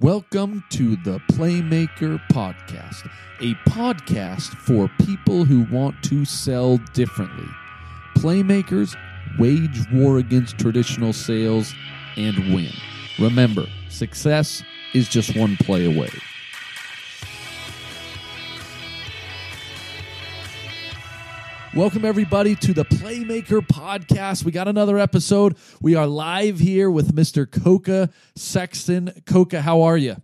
Welcome 0.00 0.64
to 0.70 0.96
the 0.96 1.20
Playmaker 1.30 2.20
Podcast, 2.28 3.08
a 3.40 3.54
podcast 3.70 4.56
for 4.56 4.90
people 5.06 5.44
who 5.44 5.62
want 5.72 6.02
to 6.02 6.24
sell 6.24 6.78
differently. 6.94 7.46
Playmakers 8.16 8.96
wage 9.38 9.86
war 9.92 10.18
against 10.18 10.58
traditional 10.58 11.12
sales 11.12 11.72
and 12.16 12.36
win. 12.52 12.72
Remember, 13.20 13.66
success 13.88 14.64
is 14.94 15.08
just 15.08 15.36
one 15.36 15.56
play 15.58 15.84
away. 15.86 16.10
Welcome, 21.76 22.04
everybody, 22.04 22.54
to 22.54 22.72
the 22.72 22.84
Playmaker 22.84 23.58
Podcast. 23.58 24.44
We 24.44 24.52
got 24.52 24.68
another 24.68 24.96
episode. 24.96 25.56
We 25.80 25.96
are 25.96 26.06
live 26.06 26.60
here 26.60 26.88
with 26.88 27.16
Mr. 27.16 27.46
Koka 27.46 28.12
Sexton. 28.36 29.08
Koka, 29.24 29.60
how 29.60 29.82
are 29.82 29.96
you? 29.96 30.22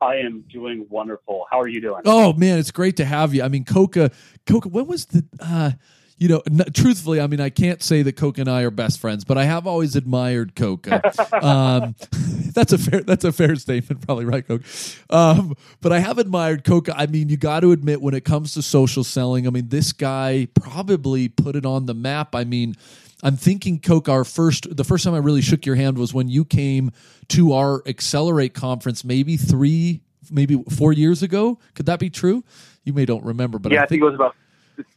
I 0.00 0.18
am 0.18 0.44
doing 0.48 0.86
wonderful. 0.88 1.46
How 1.50 1.60
are 1.60 1.66
you 1.66 1.80
doing? 1.80 2.02
Oh, 2.04 2.32
man, 2.34 2.60
it's 2.60 2.70
great 2.70 2.98
to 2.98 3.04
have 3.04 3.34
you. 3.34 3.42
I 3.42 3.48
mean, 3.48 3.64
Koka, 3.64 4.12
Koka, 4.46 4.70
when 4.70 4.86
was 4.86 5.06
the. 5.06 5.24
Uh, 5.40 5.72
you 6.18 6.28
know, 6.28 6.42
n- 6.46 6.64
truthfully, 6.72 7.20
I 7.20 7.26
mean, 7.26 7.40
I 7.40 7.50
can't 7.50 7.82
say 7.82 8.02
that 8.02 8.14
Coke 8.14 8.38
and 8.38 8.48
I 8.48 8.62
are 8.62 8.70
best 8.70 8.98
friends, 9.00 9.24
but 9.24 9.36
I 9.36 9.44
have 9.44 9.66
always 9.66 9.96
admired 9.96 10.54
Koka. 10.54 11.02
um, 11.42 11.94
that's 12.54 12.72
a 12.72 12.78
fair 12.78 13.02
that's 13.02 13.24
a 13.24 13.32
fair 13.32 13.54
statement, 13.56 14.04
probably 14.06 14.24
right, 14.24 14.46
Coke. 14.46 14.62
Um, 15.10 15.54
but 15.82 15.92
I 15.92 15.98
have 15.98 16.18
admired 16.18 16.64
Koka. 16.64 16.94
I 16.96 17.06
mean, 17.06 17.28
you 17.28 17.36
got 17.36 17.60
to 17.60 17.72
admit, 17.72 18.00
when 18.00 18.14
it 18.14 18.24
comes 18.24 18.54
to 18.54 18.62
social 18.62 19.04
selling, 19.04 19.46
I 19.46 19.50
mean, 19.50 19.68
this 19.68 19.92
guy 19.92 20.48
probably 20.54 21.28
put 21.28 21.54
it 21.54 21.66
on 21.66 21.86
the 21.86 21.94
map. 21.94 22.34
I 22.34 22.44
mean. 22.44 22.74
I'm 23.22 23.38
thinking, 23.38 23.80
Coke. 23.80 24.10
Our 24.10 24.24
first, 24.24 24.76
the 24.76 24.84
first 24.84 25.02
time 25.02 25.14
I 25.14 25.18
really 25.18 25.40
shook 25.40 25.64
your 25.64 25.74
hand 25.74 25.96
was 25.96 26.12
when 26.12 26.28
you 26.28 26.44
came 26.44 26.92
to 27.28 27.54
our 27.54 27.82
Accelerate 27.86 28.52
conference, 28.52 29.04
maybe 29.04 29.38
three, 29.38 30.02
maybe 30.30 30.62
four 30.68 30.92
years 30.92 31.22
ago. 31.22 31.58
Could 31.74 31.86
that 31.86 31.98
be 31.98 32.10
true? 32.10 32.44
You 32.84 32.92
may 32.92 33.06
don't 33.06 33.24
remember, 33.24 33.58
but 33.58 33.72
yeah, 33.72 33.80
I 33.80 33.84
I 33.84 33.86
think 33.86 34.02
it 34.02 34.04
was 34.04 34.14
about 34.14 34.36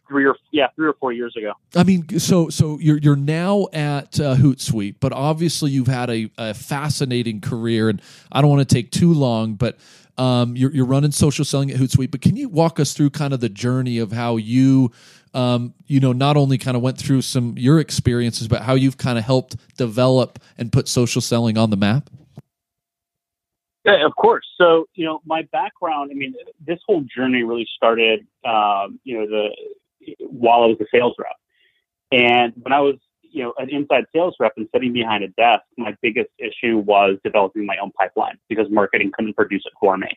three 0.10 0.26
or 0.26 0.36
yeah, 0.52 0.68
three 0.76 0.88
or 0.88 0.94
four 0.94 1.14
years 1.14 1.36
ago. 1.38 1.54
I 1.76 1.84
mean, 1.84 2.20
so 2.20 2.50
so 2.50 2.78
you're 2.80 2.98
you're 2.98 3.16
now 3.16 3.68
at 3.72 4.20
uh, 4.20 4.36
Hootsuite, 4.36 4.96
but 5.00 5.14
obviously 5.14 5.72
you've 5.72 5.88
had 5.88 6.10
a, 6.10 6.30
a 6.38 6.54
fascinating 6.54 7.40
career, 7.40 7.88
and 7.88 8.02
I 8.32 8.42
don't 8.42 8.50
want 8.50 8.68
to 8.68 8.76
take 8.76 8.92
too 8.92 9.14
long, 9.14 9.54
but 9.54 9.78
um, 10.18 10.58
you're 10.58 10.72
you're 10.72 10.86
running 10.86 11.12
social 11.12 11.46
selling 11.46 11.72
at 11.72 11.78
Hootsuite. 11.78 12.12
But 12.12 12.22
can 12.22 12.36
you 12.36 12.50
walk 12.50 12.80
us 12.80 12.94
through 12.94 13.12
kind 13.12 13.34
of 13.34 13.40
the 13.40 13.50
journey 13.50 14.00
of 14.00 14.12
how 14.12 14.36
you, 14.36 14.92
um, 15.34 15.74
you 15.88 16.00
know, 16.02 16.12
not 16.12 16.36
only 16.36 16.58
kind 16.58 16.76
of 16.76 16.84
went 16.84 16.98
through 16.98 17.22
some 17.22 17.58
your 17.58 17.80
experiences, 17.80 18.48
but 18.48 18.64
how 18.64 18.74
you've 18.74 18.98
kind 18.98 19.18
of 19.18 19.24
helped 19.24 19.56
develop 19.78 20.40
and 20.58 20.72
put 20.72 20.88
social 20.90 21.22
selling 21.22 21.58
on 21.58 21.70
the 21.70 21.78
map? 21.78 22.10
Yeah, 23.86 24.06
of 24.06 24.16
course. 24.16 24.46
So 24.58 24.88
you 24.96 25.06
know, 25.06 25.22
my 25.26 25.44
background. 25.54 26.12
I 26.12 26.16
mean, 26.16 26.36
this 26.66 26.80
whole 26.86 27.04
journey 27.16 27.44
really 27.44 27.68
started. 27.76 28.28
Um, 28.44 29.00
you 29.04 29.20
know, 29.20 29.26
the 29.26 29.50
while 30.20 30.64
I 30.64 30.66
was 30.68 30.78
a 30.82 30.86
sales 30.94 31.16
rep. 31.18 31.36
And 32.12 32.54
when 32.62 32.74
I 32.74 32.80
was, 32.80 32.96
you 33.22 33.44
know, 33.44 33.54
an 33.58 33.70
inside 33.70 34.06
sales 34.14 34.36
rep 34.40 34.54
and 34.58 34.68
sitting 34.74 34.94
behind 34.94 35.24
a 35.24 35.28
desk, 35.30 35.64
my 35.78 35.96
biggest 36.02 36.30
issue 36.40 36.78
was 36.78 37.18
developing 37.24 37.66
my 37.66 37.78
own 37.78 37.92
pipeline 37.92 38.38
because 38.48 38.68
marketing 38.70 39.12
couldn't 39.14 39.36
produce 39.36 39.64
it 39.66 39.74
for 39.80 39.98
me. 39.98 40.10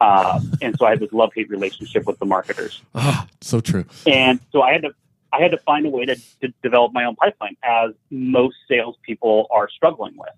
Uh, 0.00 0.40
and 0.60 0.76
so 0.78 0.86
I 0.86 0.90
had 0.90 1.00
this 1.00 1.12
love 1.12 1.30
hate 1.34 1.48
relationship 1.48 2.06
with 2.06 2.18
the 2.18 2.26
marketers. 2.26 2.82
Ah, 2.94 3.26
so 3.40 3.60
true. 3.60 3.86
And 4.06 4.40
so 4.52 4.60
I 4.60 4.72
had 4.72 4.82
to 4.82 4.90
I 5.32 5.40
had 5.40 5.50
to 5.50 5.58
find 5.58 5.84
a 5.86 5.90
way 5.90 6.04
to, 6.06 6.16
to 6.42 6.52
develop 6.62 6.92
my 6.92 7.04
own 7.04 7.16
pipeline, 7.16 7.56
as 7.62 7.90
most 8.10 8.56
salespeople 8.68 9.48
are 9.50 9.68
struggling 9.68 10.16
with. 10.16 10.30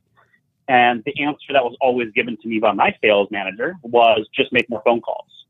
And 0.67 1.03
the 1.05 1.23
answer 1.23 1.53
that 1.53 1.65
was 1.65 1.77
always 1.81 2.11
given 2.13 2.37
to 2.43 2.49
me 2.49 2.59
by 2.59 2.73
my 2.73 2.95
sales 3.03 3.29
manager 3.31 3.75
was 3.83 4.27
just 4.35 4.53
make 4.53 4.69
more 4.69 4.83
phone 4.85 5.01
calls. 5.01 5.47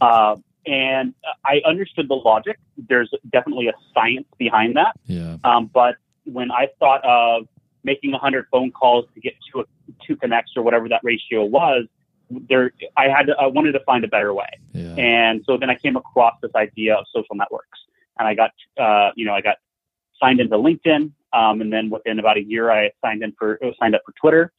Uh, 0.00 0.36
and 0.66 1.14
I 1.44 1.60
understood 1.66 2.08
the 2.08 2.14
logic. 2.14 2.58
There's 2.76 3.10
definitely 3.30 3.68
a 3.68 3.72
science 3.92 4.26
behind 4.38 4.76
that. 4.76 4.92
Yeah. 5.06 5.36
Um, 5.44 5.70
but 5.72 5.96
when 6.24 6.50
I 6.50 6.68
thought 6.78 7.04
of 7.04 7.46
making 7.82 8.12
100 8.12 8.46
phone 8.50 8.70
calls 8.70 9.04
to 9.14 9.20
get 9.20 9.34
to 9.52 9.60
a, 9.60 9.64
two 10.06 10.16
connects 10.16 10.52
or 10.56 10.62
whatever 10.62 10.88
that 10.88 11.00
ratio 11.02 11.44
was, 11.44 11.86
there 12.48 12.72
I 12.96 13.08
had 13.08 13.26
to, 13.26 13.34
I 13.38 13.46
wanted 13.46 13.72
to 13.72 13.80
find 13.80 14.04
a 14.04 14.08
better 14.08 14.32
way. 14.32 14.48
Yeah. 14.72 14.94
And 14.96 15.42
so 15.46 15.56
then 15.58 15.70
I 15.70 15.76
came 15.76 15.96
across 15.96 16.34
this 16.42 16.52
idea 16.54 16.94
of 16.94 17.04
social 17.14 17.36
networks, 17.36 17.78
and 18.18 18.26
I 18.26 18.34
got 18.34 18.50
uh, 18.80 19.10
you 19.14 19.26
know 19.26 19.34
I 19.34 19.40
got 19.40 19.56
signed 20.20 20.40
into 20.40 20.56
LinkedIn, 20.56 21.12
um, 21.32 21.60
and 21.60 21.72
then 21.72 21.90
within 21.90 22.18
about 22.18 22.38
a 22.38 22.42
year 22.42 22.70
I 22.70 22.90
signed 23.04 23.22
in 23.22 23.32
for 23.38 23.60
signed 23.78 23.94
up 23.94 24.02
for 24.06 24.12
Twitter, 24.20 24.52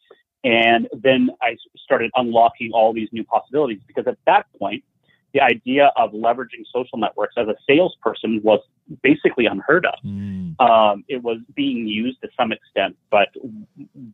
and 0.43 0.87
then 0.93 1.31
I 1.41 1.57
started 1.83 2.11
unlocking 2.15 2.71
all 2.71 2.93
these 2.93 3.09
new 3.11 3.23
possibilities 3.23 3.79
because 3.87 4.05
at 4.07 4.17
that 4.27 4.45
point 4.59 4.83
the 5.35 5.41
idea 5.41 5.91
of 5.97 6.13
leveraging 6.13 6.63
social 6.73 6.97
networks 6.97 7.35
as 7.37 7.47
a 7.49 7.55
salesperson 7.67 8.39
was 8.41 8.61
basically 9.03 9.45
unheard 9.45 9.85
of. 9.85 9.99
Mm. 10.03 10.59
Um, 10.61 11.03
it 11.09 11.21
was 11.21 11.39
being 11.53 11.85
used 11.87 12.21
to 12.21 12.29
some 12.39 12.53
extent, 12.53 12.95
but 13.11 13.27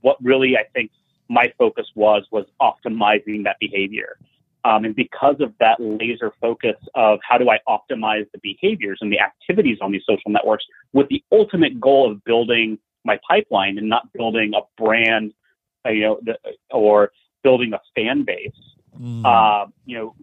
what 0.02 0.18
really 0.24 0.58
I 0.58 0.64
think 0.74 0.90
my 1.30 1.54
focus 1.60 1.86
was 1.94 2.26
was 2.32 2.46
optimizing 2.60 3.44
that 3.44 3.58
behavior. 3.60 4.18
Um, 4.66 4.84
and 4.84 4.96
because 4.96 5.36
of 5.42 5.54
that 5.60 5.78
laser 5.80 6.34
focus 6.42 6.78
of 6.96 7.20
how 7.28 7.38
do 7.38 7.50
I 7.52 7.60
optimize 7.68 8.26
the 8.32 8.40
behaviors 8.42 8.98
and 9.02 9.14
the 9.14 9.20
activities 9.20 9.78
on 9.80 9.92
these 9.92 10.04
social 10.08 10.32
networks 10.32 10.66
with 10.92 11.08
the 11.10 11.24
ultimate 11.32 11.80
goal 11.80 12.12
of 12.12 12.24
building 12.24 12.80
my 13.06 13.20
pipeline 13.28 13.78
and 13.78 13.88
not 13.88 14.12
building 14.14 14.54
a 14.56 14.62
brand, 14.82 15.34
uh, 15.86 15.90
you 15.90 16.02
know, 16.02 16.20
the, 16.24 16.38
or 16.72 17.12
building 17.44 17.74
a 17.74 17.80
fan 17.96 18.24
base, 18.24 18.52
Mm. 19.00 19.26
uh, 19.26 19.68
you 19.86 19.98
know, 19.98 20.16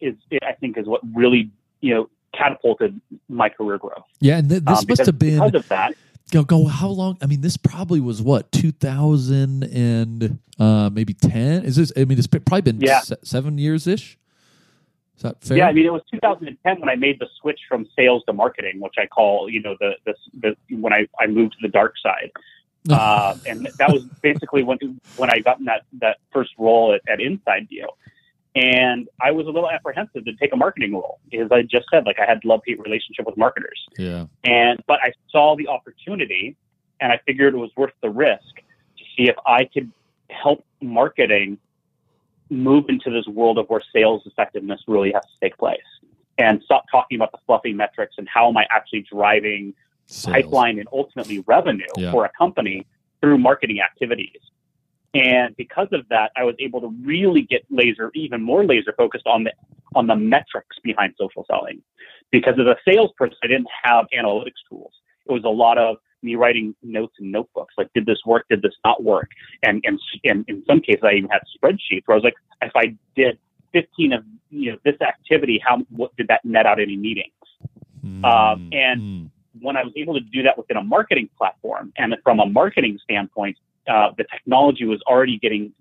is 0.00 0.14
I 0.42 0.52
think 0.52 0.76
is 0.78 0.86
what 0.86 1.00
really 1.14 1.50
you 1.80 1.94
know 1.94 2.08
catapulted 2.34 3.00
my 3.28 3.48
career 3.48 3.78
growth. 3.78 4.04
yeah, 4.20 4.38
and 4.38 4.48
th- 4.50 4.62
this 4.62 4.68
Um, 4.68 4.72
must 4.74 4.86
because- 4.88 5.06
have 5.06 5.18
been 5.18 5.38
because 5.38 5.54
of 5.54 5.68
that. 5.68 5.94
go 6.32 6.42
go 6.42 6.66
how 6.66 6.88
long 6.88 7.16
i 7.22 7.26
mean 7.26 7.40
this 7.40 7.56
probably 7.56 8.00
was 8.00 8.20
what 8.20 8.50
2000 8.50 9.62
and 9.64 10.38
uh 10.58 10.90
maybe 10.92 11.14
10 11.14 11.64
is 11.64 11.76
this 11.76 11.92
i 11.96 12.04
mean 12.04 12.18
it's 12.18 12.26
probably 12.26 12.60
been 12.62 12.80
Yeah. 12.80 12.98
se- 13.00 13.22
seven 13.22 13.58
years 13.58 13.86
ish 13.86 14.18
is 15.16 15.22
that 15.22 15.40
fair 15.42 15.56
Yeah, 15.58 15.68
I 15.68 15.72
mean, 15.72 15.86
it 15.86 15.92
was 15.92 16.02
2010 16.12 16.80
when 16.80 16.88
I 16.90 16.96
made 16.96 17.18
the 17.20 17.28
switch 17.40 17.60
from 17.68 17.86
sales 17.96 18.22
to 18.26 18.32
marketing, 18.34 18.80
which 18.80 18.96
I 18.98 19.06
call, 19.06 19.48
you 19.48 19.62
know, 19.62 19.74
the 19.80 19.92
the, 20.04 20.14
the 20.42 20.76
when 20.76 20.92
I, 20.92 21.06
I 21.18 21.26
moved 21.26 21.52
to 21.52 21.58
the 21.62 21.68
dark 21.68 21.94
side, 22.02 22.30
uh, 22.90 23.34
and 23.48 23.66
that 23.78 23.90
was 23.90 24.02
basically 24.20 24.62
when 24.62 24.78
when 25.16 25.30
I 25.32 25.38
got 25.38 25.58
in 25.58 25.64
that 25.66 25.82
that 26.00 26.18
first 26.34 26.50
role 26.58 26.92
at, 26.92 27.00
at 27.08 27.18
InsideView, 27.20 27.86
and 28.56 29.06
I 29.20 29.30
was 29.30 29.46
a 29.46 29.50
little 29.50 29.70
apprehensive 29.70 30.24
to 30.24 30.32
take 30.36 30.52
a 30.52 30.56
marketing 30.56 30.94
role 30.94 31.20
because 31.30 31.48
I 31.52 31.62
just 31.62 31.86
said 31.92 32.06
like 32.06 32.18
I 32.18 32.24
had 32.24 32.44
love 32.44 32.62
hate 32.66 32.80
relationship 32.80 33.26
with 33.26 33.36
marketers, 33.36 33.86
yeah 33.98 34.26
and 34.44 34.82
but 34.86 34.98
I 35.02 35.12
saw 35.30 35.54
the 35.56 35.68
opportunity, 35.68 36.56
and 37.00 37.12
I 37.12 37.20
figured 37.26 37.54
it 37.54 37.58
was 37.58 37.70
worth 37.76 37.92
the 38.02 38.10
risk 38.10 38.54
to 38.98 39.04
see 39.16 39.28
if 39.28 39.36
I 39.46 39.64
could 39.72 39.92
help 40.30 40.64
marketing 40.80 41.58
move 42.48 42.86
into 42.88 43.10
this 43.10 43.26
world 43.26 43.58
of 43.58 43.66
where 43.68 43.82
sales 43.92 44.22
effectiveness 44.24 44.80
really 44.88 45.12
has 45.12 45.22
to 45.22 45.40
take 45.42 45.56
place 45.58 45.78
and 46.38 46.62
stop 46.64 46.84
talking 46.90 47.16
about 47.16 47.32
the 47.32 47.38
fluffy 47.46 47.72
metrics 47.72 48.14
and 48.18 48.28
how 48.28 48.48
am 48.48 48.56
I 48.56 48.66
actually 48.70 49.02
driving 49.10 49.74
Sales. 50.06 50.34
pipeline 50.34 50.78
and 50.78 50.88
ultimately 50.92 51.40
revenue 51.40 51.86
Yeah. 51.96 52.12
for 52.12 52.24
a 52.24 52.30
company 52.38 52.86
through 53.20 53.38
marketing 53.38 53.80
activities. 53.80 54.38
And 55.14 55.56
because 55.56 55.88
of 55.92 56.08
that, 56.10 56.32
I 56.36 56.44
was 56.44 56.54
able 56.58 56.80
to 56.82 56.94
really 57.02 57.42
get 57.42 57.64
laser, 57.70 58.10
even 58.14 58.42
more 58.42 58.64
laser 58.64 58.92
focused 58.96 59.26
on 59.26 59.44
the 59.44 59.52
on 59.94 60.06
the 60.06 60.16
metrics 60.16 60.76
behind 60.82 61.14
social 61.18 61.46
selling. 61.50 61.82
Because 62.30 62.54
as 62.58 62.66
a 62.66 62.76
salesperson, 62.86 63.36
I 63.42 63.46
didn't 63.46 63.68
have 63.82 64.06
analytics 64.16 64.60
tools. 64.68 64.92
It 65.26 65.32
was 65.32 65.44
a 65.44 65.48
lot 65.48 65.78
of 65.78 65.96
me 66.22 66.34
writing 66.34 66.74
notes 66.82 67.14
in 67.20 67.30
notebooks, 67.30 67.74
like 67.78 67.90
did 67.94 68.04
this 68.04 68.18
work, 68.26 68.46
did 68.50 68.62
this 68.62 68.74
not 68.84 69.02
work, 69.02 69.30
and 69.62 69.82
and, 69.86 69.98
and 70.24 70.44
in 70.48 70.64
some 70.66 70.80
cases, 70.80 71.02
I 71.04 71.12
even 71.12 71.30
had 71.30 71.42
spreadsheets 71.56 72.02
where 72.06 72.14
I 72.14 72.18
was 72.18 72.24
like, 72.24 72.34
if 72.62 72.72
I 72.74 72.96
did 73.14 73.38
15 73.72 74.12
of 74.12 74.24
you 74.50 74.72
know 74.72 74.78
this 74.84 75.00
activity, 75.00 75.60
how 75.64 75.78
what 75.90 76.14
did 76.16 76.28
that 76.28 76.44
net 76.44 76.66
out 76.66 76.80
any 76.80 76.96
meetings? 76.96 77.32
Mm, 78.04 78.24
um, 78.24 78.68
and- 78.72 79.00
mm. 79.00 79.30
when 79.60 79.76
I 79.76 79.82
was 79.82 79.92
able 79.96 80.14
to 80.14 80.20
do 80.20 80.42
that 80.42 80.58
within 80.58 80.76
a 80.76 80.84
marketing 80.84 81.30
platform, 81.38 81.92
and 81.96 82.14
from 82.22 82.40
a 82.40 82.46
marketing 82.46 82.98
standpoint, 83.02 83.56
uh, 83.88 84.10
the 84.16 84.24
technology 84.24 84.84
was 84.84 85.00
already 85.06 85.38
getting 85.38 85.72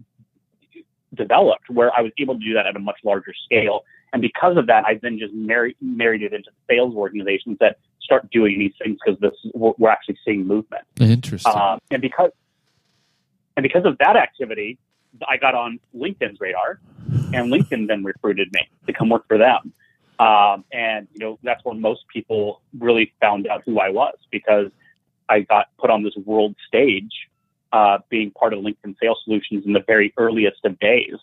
developed 1.15 1.69
where 1.69 1.91
I 1.97 2.01
was 2.01 2.11
able 2.17 2.37
to 2.37 2.45
do 2.45 2.53
that 2.53 2.67
at 2.67 2.75
a 2.75 2.79
much 2.79 2.97
larger 3.03 3.33
scale. 3.45 3.83
And 4.13 4.21
because 4.21 4.57
of 4.57 4.67
that, 4.67 4.85
I 4.85 4.99
then 5.01 5.17
just 5.17 5.33
married, 5.33 5.75
married 5.81 6.21
it 6.21 6.33
into 6.33 6.49
the 6.49 6.75
sales 6.75 6.95
organizations 6.95 7.57
that 7.59 7.77
start 8.01 8.29
doing 8.31 8.59
these 8.59 8.73
things 8.81 8.97
because 9.03 9.19
this 9.19 9.33
we're, 9.53 9.73
we're 9.77 9.89
actually 9.89 10.17
seeing 10.23 10.45
movement. 10.45 10.83
interesting 10.99 11.51
Um, 11.51 11.79
and 11.91 12.01
because 12.01 12.31
and 13.57 13.63
because 13.63 13.85
of 13.85 13.97
that 13.99 14.15
activity, 14.15 14.77
I 15.27 15.37
got 15.37 15.55
on 15.55 15.79
LinkedIn's 15.95 16.39
radar, 16.39 16.79
and 17.33 17.51
LinkedIn 17.51 17.87
then 17.87 18.03
recruited 18.03 18.49
me 18.51 18.59
to 18.85 18.93
come 18.93 19.09
work 19.09 19.27
for 19.27 19.37
them. 19.37 19.73
Um, 20.19 20.63
and 20.71 21.07
you 21.13 21.19
know 21.19 21.39
that's 21.43 21.63
when 21.65 21.81
most 21.81 22.01
people 22.11 22.61
really 22.77 23.13
found 23.19 23.47
out 23.47 23.63
who 23.65 23.79
I 23.79 23.89
was 23.89 24.15
because 24.31 24.71
I 25.27 25.41
got 25.41 25.67
put 25.77 25.89
on 25.89 26.03
this 26.03 26.15
world 26.25 26.55
stage 26.67 27.11
uh, 27.71 27.97
being 28.09 28.31
part 28.31 28.53
of 28.53 28.59
LinkedIn 28.59 28.95
Sales 29.01 29.19
Solutions 29.23 29.63
in 29.65 29.73
the 29.73 29.83
very 29.85 30.13
earliest 30.17 30.63
of 30.63 30.79
days. 30.79 31.15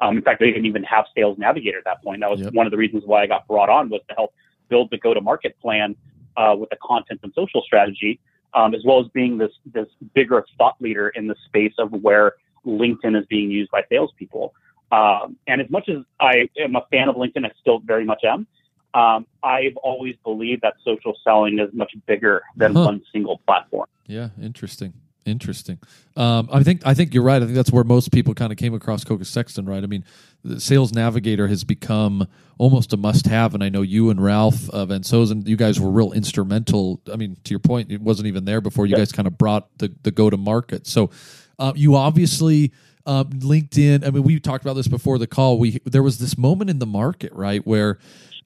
Um, 0.00 0.16
in 0.18 0.22
fact, 0.22 0.40
they 0.40 0.46
didn't 0.46 0.66
even 0.66 0.84
have 0.84 1.06
Sales 1.16 1.38
Navigator 1.38 1.78
at 1.78 1.84
that 1.84 2.02
point. 2.02 2.20
That 2.20 2.30
was 2.30 2.40
yep. 2.40 2.52
one 2.52 2.66
of 2.66 2.70
the 2.70 2.76
reasons 2.76 3.02
why 3.04 3.22
I 3.22 3.26
got 3.26 3.48
brought 3.48 3.68
on 3.68 3.88
was 3.90 4.00
to 4.08 4.14
help 4.14 4.32
build 4.68 4.90
the 4.90 4.98
go-to-market 4.98 5.58
plan 5.60 5.96
uh, 6.36 6.54
with 6.56 6.70
the 6.70 6.76
content 6.82 7.20
and 7.22 7.32
social 7.34 7.62
strategy, 7.62 8.20
um, 8.54 8.74
as 8.74 8.82
well 8.84 9.00
as 9.00 9.06
being 9.08 9.38
this 9.38 9.50
this 9.72 9.88
bigger 10.14 10.44
thought 10.56 10.76
leader 10.80 11.08
in 11.10 11.26
the 11.26 11.34
space 11.46 11.74
of 11.78 11.90
where 11.90 12.34
LinkedIn 12.64 13.18
is 13.18 13.26
being 13.26 13.50
used 13.50 13.70
by 13.70 13.82
salespeople. 13.88 14.54
Um, 14.92 15.36
and 15.46 15.60
as 15.60 15.68
much 15.68 15.88
as 15.88 15.98
I 16.20 16.48
am 16.58 16.76
a 16.76 16.82
fan 16.90 17.08
of 17.08 17.16
LinkedIn, 17.16 17.44
I 17.44 17.50
still 17.60 17.80
very 17.80 18.04
much 18.04 18.22
am. 18.24 18.46
Um, 18.94 19.26
I've 19.42 19.76
always 19.78 20.16
believed 20.24 20.62
that 20.62 20.74
social 20.84 21.14
selling 21.22 21.58
is 21.58 21.68
much 21.72 21.92
bigger 22.06 22.42
than 22.56 22.74
huh. 22.74 22.84
one 22.84 23.02
single 23.12 23.38
platform. 23.46 23.86
Yeah, 24.06 24.30
interesting. 24.40 24.94
Interesting. 25.28 25.78
Um, 26.16 26.48
I 26.52 26.62
think 26.62 26.82
I 26.84 26.94
think 26.94 27.14
you're 27.14 27.22
right. 27.22 27.40
I 27.40 27.44
think 27.44 27.54
that's 27.54 27.70
where 27.70 27.84
most 27.84 28.10
people 28.10 28.34
kind 28.34 28.50
of 28.50 28.58
came 28.58 28.74
across 28.74 29.04
Koka 29.04 29.24
Sexton, 29.24 29.66
right? 29.66 29.82
I 29.82 29.86
mean, 29.86 30.04
the 30.42 30.60
Sales 30.60 30.92
Navigator 30.92 31.46
has 31.48 31.64
become 31.64 32.26
almost 32.58 32.92
a 32.92 32.96
must-have, 32.96 33.54
and 33.54 33.62
I 33.62 33.68
know 33.68 33.82
you 33.82 34.10
and 34.10 34.22
Ralf 34.22 34.68
uh, 34.70 34.86
VonSosen, 34.86 35.46
you 35.46 35.56
guys 35.56 35.78
were 35.78 35.90
real 35.90 36.12
instrumental. 36.12 37.00
I 37.12 37.16
mean, 37.16 37.36
to 37.44 37.50
your 37.50 37.60
point, 37.60 37.92
it 37.92 38.00
wasn't 38.00 38.26
even 38.26 38.44
there 38.44 38.60
before. 38.60 38.86
You 38.86 38.96
guys 38.96 39.12
kind 39.12 39.28
of 39.28 39.38
brought 39.38 39.68
the 39.78 39.94
the 40.02 40.10
go 40.10 40.30
to 40.30 40.36
market. 40.36 40.86
So, 40.86 41.10
uh, 41.58 41.72
you 41.76 41.94
obviously 41.94 42.72
um, 43.06 43.30
LinkedIn. 43.30 44.06
I 44.06 44.10
mean, 44.10 44.22
we 44.22 44.38
talked 44.38 44.64
about 44.64 44.74
this 44.74 44.88
before 44.88 45.18
the 45.18 45.26
call. 45.26 45.58
We 45.58 45.80
there 45.84 46.02
was 46.02 46.18
this 46.18 46.36
moment 46.36 46.70
in 46.70 46.78
the 46.78 46.86
market, 46.86 47.32
right, 47.32 47.66
where 47.66 47.98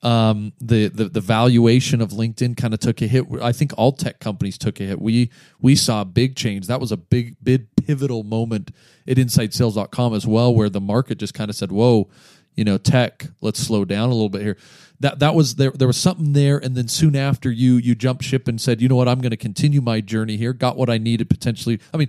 um, 0.03 0.53
the, 0.61 0.89
the 0.89 1.09
the 1.09 1.21
valuation 1.21 2.01
of 2.01 2.11
LinkedIn 2.11 2.57
kind 2.57 2.75
of 2.75 2.81
took 2.81 3.01
a 3.03 3.07
hit. 3.07 3.25
I 3.41 3.53
think 3.53 3.73
all 3.77 3.93
tech 3.93 4.19
companies 4.19 4.59
took 4.59 4.81
a 4.81 4.85
hit. 4.85 5.01
We 5.01 5.31
we 5.61 5.77
saw 5.77 6.01
a 6.01 6.05
big 6.05 6.35
change. 6.35 6.67
That 6.67 6.81
was 6.81 6.91
a 6.91 6.97
big 6.97 7.37
big 7.43 7.69
pivotal 7.77 8.25
moment 8.25 8.73
at 9.07 9.17
InsideSales.com 9.17 10.15
as 10.15 10.27
well, 10.27 10.55
where 10.55 10.69
the 10.69 10.81
market 10.81 11.19
just 11.19 11.35
kind 11.35 11.51
of 11.51 11.57
said, 11.57 11.71
"Whoa." 11.71 12.09
You 12.55 12.65
know, 12.65 12.77
tech. 12.77 13.29
Let's 13.41 13.61
slow 13.61 13.87
down 13.87 14.11
a 14.11 14.13
little 14.13 14.29
bit 14.29 14.43
here. 14.43 14.59
That 15.03 15.19
that 15.19 15.35
was 15.35 15.57
there. 15.57 15.73
There 15.73 15.87
was 15.87 15.97
something 15.97 16.33
there, 16.33 16.59
and 16.59 16.77
then 16.77 16.89
soon 16.89 17.15
after, 17.15 17.51
you 17.51 17.75
you 17.75 17.95
jumped 17.95 18.25
ship 18.25 18.49
and 18.49 18.61
said, 18.61 18.81
"You 18.81 18.89
know 18.89 18.97
what? 18.97 19.09
I'm 19.09 19.21
going 19.21 19.31
to 19.31 19.37
continue 19.37 19.81
my 19.81 20.01
journey 20.01 20.37
here. 20.37 20.53
Got 20.53 20.77
what 20.77 20.89
I 20.89 20.99
needed 20.99 21.29
potentially. 21.29 21.81
I 21.93 21.97
mean, 21.97 22.09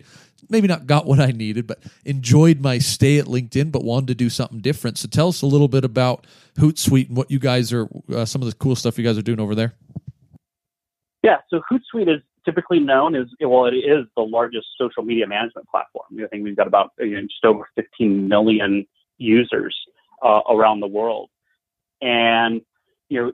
maybe 0.49 0.67
not 0.67 0.85
got 0.87 1.05
what 1.05 1.19
I 1.19 1.31
needed, 1.31 1.67
but 1.67 1.79
enjoyed 2.05 2.61
my 2.61 2.77
stay 2.77 3.19
at 3.19 3.25
LinkedIn, 3.25 3.71
but 3.71 3.83
wanted 3.83 4.07
to 4.07 4.15
do 4.15 4.29
something 4.29 4.59
different. 4.59 4.97
So 4.97 5.07
tell 5.07 5.27
us 5.29 5.41
a 5.41 5.45
little 5.45 5.67
bit 5.67 5.83
about 5.83 6.25
Hootsuite 6.57 7.09
and 7.09 7.17
what 7.17 7.31
you 7.31 7.39
guys 7.39 7.73
are, 7.73 7.87
uh, 8.13 8.25
some 8.25 8.41
of 8.41 8.49
the 8.49 8.55
cool 8.55 8.75
stuff 8.75 8.97
you 8.97 9.03
guys 9.03 9.17
are 9.17 9.23
doing 9.23 9.39
over 9.39 9.55
there. 9.55 9.73
Yeah, 11.23 11.37
so 11.49 11.61
Hootsuite 11.71 12.13
is 12.13 12.21
typically 12.45 12.79
known 12.79 13.15
as, 13.15 13.27
well, 13.41 13.65
it 13.65 13.75
is 13.75 14.05
the 14.15 14.23
largest 14.23 14.67
social 14.77 15.03
media 15.03 15.25
management 15.25 15.67
platform. 15.69 16.05
I 16.23 16.27
think 16.27 16.43
we've 16.43 16.55
got 16.55 16.67
about 16.67 16.91
you 16.99 17.15
know, 17.15 17.21
just 17.21 17.45
over 17.45 17.67
15 17.75 18.27
million 18.27 18.85
users 19.17 19.75
uh, 20.21 20.41
around 20.49 20.81
the 20.81 20.87
world. 20.87 21.29
And, 22.01 22.61
you 23.09 23.21
know, 23.21 23.31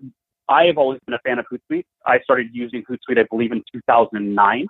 I 0.47 0.65
have 0.65 0.77
always 0.77 0.99
been 1.05 1.13
a 1.13 1.19
fan 1.19 1.39
of 1.39 1.45
Hootsuite. 1.51 1.85
I 2.05 2.19
started 2.21 2.47
using 2.51 2.83
Hootsuite, 2.89 3.19
I 3.19 3.25
believe, 3.29 3.51
in 3.51 3.63
2009. 3.71 4.67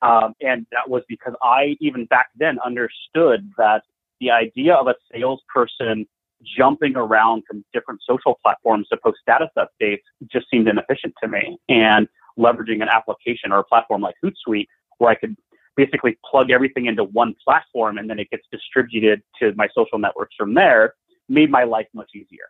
Um, 0.00 0.34
and 0.40 0.66
that 0.70 0.88
was 0.88 1.02
because 1.08 1.34
I, 1.42 1.76
even 1.80 2.04
back 2.06 2.28
then, 2.36 2.58
understood 2.64 3.50
that 3.56 3.82
the 4.20 4.30
idea 4.30 4.74
of 4.74 4.86
a 4.86 4.94
salesperson 5.12 6.06
jumping 6.44 6.94
around 6.94 7.42
from 7.48 7.64
different 7.72 8.00
social 8.08 8.38
platforms 8.42 8.86
to 8.88 8.96
post 8.96 9.18
status 9.20 9.48
updates 9.56 10.02
just 10.30 10.46
seemed 10.50 10.68
inefficient 10.68 11.14
to 11.22 11.28
me. 11.28 11.58
And 11.68 12.06
leveraging 12.38 12.82
an 12.82 12.88
application 12.88 13.50
or 13.50 13.58
a 13.58 13.64
platform 13.64 14.02
like 14.02 14.14
Hootsuite, 14.24 14.68
where 14.98 15.10
I 15.10 15.14
could 15.14 15.36
basically 15.76 16.18
plug 16.28 16.50
everything 16.50 16.86
into 16.86 17.04
one 17.04 17.34
platform 17.42 17.98
and 17.98 18.08
then 18.08 18.18
it 18.18 18.30
gets 18.30 18.44
distributed 18.52 19.22
to 19.40 19.52
my 19.56 19.68
social 19.74 19.98
networks 19.98 20.34
from 20.36 20.54
there, 20.54 20.94
made 21.28 21.50
my 21.50 21.64
life 21.64 21.86
much 21.94 22.10
easier. 22.14 22.46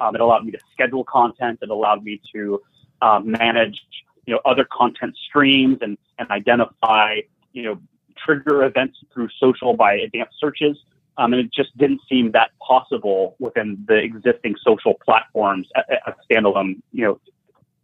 Um, 0.00 0.14
it 0.14 0.20
allowed 0.20 0.44
me 0.44 0.52
to 0.52 0.58
schedule 0.72 1.04
content. 1.04 1.60
It 1.62 1.70
allowed 1.70 2.02
me 2.02 2.20
to 2.34 2.60
um, 3.02 3.30
manage 3.30 3.80
you 4.26 4.34
know 4.34 4.40
other 4.44 4.66
content 4.70 5.16
streams 5.28 5.78
and 5.80 5.96
and 6.18 6.30
identify 6.30 7.20
you 7.52 7.62
know 7.62 7.80
trigger 8.16 8.64
events 8.64 8.98
through 9.12 9.28
social 9.38 9.74
by 9.74 9.94
advanced 9.94 10.34
searches. 10.38 10.76
Um, 11.16 11.34
and 11.34 11.40
it 11.40 11.52
just 11.52 11.76
didn't 11.76 12.00
seem 12.08 12.32
that 12.32 12.50
possible 12.66 13.36
within 13.38 13.84
the 13.86 13.96
existing 13.96 14.54
social 14.64 14.94
platforms 15.04 15.68
as 15.76 16.14
standalone, 16.30 16.80
you 16.92 17.04
know, 17.04 17.20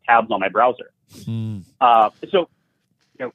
tabs 0.06 0.30
on 0.30 0.40
my 0.40 0.48
browser. 0.48 0.90
Mm. 1.10 1.64
Uh, 1.80 2.10
so, 2.30 2.48
you 3.18 3.26
know, 3.26 3.32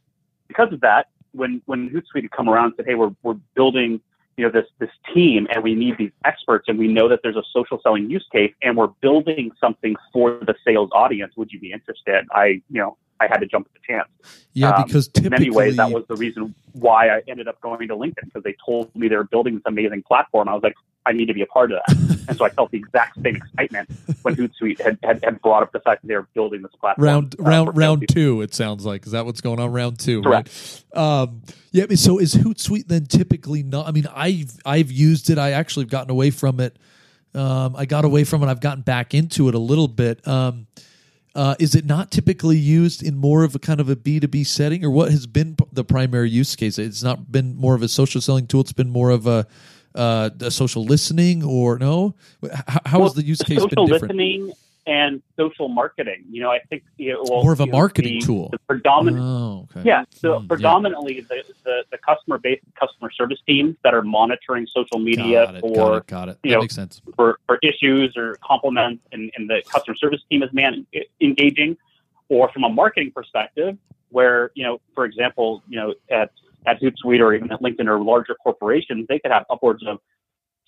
because 0.47 0.73
of 0.73 0.81
that, 0.81 1.07
when 1.33 1.61
when 1.65 1.89
Hootsuite 1.89 2.23
had 2.23 2.31
come 2.31 2.49
around 2.49 2.65
and 2.65 2.73
said, 2.77 2.85
"Hey, 2.87 2.95
we're 2.95 3.13
we're 3.21 3.37
building 3.55 4.01
you 4.37 4.45
know 4.45 4.51
this 4.51 4.65
this 4.79 4.89
team 5.13 5.47
and 5.51 5.63
we 5.63 5.75
need 5.75 5.97
these 5.97 6.11
experts 6.25 6.65
and 6.67 6.77
we 6.77 6.87
know 6.87 7.07
that 7.07 7.19
there's 7.23 7.35
a 7.35 7.43
social 7.53 7.79
selling 7.83 8.09
use 8.09 8.25
case 8.31 8.53
and 8.61 8.77
we're 8.77 8.87
building 9.01 9.51
something 9.59 9.95
for 10.13 10.39
the 10.45 10.55
sales 10.65 10.89
audience 10.93 11.33
would 11.35 11.51
you 11.51 11.59
be 11.59 11.71
interested? 11.71 12.25
I 12.31 12.61
you 12.69 12.81
know 12.81 12.97
i 13.21 13.27
had 13.27 13.39
to 13.39 13.45
jump 13.45 13.67
at 13.67 13.73
the 13.73 13.93
chance 13.93 14.09
yeah 14.53 14.71
um, 14.71 14.85
because 14.85 15.07
in 15.15 15.29
many 15.29 15.49
ways 15.49 15.75
that 15.77 15.91
was 15.91 16.03
the 16.07 16.15
reason 16.15 16.53
why 16.73 17.09
i 17.09 17.21
ended 17.27 17.47
up 17.47 17.59
going 17.61 17.87
to 17.87 17.95
linkedin 17.95 18.25
because 18.25 18.43
they 18.43 18.55
told 18.65 18.93
me 18.95 19.07
they 19.07 19.15
were 19.15 19.23
building 19.23 19.55
this 19.55 19.63
amazing 19.65 20.03
platform 20.03 20.47
i 20.49 20.53
was 20.53 20.63
like 20.63 20.75
I 21.05 21.13
need 21.13 21.27
to 21.27 21.33
be 21.33 21.41
a 21.41 21.47
part 21.47 21.71
of 21.71 21.79
that. 21.85 22.25
and 22.27 22.37
so 22.37 22.45
I 22.45 22.49
felt 22.49 22.71
the 22.71 22.77
exact 22.77 23.15
same 23.21 23.35
excitement 23.37 23.89
when 24.21 24.35
Hootsuite 24.35 24.79
had, 24.79 24.99
had, 25.03 25.23
had 25.23 25.41
brought 25.41 25.63
up 25.63 25.71
the 25.71 25.79
fact 25.79 26.01
that 26.01 26.07
they 26.07 26.15
were 26.15 26.27
building 26.33 26.61
this 26.61 26.71
platform. 26.79 27.05
Round 27.05 27.35
uh, 27.39 27.43
round 27.43 27.77
round 27.77 28.05
two, 28.09 28.41
it 28.41 28.53
sounds 28.53 28.85
like. 28.85 29.05
Is 29.05 29.13
that 29.13 29.25
what's 29.25 29.41
going 29.41 29.59
on? 29.59 29.71
Round 29.71 29.97
two, 29.97 30.21
Correct. 30.21 30.83
right? 30.95 31.21
Um, 31.21 31.41
yeah. 31.71 31.85
So 31.95 32.19
is 32.19 32.35
Hootsuite 32.35 32.87
then 32.87 33.05
typically 33.05 33.63
not? 33.63 33.87
I 33.87 33.91
mean, 33.91 34.07
I've 34.13 34.51
I've 34.65 34.91
used 34.91 35.29
it. 35.29 35.37
I 35.37 35.51
actually 35.51 35.85
have 35.85 35.91
gotten 35.91 36.11
away 36.11 36.29
from 36.29 36.59
it. 36.59 36.77
Um, 37.33 37.75
I 37.75 37.85
got 37.85 38.05
away 38.05 38.23
from 38.23 38.43
it. 38.43 38.47
I've 38.47 38.59
gotten 38.59 38.83
back 38.83 39.13
into 39.13 39.47
it 39.47 39.55
a 39.55 39.59
little 39.59 39.87
bit. 39.87 40.27
Um, 40.27 40.67
uh, 41.35 41.55
is 41.59 41.75
it 41.75 41.85
not 41.85 42.11
typically 42.11 42.57
used 42.57 43.01
in 43.03 43.15
more 43.15 43.43
of 43.43 43.55
a 43.55 43.59
kind 43.59 43.79
of 43.79 43.89
a 43.89 43.95
B2B 43.95 44.45
setting, 44.45 44.83
or 44.83 44.89
what 44.89 45.11
has 45.11 45.27
been 45.27 45.55
the 45.71 45.83
primary 45.83 46.29
use 46.29 46.55
case? 46.55 46.77
It's 46.77 47.03
not 47.03 47.31
been 47.31 47.55
more 47.55 47.75
of 47.75 47.81
a 47.81 47.87
social 47.87 48.21
selling 48.21 48.47
tool. 48.47 48.61
It's 48.61 48.73
been 48.73 48.89
more 48.89 49.09
of 49.09 49.27
a 49.27 49.47
uh, 49.95 50.29
social 50.49 50.83
listening 50.83 51.43
or 51.43 51.77
no? 51.77 52.15
How, 52.67 52.79
how 52.85 52.99
well, 52.99 53.07
has 53.07 53.15
the 53.15 53.25
use 53.25 53.41
case 53.41 53.59
social 53.59 53.69
been 53.69 53.85
different? 53.85 54.15
listening 54.15 54.53
and 54.87 55.21
social 55.37 55.67
marketing. 55.67 56.23
You 56.29 56.41
know, 56.41 56.51
I 56.51 56.59
think 56.69 56.83
know, 57.13 57.23
well, 57.27 57.43
more 57.43 57.53
of 57.53 57.59
a 57.59 57.65
marketing 57.65 58.19
the, 58.19 58.25
tool. 58.25 58.49
The 58.51 58.59
predominant, 58.59 59.23
oh, 59.23 59.67
okay. 59.71 59.87
yeah. 59.87 60.05
So 60.11 60.39
mm, 60.39 60.47
predominantly, 60.47 61.17
yeah. 61.17 61.21
The, 61.29 61.53
the, 61.63 61.83
the 61.91 61.97
customer 61.97 62.37
based 62.37 62.63
customer 62.79 63.11
service 63.11 63.39
teams 63.45 63.75
that 63.83 63.93
are 63.93 64.01
monitoring 64.01 64.67
social 64.67 64.99
media 64.99 65.45
got 65.45 65.55
it, 65.55 65.61
for 65.61 65.75
got 65.75 65.95
it, 65.95 66.07
got 66.07 66.29
it. 66.29 66.37
you 66.43 66.51
know 66.51 66.61
makes 66.61 66.75
sense. 66.75 67.01
For, 67.15 67.39
for 67.45 67.59
issues 67.61 68.15
or 68.17 68.37
compliments, 68.43 69.03
and, 69.11 69.31
and 69.35 69.49
the 69.49 69.61
customer 69.69 69.95
service 69.95 70.21
team 70.29 70.43
is 70.43 70.49
man 70.53 70.85
engaging, 71.19 71.77
or 72.29 72.49
from 72.51 72.63
a 72.63 72.69
marketing 72.69 73.11
perspective, 73.13 73.77
where 74.09 74.51
you 74.55 74.63
know, 74.63 74.81
for 74.95 75.05
example, 75.05 75.63
you 75.67 75.79
know, 75.79 75.93
at 76.09 76.31
at 76.65 76.79
Hootsuite 76.81 77.19
or 77.19 77.33
even 77.33 77.51
at 77.51 77.61
LinkedIn 77.61 77.87
or 77.87 77.99
larger 77.99 78.35
corporations, 78.35 79.07
they 79.07 79.19
could 79.19 79.31
have 79.31 79.45
upwards 79.49 79.83
of 79.85 79.99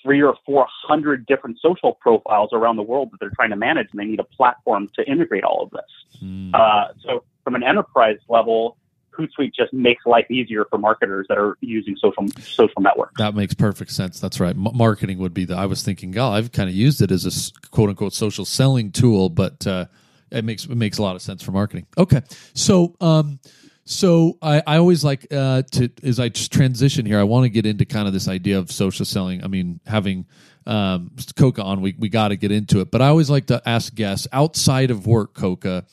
three 0.04 0.22
or 0.22 0.36
four 0.46 0.68
hundred 0.70 1.26
different 1.26 1.58
social 1.60 1.94
profiles 1.94 2.50
around 2.54 2.76
the 2.76 2.84
world 2.84 3.10
that 3.12 3.20
they're 3.20 3.32
trying 3.32 3.50
to 3.50 3.56
manage, 3.56 3.88
and 3.92 4.00
they 4.00 4.06
need 4.06 4.20
a 4.20 4.26
platform 4.26 4.90
to 4.96 5.10
integrate 5.10 5.44
all 5.44 5.64
of 5.64 5.72
this. 5.72 6.22
Mm. 6.22 6.54
Uh, 6.54 6.94
so, 7.02 7.24
from 7.44 7.56
an 7.56 7.64
enterprise 7.64 8.18
level, 8.30 8.78
Hootsuite 9.18 9.54
just 9.56 9.74
makes 9.74 10.06
life 10.06 10.30
easier 10.30 10.66
for 10.70 10.78
marketers 10.78 11.26
that 11.30 11.38
are 11.38 11.58
using 11.62 11.96
social 11.96 12.28
social 12.42 12.82
networks. 12.82 13.14
That 13.18 13.36
makes 13.36 13.54
perfect 13.54 13.92
sense. 13.92 14.20
That's 14.20 14.40
right. 14.40 14.56
M- 14.56 14.76
marketing 14.76 15.18
would 15.20 15.34
be 15.34 15.46
the. 15.46 15.56
I 15.56 15.66
was 15.66 15.84
thinking, 15.84 16.12
God, 16.12 16.34
I've 16.34 16.52
kind 16.52 16.70
of 16.70 16.76
used 16.76 17.02
it 17.02 17.12
as 17.12 17.26
a 17.26 17.70
quote 17.70 17.90
unquote 17.90 18.14
social 18.14 18.46
selling 18.46 18.92
tool, 18.92 19.30
but 19.30 19.66
uh, 19.66 19.86
it 20.32 20.44
makes 20.44 20.66
it 20.66 20.76
makes 20.76 20.98
a 20.98 21.04
lot 21.04 21.16
of 21.16 21.22
sense 21.22 21.42
for 21.42 21.52
marketing. 21.52 21.88
Okay, 21.98 22.22
so. 22.54 22.96
Um, 23.00 23.40
so 23.86 24.38
I, 24.42 24.64
I 24.66 24.78
always 24.78 25.04
like 25.04 25.28
uh, 25.32 25.64
to 25.72 25.90
as 26.04 26.20
I 26.20 26.30
transition 26.30 27.06
here, 27.06 27.20
I 27.20 27.24
want 27.24 27.44
to 27.44 27.50
get 27.50 27.66
into 27.66 27.86
kind 27.86 28.08
of 28.08 28.14
this 28.14 28.28
idea 28.28 28.58
of 28.58 28.72
social 28.72 29.06
selling. 29.06 29.44
I 29.44 29.48
mean, 29.48 29.80
having 29.86 30.26
um, 30.66 31.12
Koka 31.16 31.64
on, 31.64 31.82
we 31.82 31.96
we 32.00 32.08
got 32.10 32.30
to 32.30 32.38
get 32.38 32.52
into 32.52 32.80
it. 32.80 32.92
But 32.92 33.02
I 33.02 33.08
always 33.08 33.30
like 33.30 33.48
to 33.48 33.62
ask 33.68 33.94
guests 33.94 34.28
outside 34.32 34.90
of 34.90 35.06
work, 35.06 35.34
Koka. 35.34 35.84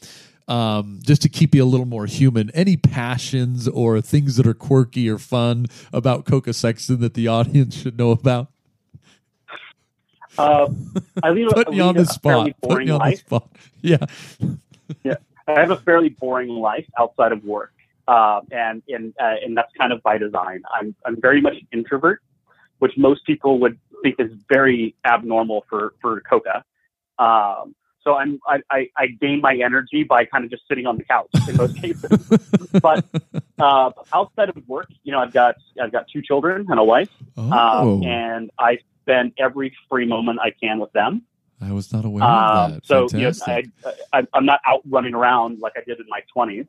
um, 0.46 1.00
just 1.02 1.22
to 1.22 1.28
keep 1.28 1.54
you 1.54 1.64
a 1.64 1.66
little 1.66 1.86
more 1.86 2.06
human. 2.06 2.50
Any 2.50 2.76
passions 2.76 3.66
or 3.66 4.00
things 4.00 4.36
that 4.36 4.46
are 4.46 4.54
quirky 4.54 5.08
or 5.08 5.18
fun 5.18 5.66
about 5.92 6.26
Koka 6.26 6.54
Sexton 6.54 7.00
that 7.00 7.14
the 7.14 7.26
audience 7.28 7.76
should 7.76 7.98
know 7.98 8.12
about? 8.12 8.48
Uh, 10.38 10.68
I 11.22 11.30
lead, 11.30 11.48
Put 11.52 11.72
you 11.72 11.82
on 11.82 11.96
the 11.96 12.06
spot. 12.06 12.50
Put 12.62 12.84
you 12.84 12.92
on 12.94 13.00
life. 13.00 13.14
the 13.14 13.26
spot. 13.26 13.48
Yeah. 13.82 14.06
yeah. 15.02 15.16
I 15.48 15.58
have 15.58 15.70
a 15.72 15.76
fairly 15.76 16.10
boring 16.10 16.48
life 16.48 16.86
outside 16.96 17.32
of 17.32 17.44
work 17.44 17.72
uh, 18.08 18.40
and 18.50 18.82
and 18.88 19.14
uh, 19.20 19.34
and 19.44 19.56
that's 19.56 19.72
kind 19.78 19.92
of 19.92 20.02
by 20.02 20.18
design. 20.18 20.62
I'm 20.74 20.94
I'm 21.04 21.20
very 21.20 21.40
much 21.40 21.54
an 21.54 21.68
introvert, 21.72 22.22
which 22.78 22.92
most 22.96 23.24
people 23.26 23.58
would 23.60 23.78
think 24.02 24.16
is 24.18 24.32
very 24.48 24.94
abnormal 25.04 25.64
for 25.68 25.94
for 26.00 26.22
Koka. 26.22 26.62
Um, 27.18 27.74
So 28.02 28.14
I'm 28.16 28.40
I, 28.46 28.56
I, 28.70 28.88
I 28.96 29.06
gain 29.20 29.40
my 29.42 29.54
energy 29.54 30.04
by 30.04 30.24
kind 30.24 30.42
of 30.44 30.50
just 30.50 30.66
sitting 30.68 30.86
on 30.86 30.96
the 30.96 31.04
couch 31.04 31.28
in 31.48 31.56
most 31.56 31.76
cases. 31.76 32.10
but 32.82 33.04
uh, 33.58 33.90
outside 34.12 34.48
of 34.48 34.56
work, 34.66 34.88
you 35.02 35.12
know, 35.12 35.20
I've 35.20 35.32
got 35.32 35.56
I've 35.80 35.92
got 35.92 36.06
two 36.12 36.22
children 36.22 36.66
and 36.70 36.78
a 36.80 36.84
wife, 36.84 37.10
Oh, 37.36 37.52
um, 37.52 38.02
and 38.04 38.50
I 38.58 38.78
spend 39.02 39.32
every 39.38 39.76
free 39.88 40.06
moment 40.06 40.38
I 40.40 40.50
can 40.62 40.78
with 40.78 40.92
them. 40.92 41.22
I 41.62 41.72
was 41.72 41.92
not 41.92 42.04
aware 42.04 42.24
Um, 42.24 42.30
of 42.30 42.72
that. 42.74 42.86
so 42.86 43.06
you 43.16 43.30
know. 43.30 43.62
I, 44.12 44.26
I'm 44.32 44.46
not 44.46 44.60
out 44.66 44.80
running 44.88 45.14
around 45.14 45.60
like 45.60 45.74
I 45.76 45.82
did 45.86 45.98
in 46.00 46.06
my 46.08 46.22
20s. 46.36 46.66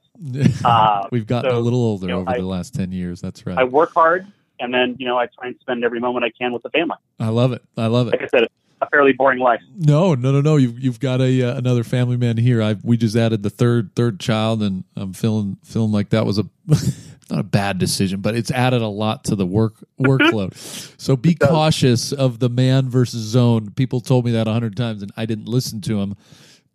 Uh, 0.66 1.08
We've 1.12 1.26
gotten 1.26 1.52
so, 1.52 1.58
a 1.58 1.60
little 1.60 1.80
older 1.80 2.08
you 2.08 2.14
know, 2.14 2.20
over 2.22 2.30
I- 2.32 2.38
the 2.38 2.46
last 2.46 2.76
10 2.76 2.92
years. 2.92 3.22
That's 3.22 3.46
right. 3.46 3.58
I 3.58 3.64
work 3.64 3.94
hard, 3.94 4.28
and 4.60 4.74
then 4.74 4.96
you 5.00 5.08
know 5.08 5.18
I 5.18 5.28
try 5.28 5.48
and 5.48 5.56
spend 5.60 5.84
every 5.84 6.00
moment 6.00 6.26
I 6.26 6.30
can 6.32 6.52
with 6.54 6.64
the 6.64 6.70
family. 6.70 6.98
I 7.20 7.30
love 7.30 7.52
it. 7.54 7.62
I 7.78 7.88
love 7.88 8.08
it. 8.08 8.12
Like 8.12 8.22
I 8.24 8.28
said, 8.28 8.44
it's 8.44 8.54
a 8.82 8.88
fairly 8.90 9.14
boring 9.14 9.40
life. 9.40 9.62
No, 9.78 10.14
no, 10.16 10.32
no, 10.32 10.42
no. 10.42 10.58
You've 10.58 10.80
you've 10.80 11.00
got 11.00 11.22
a 11.22 11.42
uh, 11.44 11.58
another 11.58 11.84
family 11.84 12.18
man 12.18 12.38
here. 12.38 12.62
I 12.62 12.76
we 12.84 12.98
just 12.98 13.16
added 13.16 13.44
the 13.44 13.50
third 13.50 13.96
third 13.96 14.20
child, 14.20 14.62
and 14.62 14.84
I'm 14.96 15.14
feeling 15.14 15.58
feeling 15.64 15.92
like 15.92 16.10
that 16.10 16.26
was 16.26 16.38
a 16.38 16.46
not 17.32 17.40
a 17.40 17.44
bad 17.44 17.78
decision, 17.78 18.22
but 18.22 18.36
it's 18.36 18.52
added 18.52 18.82
a 18.82 18.88
lot 18.88 19.24
to 19.26 19.36
the 19.36 19.46
work 19.46 19.76
workload. 20.00 20.56
so 21.00 21.16
be 21.16 21.34
cautious 21.34 22.12
of 22.12 22.40
the 22.40 22.50
man 22.50 22.90
versus 22.90 23.22
zone. 23.22 23.72
People 23.72 24.02
told 24.02 24.26
me 24.26 24.32
that 24.32 24.48
a 24.48 24.54
hundred 24.54 24.76
times, 24.76 25.02
and 25.02 25.12
I 25.16 25.26
didn't 25.26 25.48
listen 25.48 25.82
to 25.82 25.96
them. 25.96 26.16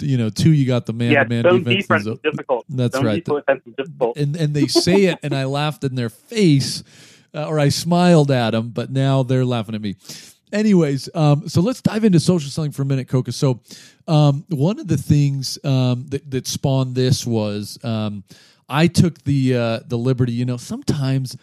You 0.00 0.18
know, 0.18 0.28
two, 0.28 0.52
you 0.52 0.66
got 0.66 0.86
the 0.86 0.92
man 0.92 1.12
yeah, 1.12 1.24
to 1.24 1.28
man 1.28 1.42
defense. 1.44 1.66
defense 1.66 2.06
is 2.06 2.18
difficult. 2.18 2.64
That's 2.68 2.96
zone 2.96 3.06
right. 3.06 3.24
defense 3.24 3.62
is 3.66 3.74
difficult. 3.76 4.16
and 4.16 4.36
and 4.36 4.54
they 4.54 4.66
say 4.66 5.04
it, 5.04 5.18
and 5.22 5.34
I 5.34 5.44
laughed 5.60 5.84
in 5.84 5.94
their 5.94 6.10
face, 6.10 6.82
uh, 7.34 7.46
or 7.46 7.58
I 7.58 7.68
smiled 7.68 8.30
at 8.30 8.50
them, 8.50 8.70
but 8.70 8.90
now 8.90 9.22
they're 9.22 9.44
laughing 9.44 9.74
at 9.74 9.80
me. 9.80 9.96
Anyways, 10.52 11.08
um, 11.14 11.48
so 11.48 11.60
let's 11.60 11.82
dive 11.82 12.04
into 12.04 12.20
social 12.20 12.50
selling 12.50 12.70
for 12.70 12.82
a 12.82 12.84
minute, 12.84 13.08
Koka. 13.08 13.34
So, 13.34 13.60
um, 14.06 14.44
one 14.48 14.78
of 14.78 14.86
the 14.86 14.96
things 14.96 15.58
um, 15.64 16.06
that 16.08 16.30
that 16.30 16.46
spawned 16.46 16.94
this 16.94 17.26
was 17.26 17.78
um, 17.82 18.22
I 18.68 18.86
took 18.86 19.22
the 19.24 19.56
uh, 19.56 19.80
the 19.86 19.98
liberty. 19.98 20.32
You 20.32 20.44
know, 20.44 20.56
sometimes. 20.56 21.36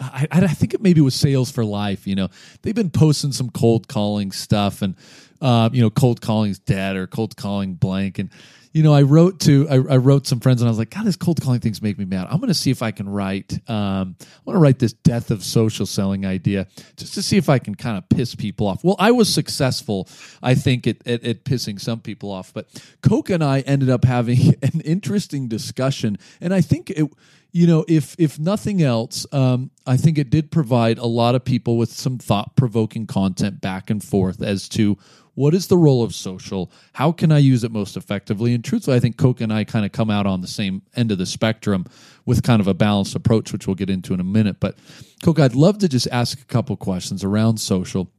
I, 0.00 0.26
I 0.32 0.48
think 0.48 0.74
it 0.74 0.82
maybe 0.82 1.00
was 1.00 1.14
Sales 1.14 1.52
for 1.52 1.64
Life. 1.64 2.04
You 2.04 2.16
know, 2.16 2.28
they've 2.62 2.74
been 2.74 2.90
posting 2.90 3.30
some 3.30 3.48
cold 3.48 3.86
calling 3.86 4.32
stuff, 4.32 4.82
and 4.82 4.96
um, 5.40 5.72
you 5.72 5.82
know, 5.82 5.88
cold 5.88 6.20
calling's 6.20 6.58
dead 6.58 6.96
or 6.96 7.06
cold 7.06 7.36
calling 7.36 7.74
blank. 7.74 8.18
And 8.18 8.28
you 8.74 8.82
know, 8.82 8.92
I 8.92 9.02
wrote 9.02 9.38
to 9.40 9.68
I, 9.70 9.74
I 9.76 9.96
wrote 9.96 10.26
some 10.26 10.40
friends, 10.40 10.60
and 10.60 10.68
I 10.68 10.70
was 10.70 10.78
like, 10.78 10.90
God, 10.90 11.06
this 11.06 11.14
cold 11.16 11.40
calling 11.40 11.60
things 11.60 11.80
make 11.80 11.96
me 11.96 12.04
mad. 12.04 12.26
I'm 12.28 12.38
going 12.38 12.48
to 12.48 12.54
see 12.54 12.72
if 12.72 12.82
I 12.82 12.90
can 12.90 13.08
write. 13.08 13.52
Um, 13.70 14.16
I 14.20 14.40
want 14.44 14.56
to 14.56 14.60
write 14.60 14.80
this 14.80 14.92
death 14.92 15.30
of 15.30 15.44
social 15.44 15.86
selling 15.86 16.26
idea 16.26 16.66
just 16.96 17.14
to 17.14 17.22
see 17.22 17.36
if 17.36 17.48
I 17.48 17.60
can 17.60 17.76
kind 17.76 17.96
of 17.96 18.08
piss 18.08 18.34
people 18.34 18.66
off. 18.66 18.82
Well, 18.82 18.96
I 18.98 19.12
was 19.12 19.32
successful, 19.32 20.08
I 20.42 20.56
think, 20.56 20.88
at, 20.88 21.06
at, 21.06 21.24
at 21.24 21.44
pissing 21.44 21.80
some 21.80 22.00
people 22.00 22.32
off. 22.32 22.52
But 22.52 22.66
Coke 23.00 23.30
and 23.30 23.44
I 23.44 23.60
ended 23.60 23.90
up 23.90 24.04
having 24.04 24.54
an 24.62 24.80
interesting 24.80 25.46
discussion, 25.46 26.18
and 26.40 26.52
I 26.52 26.60
think 26.60 26.90
it 26.90 27.08
you 27.54 27.68
know 27.68 27.84
if 27.88 28.14
if 28.18 28.38
nothing 28.38 28.82
else 28.82 29.24
um, 29.32 29.70
i 29.86 29.96
think 29.96 30.18
it 30.18 30.28
did 30.28 30.50
provide 30.50 30.98
a 30.98 31.06
lot 31.06 31.34
of 31.34 31.44
people 31.44 31.78
with 31.78 31.90
some 31.90 32.18
thought 32.18 32.54
provoking 32.56 33.06
content 33.06 33.60
back 33.60 33.88
and 33.88 34.04
forth 34.04 34.42
as 34.42 34.68
to 34.68 34.98
what 35.34 35.54
is 35.54 35.68
the 35.68 35.76
role 35.78 36.02
of 36.02 36.14
social 36.14 36.70
how 36.92 37.12
can 37.12 37.32
i 37.32 37.38
use 37.38 37.64
it 37.64 37.70
most 37.70 37.96
effectively 37.96 38.52
and 38.52 38.63
truthfully 38.64 38.96
i 38.96 39.00
think 39.00 39.16
coke 39.16 39.40
and 39.40 39.52
i 39.52 39.62
kind 39.62 39.86
of 39.86 39.92
come 39.92 40.10
out 40.10 40.26
on 40.26 40.40
the 40.40 40.48
same 40.48 40.82
end 40.96 41.12
of 41.12 41.18
the 41.18 41.26
spectrum 41.26 41.84
with 42.26 42.42
kind 42.42 42.60
of 42.60 42.66
a 42.66 42.74
balanced 42.74 43.14
approach 43.14 43.52
which 43.52 43.66
we'll 43.66 43.76
get 43.76 43.90
into 43.90 44.12
in 44.12 44.20
a 44.20 44.24
minute 44.24 44.58
but 44.58 44.76
coke 45.22 45.38
i'd 45.38 45.54
love 45.54 45.78
to 45.78 45.88
just 45.88 46.08
ask 46.10 46.40
a 46.40 46.44
couple 46.46 46.76
questions 46.76 47.22
around 47.22 47.58
social 47.58 48.10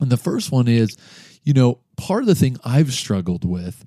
and 0.00 0.10
the 0.10 0.16
first 0.16 0.52
one 0.52 0.68
is, 0.68 0.96
you 1.42 1.52
know, 1.52 1.80
part 1.96 2.22
of 2.22 2.26
the 2.26 2.34
thing 2.34 2.56
I've 2.64 2.92
struggled 2.92 3.44
with 3.44 3.84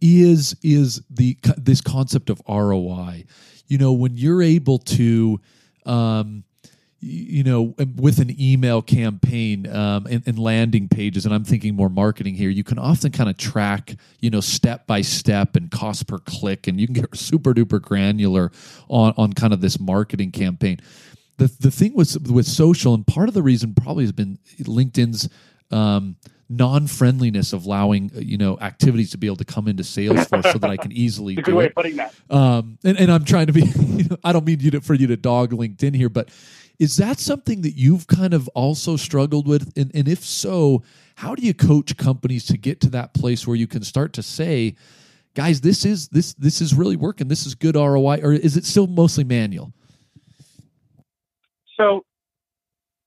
is 0.00 0.56
is 0.62 1.02
the 1.08 1.38
this 1.56 1.80
concept 1.80 2.30
of 2.30 2.42
ROI. 2.48 3.24
You 3.66 3.78
know, 3.78 3.92
when 3.92 4.16
you're 4.16 4.42
able 4.42 4.78
to 4.78 5.40
um 5.86 6.44
you 7.04 7.44
know, 7.44 7.74
with 7.96 8.18
an 8.18 8.34
email 8.40 8.80
campaign 8.80 9.66
um, 9.66 10.06
and, 10.06 10.26
and 10.26 10.38
landing 10.38 10.88
pages, 10.88 11.26
and 11.26 11.34
I'm 11.34 11.44
thinking 11.44 11.74
more 11.74 11.90
marketing 11.90 12.34
here, 12.34 12.48
you 12.48 12.64
can 12.64 12.78
often 12.78 13.12
kind 13.12 13.28
of 13.28 13.36
track, 13.36 13.96
you 14.20 14.30
know, 14.30 14.40
step 14.40 14.86
by 14.86 15.02
step 15.02 15.54
and 15.54 15.70
cost 15.70 16.06
per 16.06 16.18
click, 16.18 16.66
and 16.66 16.80
you 16.80 16.86
can 16.86 16.94
get 16.94 17.14
super 17.16 17.52
duper 17.52 17.80
granular 17.80 18.50
on 18.88 19.12
on 19.16 19.32
kind 19.34 19.52
of 19.52 19.60
this 19.60 19.78
marketing 19.78 20.32
campaign. 20.32 20.78
The 21.36 21.54
the 21.60 21.70
thing 21.70 21.94
with 21.94 22.30
with 22.30 22.46
social, 22.46 22.94
and 22.94 23.06
part 23.06 23.28
of 23.28 23.34
the 23.34 23.42
reason 23.42 23.74
probably 23.74 24.04
has 24.04 24.12
been 24.12 24.38
LinkedIn's 24.60 25.28
um, 25.70 26.16
non 26.56 26.86
friendliness 26.86 27.52
of 27.52 27.66
allowing 27.66 28.10
uh, 28.16 28.20
you 28.20 28.36
know 28.36 28.58
activities 28.60 29.10
to 29.12 29.18
be 29.18 29.26
able 29.26 29.36
to 29.36 29.44
come 29.44 29.68
into 29.68 29.82
Salesforce 29.82 30.52
so 30.52 30.58
that 30.58 30.70
I 30.70 30.76
can 30.76 30.92
easily 31.04 31.34
good 31.34 31.44
do 31.44 31.56
way 31.56 31.64
it. 31.64 31.68
of 31.68 31.74
putting 31.74 31.96
that. 31.96 32.14
Um, 32.30 32.78
and, 32.84 32.98
and 32.98 33.10
I'm 33.12 33.24
trying 33.24 33.46
to 33.46 33.52
be, 33.52 33.62
you 33.86 34.04
know, 34.04 34.16
I 34.24 34.32
don't 34.32 34.44
mean 34.44 34.60
you 34.60 34.70
to, 34.72 34.80
for 34.80 34.94
you 34.94 35.06
to 35.08 35.16
dog 35.16 35.52
LinkedIn 35.52 35.94
here, 35.94 36.08
but 36.08 36.30
is 36.78 36.96
that 36.96 37.18
something 37.18 37.62
that 37.62 37.76
you've 37.76 38.06
kind 38.06 38.34
of 38.34 38.48
also 38.48 38.96
struggled 38.96 39.46
with? 39.46 39.72
And, 39.76 39.90
and 39.94 40.08
if 40.08 40.24
so, 40.24 40.82
how 41.16 41.34
do 41.34 41.42
you 41.46 41.54
coach 41.54 41.96
companies 41.96 42.44
to 42.46 42.58
get 42.58 42.80
to 42.80 42.90
that 42.90 43.14
place 43.14 43.46
where 43.46 43.56
you 43.56 43.66
can 43.66 43.82
start 43.84 44.12
to 44.14 44.22
say, 44.22 44.74
guys, 45.34 45.60
this 45.60 45.84
is 45.84 46.08
this 46.08 46.34
this 46.34 46.60
is 46.60 46.74
really 46.74 46.96
working. 46.96 47.28
This 47.28 47.46
is 47.46 47.54
good 47.54 47.76
ROI, 47.76 48.20
or 48.22 48.32
is 48.32 48.56
it 48.56 48.64
still 48.64 48.86
mostly 48.86 49.24
manual? 49.24 49.72
So 51.76 52.04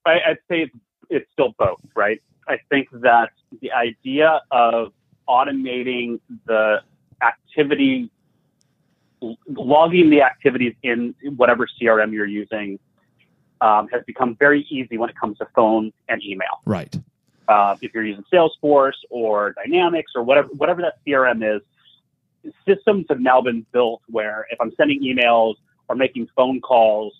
I, 0.05 0.19
I'd 0.29 0.37
say 0.49 0.61
it's, 0.61 0.75
it's 1.09 1.31
still 1.31 1.53
both, 1.57 1.79
right? 1.95 2.21
I 2.47 2.59
think 2.69 2.89
that 2.91 3.31
the 3.61 3.71
idea 3.71 4.41
of 4.51 4.93
automating 5.27 6.19
the 6.45 6.81
activity, 7.21 8.09
logging 9.47 10.09
the 10.09 10.21
activities 10.21 10.73
in 10.83 11.15
whatever 11.35 11.67
CRM 11.79 12.13
you're 12.13 12.25
using 12.25 12.79
um, 13.61 13.87
has 13.89 14.03
become 14.05 14.35
very 14.35 14.65
easy 14.69 14.97
when 14.97 15.09
it 15.09 15.15
comes 15.19 15.37
to 15.39 15.47
phone 15.55 15.91
and 16.07 16.23
email. 16.23 16.61
Right. 16.65 16.95
Uh, 17.47 17.75
if 17.81 17.93
you're 17.93 18.05
using 18.05 18.25
Salesforce 18.31 18.97
or 19.09 19.53
Dynamics 19.53 20.11
or 20.15 20.23
whatever, 20.23 20.49
whatever 20.49 20.81
that 20.81 20.95
CRM 21.05 21.57
is, 21.57 21.61
systems 22.67 23.05
have 23.09 23.19
now 23.19 23.41
been 23.41 23.65
built 23.71 24.01
where 24.07 24.45
if 24.51 24.59
I'm 24.61 24.73
sending 24.75 25.01
emails 25.01 25.55
or 25.87 25.95
making 25.95 26.27
phone 26.35 26.61
calls, 26.61 27.13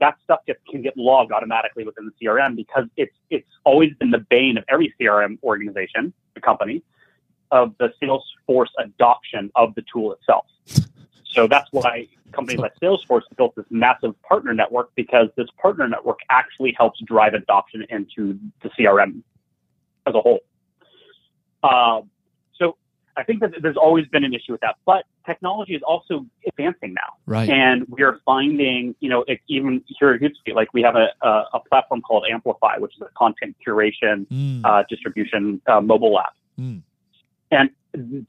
that 0.00 0.16
stuff 0.24 0.40
gets, 0.46 0.60
can 0.70 0.82
get 0.82 0.96
logged 0.96 1.32
automatically 1.32 1.84
within 1.84 2.06
the 2.06 2.26
CRM 2.26 2.56
because 2.56 2.86
it's 2.96 3.14
it's 3.30 3.48
always 3.64 3.94
been 3.94 4.10
the 4.10 4.24
bane 4.30 4.58
of 4.58 4.64
every 4.68 4.92
CRM 5.00 5.38
organization, 5.42 6.12
the 6.34 6.40
company, 6.40 6.82
of 7.50 7.74
the 7.78 7.92
Salesforce 8.02 8.70
adoption 8.78 9.50
of 9.54 9.74
the 9.74 9.84
tool 9.92 10.12
itself. 10.12 10.46
So 11.24 11.46
that's 11.46 11.68
why 11.70 12.08
companies 12.32 12.60
like 12.60 12.72
Salesforce 12.80 13.22
built 13.36 13.54
this 13.54 13.66
massive 13.70 14.20
partner 14.22 14.52
network 14.52 14.90
because 14.94 15.28
this 15.36 15.48
partner 15.60 15.86
network 15.88 16.18
actually 16.28 16.74
helps 16.76 17.00
drive 17.02 17.34
adoption 17.34 17.84
into 17.88 18.38
the 18.62 18.70
CRM 18.70 19.22
as 20.06 20.14
a 20.14 20.20
whole. 20.20 20.40
So 21.62 22.08
I 23.16 23.22
think 23.24 23.40
that 23.40 23.52
there's 23.60 23.76
always 23.76 24.06
been 24.06 24.24
an 24.24 24.32
issue 24.34 24.52
with 24.52 24.60
that, 24.60 24.76
but 24.86 25.04
technology 25.26 25.74
is 25.74 25.82
also 25.82 26.24
advancing 26.46 26.94
now. 26.94 27.14
Right. 27.26 27.48
And 27.48 27.86
we 27.88 28.02
are 28.02 28.20
finding, 28.24 28.94
you 29.00 29.08
know, 29.08 29.24
it, 29.26 29.40
even 29.48 29.82
here 29.98 30.10
at 30.12 30.20
Hootsuite, 30.20 30.54
like 30.54 30.72
we 30.72 30.82
have 30.82 30.96
a, 30.96 31.08
a, 31.22 31.44
a 31.54 31.60
platform 31.68 32.02
called 32.02 32.24
Amplify, 32.30 32.78
which 32.78 32.94
is 32.96 33.02
a 33.02 33.08
content 33.18 33.56
curation, 33.66 34.26
Mm. 34.28 34.60
uh, 34.64 34.84
distribution 34.88 35.60
uh, 35.66 35.80
mobile 35.80 36.18
app. 36.20 36.34
Mm. 36.58 36.82
And 37.50 37.70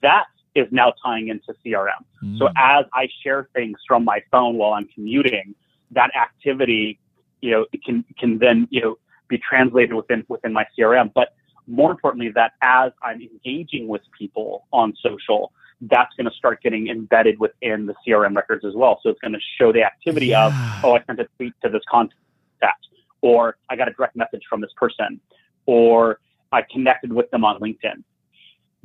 that 0.02 0.26
is 0.56 0.68
now 0.72 0.94
tying 1.04 1.30
into 1.30 1.54
CRM. 1.64 2.04
So 2.38 2.48
Mm. 2.48 2.54
as 2.58 2.86
I 2.94 3.08
share 3.24 3.48
things 3.54 3.78
from 3.88 4.04
my 4.04 4.22
phone 4.32 4.58
while 4.58 4.74
I'm 4.74 4.88
commuting, 4.88 5.56
that 5.92 6.10
activity, 6.16 7.00
you 7.42 7.52
know, 7.52 7.66
it 7.72 7.84
can 7.84 8.04
can 8.20 8.40
then, 8.40 8.68
you 8.72 8.82
know, 8.82 8.98
be 9.28 9.38
translated 9.38 9.94
within 9.94 10.24
within 10.28 10.54
my 10.54 10.66
CRM. 10.78 11.12
But 11.14 11.34
more 11.72 11.90
importantly, 11.92 12.30
that 12.36 12.54
as 12.62 12.92
I'm 13.02 13.22
engaging 13.22 13.88
with 13.88 14.02
people 14.18 14.68
on 14.74 14.94
social, 15.02 15.54
that's 15.82 16.14
going 16.16 16.30
to 16.30 16.36
start 16.36 16.62
getting 16.62 16.90
embedded 16.90 17.40
within 17.40 17.86
the 17.88 17.96
CRM 18.06 18.36
records 18.36 18.64
as 18.66 18.74
well. 18.76 19.00
So 19.02 19.10
it's 19.10 19.20
going 19.22 19.34
to 19.34 19.40
show 19.58 19.72
the 19.72 19.84
activity 19.84 20.36
of, 20.36 20.52
oh, 20.84 20.96
I 20.96 21.04
sent 21.06 21.20
a 21.20 21.28
tweet 21.38 21.54
to 21.64 21.70
this 21.70 21.82
contact, 21.90 22.88
or 23.22 23.58
I 23.70 23.76
got 23.76 23.88
a 23.88 23.92
direct 23.94 24.16
message 24.16 24.44
from 24.50 24.62
this 24.62 24.72
person, 24.76 25.20
or 25.66 26.20
I 26.52 26.62
connected 26.62 27.12
with 27.14 27.32
them 27.32 27.44
on 27.46 27.60
LinkedIn. 27.60 28.04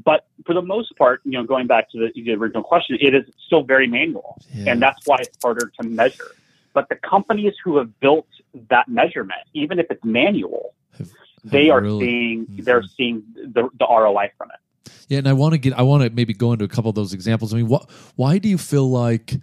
But 0.04 0.26
for 0.46 0.54
the 0.54 0.62
most 0.62 0.96
part, 0.96 1.20
you 1.24 1.32
know, 1.32 1.44
going 1.44 1.66
back 1.66 1.90
to 1.90 1.98
the, 1.98 2.22
the 2.22 2.32
original 2.34 2.62
question, 2.62 2.96
it 3.00 3.14
is 3.14 3.24
still 3.46 3.62
very 3.62 3.86
manual, 3.88 4.38
Yeah. 4.54 4.72
and 4.72 4.80
that's 4.80 5.06
why 5.06 5.16
it's 5.20 5.36
harder 5.42 5.72
to 5.80 5.86
measure. 5.88 6.30
But 6.72 6.88
the 6.88 6.96
companies 6.96 7.54
who 7.64 7.78
have 7.78 7.98
built 8.00 8.28
that 8.70 8.88
measurement, 8.88 9.40
even 9.54 9.78
if 9.78 9.86
it's 9.90 10.04
manual, 10.04 10.74
they 11.50 11.70
are 11.70 11.80
really- 11.80 12.06
seeing 12.06 12.46
Mhm. 12.46 12.64
they're 12.64 12.82
seeing 12.96 13.22
the, 13.34 13.68
the 13.78 13.86
ROI 13.86 14.30
from 14.38 14.50
it. 14.50 14.90
Yeah, 15.08 15.18
and 15.18 15.28
I 15.28 15.32
want 15.34 15.52
to 15.52 15.58
get 15.58 15.78
I 15.78 15.82
want 15.82 16.02
to 16.04 16.10
maybe 16.10 16.34
go 16.34 16.52
into 16.52 16.64
a 16.64 16.68
couple 16.68 16.88
of 16.88 16.94
those 16.94 17.12
examples. 17.12 17.52
I 17.54 17.58
mean, 17.58 17.68
what 17.68 17.88
why 18.16 18.38
do 18.38 18.48
you 18.48 18.58
feel 18.58 18.90
like 18.90 19.34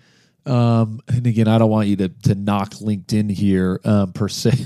um 0.46 1.00
and 1.08 1.26
again, 1.26 1.48
I 1.48 1.58
don't 1.58 1.70
want 1.70 1.88
you 1.88 1.96
to 1.98 2.10
to 2.10 2.36
knock 2.36 2.72
LinkedIn 2.76 3.32
here 3.32 3.80
um 3.86 4.12
per 4.14 4.28
se. 4.28 4.52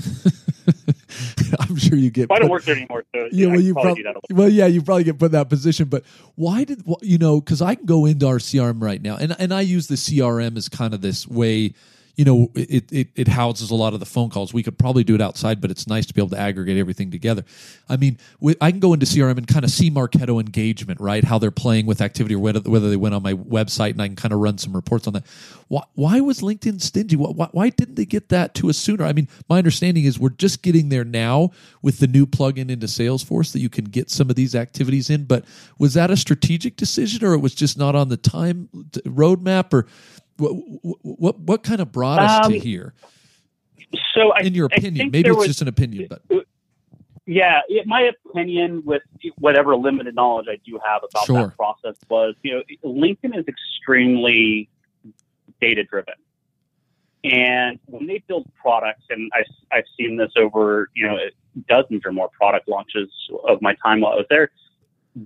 I'm 1.60 1.76
sure 1.76 1.96
you 1.96 2.10
get. 2.10 2.30
I 2.30 2.38
don't 2.38 2.50
work 2.50 2.64
there 2.64 2.76
anymore, 2.76 3.04
so 3.14 3.28
yeah, 3.32 3.46
well, 3.46 3.60
you 3.60 3.72
probably, 3.74 4.02
probably, 4.02 4.20
well, 4.34 4.48
yeah, 4.48 4.66
you 4.66 4.82
probably 4.82 5.04
get 5.04 5.18
put 5.18 5.26
in 5.26 5.32
that 5.32 5.48
position. 5.48 5.88
But 5.88 6.04
why 6.34 6.64
did 6.64 6.82
you 7.00 7.16
know? 7.18 7.40
Because 7.40 7.62
I 7.62 7.74
can 7.74 7.86
go 7.86 8.04
into 8.06 8.26
our 8.26 8.36
CRM 8.38 8.82
right 8.82 9.00
now, 9.00 9.16
and 9.16 9.34
and 9.38 9.52
I 9.54 9.62
use 9.62 9.86
the 9.86 9.94
CRM 9.94 10.56
as 10.56 10.68
kind 10.68 10.92
of 10.94 11.00
this 11.00 11.26
way 11.26 11.72
you 12.18 12.24
know, 12.24 12.50
it, 12.56 12.90
it, 12.90 13.08
it 13.14 13.28
houses 13.28 13.70
a 13.70 13.76
lot 13.76 13.94
of 13.94 14.00
the 14.00 14.06
phone 14.06 14.28
calls. 14.28 14.52
We 14.52 14.64
could 14.64 14.76
probably 14.76 15.04
do 15.04 15.14
it 15.14 15.20
outside, 15.20 15.60
but 15.60 15.70
it's 15.70 15.86
nice 15.86 16.04
to 16.06 16.12
be 16.12 16.20
able 16.20 16.30
to 16.30 16.38
aggregate 16.38 16.76
everything 16.76 17.12
together. 17.12 17.44
I 17.88 17.96
mean, 17.96 18.18
I 18.60 18.72
can 18.72 18.80
go 18.80 18.92
into 18.92 19.06
CRM 19.06 19.38
and 19.38 19.46
kind 19.46 19.64
of 19.64 19.70
see 19.70 19.88
Marketo 19.88 20.40
engagement, 20.40 20.98
right? 21.00 21.22
How 21.22 21.38
they're 21.38 21.52
playing 21.52 21.86
with 21.86 22.00
activity 22.00 22.34
or 22.34 22.40
whether, 22.40 22.58
whether 22.68 22.90
they 22.90 22.96
went 22.96 23.14
on 23.14 23.22
my 23.22 23.34
website 23.34 23.92
and 23.92 24.02
I 24.02 24.08
can 24.08 24.16
kind 24.16 24.34
of 24.34 24.40
run 24.40 24.58
some 24.58 24.74
reports 24.74 25.06
on 25.06 25.12
that. 25.12 25.24
Why, 25.68 25.82
why 25.94 26.20
was 26.20 26.40
LinkedIn 26.40 26.80
stingy? 26.80 27.14
Why, 27.14 27.46
why 27.52 27.68
didn't 27.70 27.94
they 27.94 28.04
get 28.04 28.30
that 28.30 28.52
to 28.56 28.68
us 28.68 28.76
sooner? 28.76 29.04
I 29.04 29.12
mean, 29.12 29.28
my 29.48 29.58
understanding 29.58 30.02
is 30.02 30.18
we're 30.18 30.30
just 30.30 30.60
getting 30.62 30.88
there 30.88 31.04
now 31.04 31.52
with 31.82 32.00
the 32.00 32.08
new 32.08 32.26
plugin 32.26 32.68
into 32.68 32.88
Salesforce 32.88 33.52
that 33.52 33.60
you 33.60 33.68
can 33.68 33.84
get 33.84 34.10
some 34.10 34.28
of 34.28 34.34
these 34.34 34.56
activities 34.56 35.08
in. 35.08 35.22
But 35.22 35.44
was 35.78 35.94
that 35.94 36.10
a 36.10 36.16
strategic 36.16 36.74
decision 36.74 37.24
or 37.24 37.34
it 37.34 37.38
was 37.38 37.54
just 37.54 37.78
not 37.78 37.94
on 37.94 38.08
the 38.08 38.16
time 38.16 38.68
roadmap 39.06 39.72
or 39.72 39.86
what 40.38 40.52
what, 41.02 41.38
what 41.40 41.62
kind 41.62 41.80
of 41.80 41.92
brought 41.92 42.20
us 42.20 42.46
um, 42.46 42.52
to 42.52 42.58
here? 42.58 42.94
So, 44.14 44.32
I, 44.32 44.40
in 44.40 44.54
your 44.54 44.66
opinion, 44.66 45.10
maybe 45.10 45.28
it's 45.28 45.36
was, 45.36 45.46
just 45.46 45.62
an 45.62 45.68
opinion, 45.68 46.08
but 46.08 46.22
yeah, 47.28 47.60
it, 47.68 47.86
my 47.86 48.10
opinion 48.26 48.82
with 48.86 49.02
whatever 49.36 49.76
limited 49.76 50.14
knowledge 50.14 50.46
I 50.50 50.58
do 50.64 50.80
have 50.82 51.02
about 51.04 51.26
sure. 51.26 51.48
that 51.48 51.56
process 51.56 51.96
was, 52.08 52.34
you 52.42 52.54
know, 52.54 52.62
LinkedIn 52.82 53.38
is 53.38 53.44
extremely 53.46 54.70
data 55.60 55.84
driven. 55.84 56.14
And 57.24 57.78
when 57.84 58.06
they 58.06 58.22
build 58.26 58.50
products, 58.54 59.04
and 59.10 59.30
I, 59.34 59.44
I've 59.76 59.84
seen 59.98 60.16
this 60.16 60.32
over, 60.36 60.88
you 60.94 61.06
know, 61.06 61.18
dozens 61.68 62.02
or 62.06 62.12
more 62.12 62.30
product 62.30 62.66
launches 62.66 63.10
of 63.46 63.60
my 63.60 63.76
time 63.84 64.00
while 64.00 64.12
I 64.12 64.16
was 64.16 64.26
there, 64.30 64.50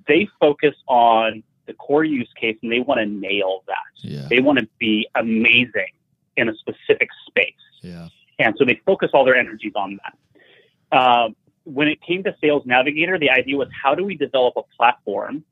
they 0.09 0.29
focus 0.41 0.75
on 0.89 1.45
the 1.67 1.75
core 1.75 2.03
use 2.03 2.31
case 2.41 2.57
and 2.65 2.73
they 2.73 2.81
want 2.81 2.99
to 2.99 3.07
nail 3.07 3.63
that. 3.69 3.77
Yeah. 4.03 4.27
They 4.29 4.41
want 4.41 4.59
to 4.59 4.69
be 4.79 5.09
amazing 5.15 5.93
in 6.37 6.49
a 6.49 6.55
specific 6.57 7.09
space. 7.27 7.55
Yeah. 7.83 8.09
And 8.39 8.55
so 8.59 8.65
they 8.65 8.81
focus 8.85 9.11
all 9.15 9.25
their 9.25 9.37
energies 9.37 9.73
on 9.77 9.99
that. 10.03 10.97
Uh, 10.97 11.29
when 11.65 11.89
it 11.89 12.01
came 12.03 12.23
to 12.25 12.35
Sales 12.41 12.65
Navigator, 12.67 13.19
the 13.19 13.31
idea 13.31 13.57
was 13.57 13.69
how 13.83 13.95
do 13.95 14.05
we 14.05 14.17
develop 14.17 14.55
a 14.57 14.63
platform 14.77 15.45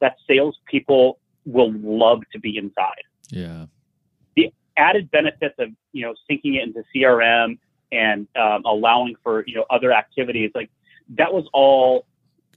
that 0.00 0.16
salespeople 0.26 1.18
will 1.44 1.72
love 1.72 2.22
to 2.32 2.38
be 2.38 2.56
inside? 2.56 3.02
Yeah. 3.30 3.66
The 4.36 4.52
added 4.76 5.10
benefits 5.10 5.54
of 5.58 5.70
you 5.92 6.02
know 6.02 6.14
syncing 6.30 6.56
it 6.56 6.62
into 6.62 6.84
CRM 6.94 7.58
and 7.92 8.26
um, 8.36 8.62
allowing 8.64 9.16
for 9.22 9.44
you 9.46 9.54
know 9.54 9.64
other 9.70 9.92
activities 9.92 10.50
like 10.54 10.70
that 11.10 11.32
was 11.32 11.44
all 11.52 12.06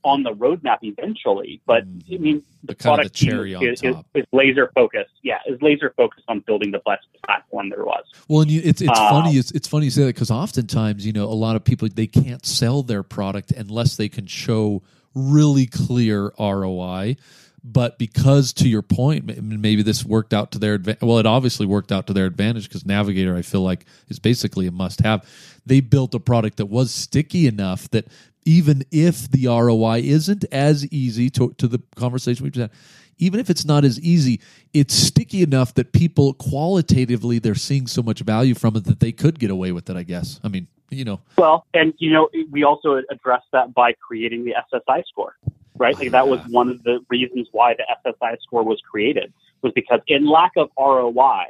on 0.03 0.23
the 0.23 0.31
roadmap 0.31 0.79
eventually. 0.81 1.61
But 1.65 1.87
mm-hmm. 1.87 2.13
I 2.13 2.17
mean, 2.17 2.43
the, 2.63 2.73
the 2.73 2.75
product 2.75 3.19
the 3.19 3.61
is, 3.61 3.81
is, 3.81 3.95
is, 4.13 4.25
laser 4.31 4.71
focused. 4.73 5.11
Yeah, 5.23 5.39
is 5.47 5.61
laser 5.61 5.93
focused 5.95 6.25
on 6.27 6.39
building 6.41 6.71
the 6.71 6.81
best 6.85 7.07
platform 7.25 7.69
there 7.69 7.83
was. 7.83 8.03
Well, 8.27 8.41
and 8.41 8.51
you, 8.51 8.61
it's 8.63 8.81
it's 8.81 8.91
uh, 8.91 9.09
funny. 9.09 9.37
It's, 9.37 9.51
it's 9.51 9.67
funny 9.67 9.85
you 9.85 9.91
say 9.91 10.03
that 10.03 10.15
because 10.15 10.31
oftentimes 10.31 11.05
you 11.05 11.13
know 11.13 11.25
a 11.25 11.33
lot 11.33 11.55
of 11.55 11.63
people 11.63 11.87
they 11.93 12.07
can't 12.07 12.45
sell 12.45 12.83
their 12.83 13.03
product 13.03 13.51
unless 13.51 13.95
they 13.95 14.09
can 14.09 14.27
show 14.27 14.81
really 15.13 15.65
clear 15.65 16.31
ROI. 16.39 17.17
But 17.63 17.99
because, 17.99 18.53
to 18.53 18.67
your 18.67 18.81
point, 18.81 19.43
maybe 19.43 19.83
this 19.83 20.03
worked 20.03 20.33
out 20.33 20.51
to 20.53 20.59
their 20.59 20.73
advantage. 20.73 21.03
Well, 21.03 21.19
it 21.19 21.27
obviously 21.27 21.67
worked 21.67 21.91
out 21.91 22.07
to 22.07 22.13
their 22.13 22.25
advantage 22.25 22.67
because 22.67 22.87
Navigator, 22.87 23.35
I 23.35 23.43
feel 23.43 23.61
like, 23.61 23.85
is 24.07 24.17
basically 24.17 24.65
a 24.65 24.71
must-have. 24.71 25.23
They 25.63 25.79
built 25.79 26.15
a 26.15 26.19
product 26.19 26.57
that 26.57 26.65
was 26.65 26.89
sticky 26.91 27.45
enough 27.45 27.87
that 27.91 28.07
even 28.45 28.83
if 28.91 29.29
the 29.29 29.47
ROI 29.47 29.99
isn't 29.99 30.45
as 30.51 30.85
easy 30.87 31.29
to, 31.31 31.53
to 31.57 31.67
the 31.67 31.81
conversation 31.95 32.43
we 32.43 32.49
just 32.49 32.71
had, 32.71 32.71
even 33.17 33.39
if 33.39 33.49
it's 33.49 33.65
not 33.65 33.85
as 33.85 33.99
easy, 33.99 34.41
it's 34.73 34.93
sticky 34.93 35.43
enough 35.43 35.75
that 35.75 35.93
people 35.93 36.33
qualitatively 36.33 37.39
they're 37.39 37.55
seeing 37.55 37.85
so 37.87 38.01
much 38.01 38.21
value 38.21 38.55
from 38.55 38.75
it 38.75 38.85
that 38.85 38.99
they 38.99 39.11
could 39.11 39.39
get 39.39 39.51
away 39.51 39.71
with 39.71 39.89
it. 39.89 39.95
I 39.95 40.03
guess. 40.03 40.39
I 40.43 40.47
mean, 40.47 40.67
you 40.89 41.05
know. 41.05 41.21
Well, 41.37 41.65
and 41.73 41.93
you 41.99 42.11
know, 42.11 42.29
we 42.49 42.63
also 42.63 43.01
address 43.09 43.43
that 43.51 43.73
by 43.73 43.93
creating 43.93 44.43
the 44.43 44.55
SSI 44.73 45.03
score, 45.05 45.35
right? 45.77 45.97
Like 45.97 46.11
that 46.11 46.27
was 46.27 46.39
ah. 46.41 46.47
one 46.49 46.69
of 46.69 46.83
the 46.83 46.99
reasons 47.09 47.47
why 47.51 47.75
the 47.75 47.85
SSI 48.05 48.41
score 48.41 48.63
was 48.63 48.81
created 48.89 49.31
was 49.61 49.71
because 49.73 49.99
in 50.07 50.27
lack 50.27 50.53
of 50.57 50.69
ROI, 50.77 51.45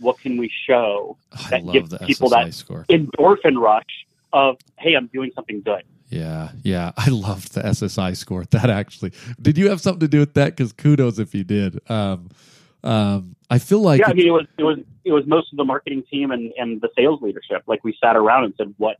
what 0.00 0.18
can 0.18 0.36
we 0.36 0.50
show 0.66 1.16
that 1.50 1.64
gives 1.70 1.96
people 1.98 2.30
SSI 2.30 2.44
that 2.44 2.54
score. 2.54 2.84
endorphin 2.88 3.60
rush 3.60 4.06
of, 4.32 4.56
hey, 4.78 4.94
I'm 4.94 5.08
doing 5.08 5.30
something 5.34 5.62
good. 5.62 5.82
Yeah, 6.08 6.50
yeah. 6.62 6.92
I 6.96 7.08
loved 7.08 7.54
the 7.54 7.62
SSI 7.62 8.16
score. 8.16 8.44
That 8.50 8.70
actually. 8.70 9.12
Did 9.40 9.58
you 9.58 9.70
have 9.70 9.80
something 9.80 10.00
to 10.00 10.08
do 10.08 10.20
with 10.20 10.34
that? 10.34 10.56
Because 10.56 10.72
kudos 10.72 11.18
if 11.18 11.34
you 11.34 11.44
did. 11.44 11.80
Um, 11.90 12.30
um, 12.84 13.36
I 13.48 13.58
feel 13.58 13.80
like 13.80 14.00
yeah. 14.00 14.08
I 14.08 14.12
mean, 14.12 14.26
it 14.26 14.30
was 14.30 14.46
it 14.58 14.64
was 14.64 14.78
it 15.04 15.12
was 15.12 15.24
most 15.26 15.52
of 15.52 15.56
the 15.56 15.64
marketing 15.64 16.02
team 16.10 16.30
and, 16.30 16.52
and 16.56 16.80
the 16.80 16.88
sales 16.96 17.22
leadership. 17.22 17.62
Like 17.66 17.84
we 17.84 17.96
sat 18.02 18.16
around 18.16 18.44
and 18.44 18.54
said, 18.56 18.74
what 18.78 18.96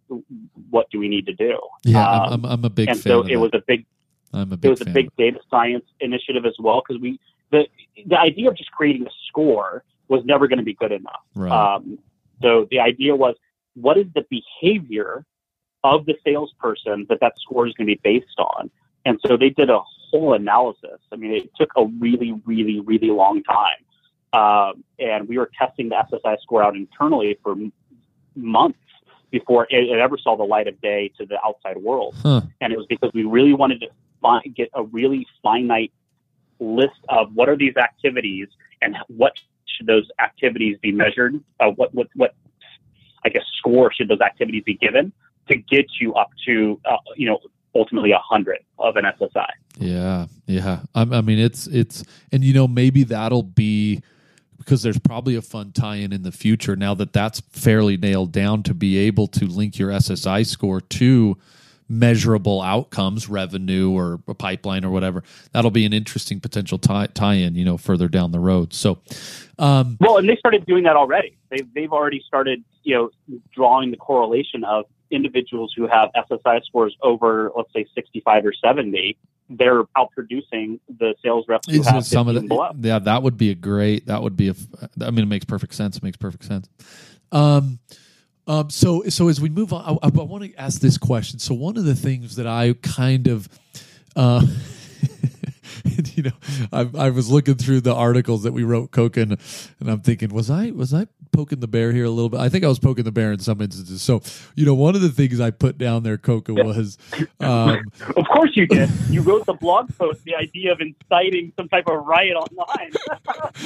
what 0.70 0.88
do 0.90 0.98
we 0.98 1.08
need 1.08 1.26
to 1.26 1.34
do? 1.34 1.58
Yeah, 1.82 2.08
um, 2.08 2.32
I'm, 2.32 2.44
I'm 2.44 2.64
a 2.64 2.70
big 2.70 2.88
and 2.88 2.98
fan. 2.98 3.10
so 3.10 3.26
it 3.26 3.36
was 3.36 3.50
a 3.54 3.62
big. 3.66 3.84
I'm 4.32 4.52
a 4.52 4.56
big. 4.56 4.66
It 4.66 4.70
was 4.70 4.80
a 4.82 4.90
big 4.90 5.14
data 5.16 5.40
science 5.50 5.84
initiative 6.00 6.46
as 6.46 6.54
well 6.58 6.82
because 6.86 7.00
we 7.00 7.18
the 7.50 7.66
the 8.06 8.18
idea 8.18 8.48
of 8.48 8.56
just 8.56 8.70
creating 8.70 9.06
a 9.06 9.10
score 9.28 9.84
was 10.08 10.24
never 10.24 10.46
going 10.48 10.58
to 10.58 10.64
be 10.64 10.74
good 10.74 10.92
enough. 10.92 11.22
Right. 11.34 11.74
Um, 11.74 11.98
so 12.42 12.66
the 12.70 12.80
idea 12.80 13.14
was, 13.14 13.36
what 13.74 13.96
is 13.98 14.06
the 14.14 14.24
behavior 14.30 15.24
of 15.84 16.06
the 16.06 16.14
salesperson 16.24 17.06
that 17.08 17.20
that 17.20 17.34
score 17.40 17.66
is 17.66 17.74
going 17.74 17.86
to 17.86 17.94
be 17.94 18.00
based 18.02 18.38
on. 18.38 18.70
And 19.04 19.18
so 19.26 19.36
they 19.36 19.50
did 19.50 19.68
a 19.68 19.80
whole 20.10 20.34
analysis. 20.34 21.00
I 21.12 21.16
mean, 21.16 21.32
it 21.32 21.50
took 21.58 21.70
a 21.76 21.86
really, 21.86 22.32
really, 22.44 22.80
really 22.80 23.10
long 23.10 23.42
time. 23.42 23.84
Um, 24.32 24.84
and 24.98 25.28
we 25.28 25.38
were 25.38 25.50
testing 25.58 25.88
the 25.88 25.96
SSI 25.96 26.40
score 26.40 26.62
out 26.62 26.76
internally 26.76 27.38
for 27.42 27.52
m- 27.52 27.72
months 28.34 28.78
before 29.30 29.66
it, 29.70 29.90
it, 29.90 29.98
ever 29.98 30.16
saw 30.16 30.36
the 30.36 30.44
light 30.44 30.68
of 30.68 30.80
day 30.80 31.12
to 31.18 31.26
the 31.26 31.38
outside 31.44 31.76
world. 31.76 32.14
Huh. 32.22 32.42
And 32.60 32.72
it 32.72 32.76
was 32.76 32.86
because 32.88 33.10
we 33.12 33.24
really 33.24 33.52
wanted 33.52 33.80
to 33.80 33.88
find, 34.22 34.54
get 34.54 34.70
a 34.74 34.84
really 34.84 35.26
finite 35.42 35.92
list 36.60 37.00
of 37.08 37.34
what 37.34 37.48
are 37.48 37.56
these 37.56 37.76
activities 37.76 38.48
and 38.80 38.96
what 39.08 39.32
should 39.66 39.86
those 39.86 40.08
activities 40.22 40.78
be 40.80 40.92
measured? 40.92 41.42
Uh, 41.60 41.70
what, 41.72 41.92
what, 41.94 42.08
what, 42.14 42.34
I 43.24 43.28
guess, 43.28 43.42
score 43.58 43.92
should 43.92 44.08
those 44.08 44.20
activities 44.20 44.62
be 44.64 44.74
given? 44.74 45.12
to 45.48 45.56
get 45.56 45.86
you 46.00 46.14
up 46.14 46.30
to 46.46 46.80
uh, 46.84 46.96
you 47.16 47.26
know 47.26 47.38
ultimately 47.74 48.12
a 48.12 48.18
hundred 48.18 48.58
of 48.78 48.96
an 48.96 49.04
SSI. 49.04 49.48
Yeah, 49.78 50.26
yeah. 50.46 50.80
I, 50.94 51.02
I 51.02 51.20
mean, 51.20 51.38
it's 51.38 51.66
it's 51.66 52.04
and 52.30 52.44
you 52.44 52.54
know 52.54 52.68
maybe 52.68 53.04
that'll 53.04 53.42
be 53.42 54.02
because 54.58 54.82
there's 54.82 54.98
probably 54.98 55.34
a 55.34 55.42
fun 55.42 55.72
tie-in 55.72 56.12
in 56.12 56.22
the 56.22 56.30
future 56.30 56.76
now 56.76 56.94
that 56.94 57.12
that's 57.12 57.40
fairly 57.40 57.96
nailed 57.96 58.30
down 58.30 58.62
to 58.62 58.74
be 58.74 58.96
able 58.96 59.26
to 59.26 59.44
link 59.44 59.76
your 59.76 59.90
SSI 59.90 60.46
score 60.46 60.80
to 60.80 61.36
measurable 61.92 62.62
outcomes, 62.62 63.28
revenue 63.28 63.90
or 63.90 64.20
a 64.26 64.34
pipeline 64.34 64.84
or 64.84 64.90
whatever. 64.90 65.22
That'll 65.52 65.70
be 65.70 65.84
an 65.84 65.92
interesting 65.92 66.40
potential 66.40 66.78
tie, 66.78 67.06
tie-in, 67.08 67.54
you 67.54 67.64
know, 67.64 67.76
further 67.76 68.08
down 68.08 68.32
the 68.32 68.40
road. 68.40 68.72
So, 68.72 68.98
um, 69.58 69.98
well, 70.00 70.16
and 70.16 70.28
they 70.28 70.36
started 70.36 70.64
doing 70.64 70.84
that 70.84 70.96
already. 70.96 71.36
They've 71.50 71.68
they've 71.74 71.92
already 71.92 72.22
started, 72.26 72.64
you 72.82 72.94
know, 72.94 73.38
drawing 73.54 73.90
the 73.90 73.98
correlation 73.98 74.64
of 74.64 74.86
individuals 75.10 75.74
who 75.76 75.86
have 75.86 76.08
SSI 76.16 76.64
scores 76.64 76.96
over, 77.02 77.52
let's 77.54 77.70
say, 77.74 77.86
65 77.94 78.46
or 78.46 78.54
70, 78.54 79.18
they're 79.50 79.84
outproducing 79.96 80.80
the 80.98 81.14
sales 81.22 81.44
reps 81.46 81.70
who 81.70 81.82
have 81.82 82.06
some 82.06 82.26
of 82.26 82.34
the, 82.34 82.40
below. 82.40 82.70
Yeah, 82.80 82.98
that 83.00 83.22
would 83.22 83.36
be 83.36 83.50
a 83.50 83.54
great. 83.54 84.06
That 84.06 84.22
would 84.22 84.36
be 84.36 84.48
a. 84.48 84.54
I 85.02 85.10
mean, 85.10 85.24
it 85.24 85.28
makes 85.28 85.44
perfect 85.44 85.74
sense. 85.74 85.98
It 85.98 86.02
makes 86.02 86.16
perfect 86.16 86.44
sense. 86.44 86.68
Um, 87.30 87.78
um, 88.46 88.70
so 88.70 89.04
so 89.08 89.28
as 89.28 89.40
we 89.40 89.48
move 89.48 89.72
on, 89.72 89.98
I, 90.02 90.06
I 90.06 90.08
want 90.08 90.44
to 90.44 90.54
ask 90.56 90.80
this 90.80 90.98
question. 90.98 91.38
So 91.38 91.54
one 91.54 91.76
of 91.76 91.84
the 91.84 91.94
things 91.94 92.36
that 92.36 92.46
I 92.46 92.74
kind 92.82 93.28
of, 93.28 93.48
uh, 94.16 94.44
you 96.14 96.24
know, 96.24 96.32
I, 96.72 96.88
I 97.06 97.10
was 97.10 97.30
looking 97.30 97.54
through 97.54 97.82
the 97.82 97.94
articles 97.94 98.42
that 98.42 98.52
we 98.52 98.64
wrote, 98.64 98.90
Koka, 98.90 99.22
and 99.22 99.90
I'm 99.90 100.00
thinking, 100.00 100.30
was 100.30 100.50
I 100.50 100.70
was 100.70 100.92
I 100.92 101.06
poking 101.32 101.60
the 101.60 101.68
bear 101.68 101.92
here 101.92 102.04
a 102.04 102.10
little 102.10 102.28
bit. 102.28 102.40
I 102.40 102.48
think 102.48 102.64
I 102.64 102.68
was 102.68 102.78
poking 102.78 103.04
the 103.04 103.12
bear 103.12 103.32
in 103.32 103.38
some 103.38 103.60
instances. 103.60 104.02
So, 104.02 104.20
you 104.54 104.66
know, 104.66 104.74
one 104.74 104.94
of 104.94 105.00
the 105.00 105.08
things 105.08 105.40
I 105.40 105.50
put 105.50 105.78
down 105.78 106.02
there, 106.02 106.18
Koka, 106.18 106.52
was. 106.64 106.98
Um, 107.40 107.82
of 108.16 108.24
course 108.28 108.50
you 108.54 108.66
did. 108.66 108.88
You 109.10 109.20
wrote 109.22 109.46
the 109.46 109.52
blog 109.52 109.96
post, 109.98 110.22
the 110.24 110.36
idea 110.36 110.72
of 110.72 110.80
inciting 110.80 111.52
some 111.56 111.68
type 111.68 111.88
of 111.88 112.04
riot 112.06 112.36
online. 112.36 112.92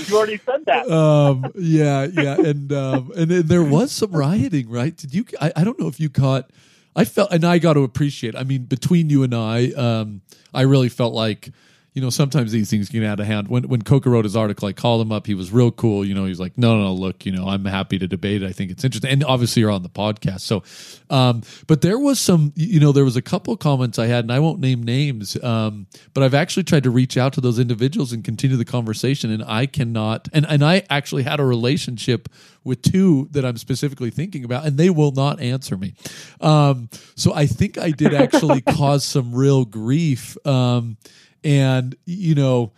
you 0.06 0.16
already 0.16 0.38
said 0.38 0.64
that. 0.64 0.90
Um, 0.90 1.52
yeah, 1.54 2.06
yeah, 2.06 2.40
and 2.40 2.72
um, 2.72 3.12
and, 3.16 3.30
and 3.30 3.44
there 3.44 3.62
was 3.62 3.92
some 3.92 4.12
rioting, 4.12 4.70
right? 4.70 4.96
Did 4.96 5.14
you? 5.14 5.26
I, 5.40 5.52
I 5.56 5.64
don't 5.64 5.78
know 5.78 5.88
if 5.88 6.00
you 6.00 6.08
caught. 6.08 6.50
I 6.94 7.04
felt, 7.04 7.32
and 7.32 7.44
I 7.44 7.58
got 7.58 7.74
to 7.74 7.84
appreciate. 7.84 8.34
I 8.34 8.44
mean, 8.44 8.64
between 8.64 9.10
you 9.10 9.22
and 9.22 9.34
I, 9.34 9.68
um, 9.72 10.22
I 10.54 10.62
really 10.62 10.88
felt 10.88 11.12
like 11.12 11.50
you 11.96 12.02
know, 12.02 12.10
sometimes 12.10 12.52
these 12.52 12.68
things 12.68 12.90
get 12.90 13.02
out 13.04 13.20
of 13.20 13.26
hand. 13.26 13.48
When 13.48 13.66
when 13.70 13.80
Koka 13.80 14.04
wrote 14.04 14.26
his 14.26 14.36
article, 14.36 14.68
I 14.68 14.74
called 14.74 15.00
him 15.00 15.10
up. 15.10 15.26
He 15.26 15.32
was 15.32 15.50
real 15.50 15.70
cool. 15.70 16.04
You 16.04 16.12
know, 16.12 16.26
he's 16.26 16.38
like, 16.38 16.58
no, 16.58 16.76
no, 16.76 16.84
no, 16.84 16.92
look, 16.92 17.24
you 17.24 17.32
know, 17.32 17.48
I'm 17.48 17.64
happy 17.64 17.98
to 17.98 18.06
debate 18.06 18.42
it. 18.42 18.46
I 18.46 18.52
think 18.52 18.70
it's 18.70 18.84
interesting, 18.84 19.10
and 19.10 19.24
obviously 19.24 19.60
you're 19.60 19.70
on 19.70 19.82
the 19.82 19.88
podcast. 19.88 20.40
So, 20.40 20.62
um, 21.08 21.42
but 21.66 21.80
there 21.80 21.98
was 21.98 22.20
some, 22.20 22.52
you 22.54 22.80
know, 22.80 22.92
there 22.92 23.06
was 23.06 23.16
a 23.16 23.22
couple 23.22 23.56
comments 23.56 23.98
I 23.98 24.08
had, 24.08 24.26
and 24.26 24.32
I 24.32 24.40
won't 24.40 24.60
name 24.60 24.82
names, 24.82 25.42
um, 25.42 25.86
but 26.12 26.22
I've 26.22 26.34
actually 26.34 26.64
tried 26.64 26.82
to 26.82 26.90
reach 26.90 27.16
out 27.16 27.32
to 27.32 27.40
those 27.40 27.58
individuals 27.58 28.12
and 28.12 28.22
continue 28.22 28.58
the 28.58 28.66
conversation, 28.66 29.30
and 29.30 29.42
I 29.42 29.64
cannot. 29.64 30.28
And 30.34 30.44
and 30.44 30.62
I 30.62 30.84
actually 30.90 31.22
had 31.22 31.40
a 31.40 31.46
relationship 31.46 32.28
with 32.62 32.82
two 32.82 33.28
that 33.30 33.46
I'm 33.46 33.56
specifically 33.56 34.10
thinking 34.10 34.44
about, 34.44 34.66
and 34.66 34.76
they 34.76 34.90
will 34.90 35.12
not 35.12 35.40
answer 35.40 35.78
me. 35.78 35.94
Um, 36.42 36.90
so 37.14 37.32
I 37.32 37.46
think 37.46 37.78
I 37.78 37.90
did 37.90 38.12
actually 38.22 38.60
cause 38.60 39.02
some 39.02 39.34
real 39.34 39.64
grief. 39.64 40.36
Um, 40.46 40.98
and 41.46 41.94
you 42.04 42.34
know, 42.34 42.72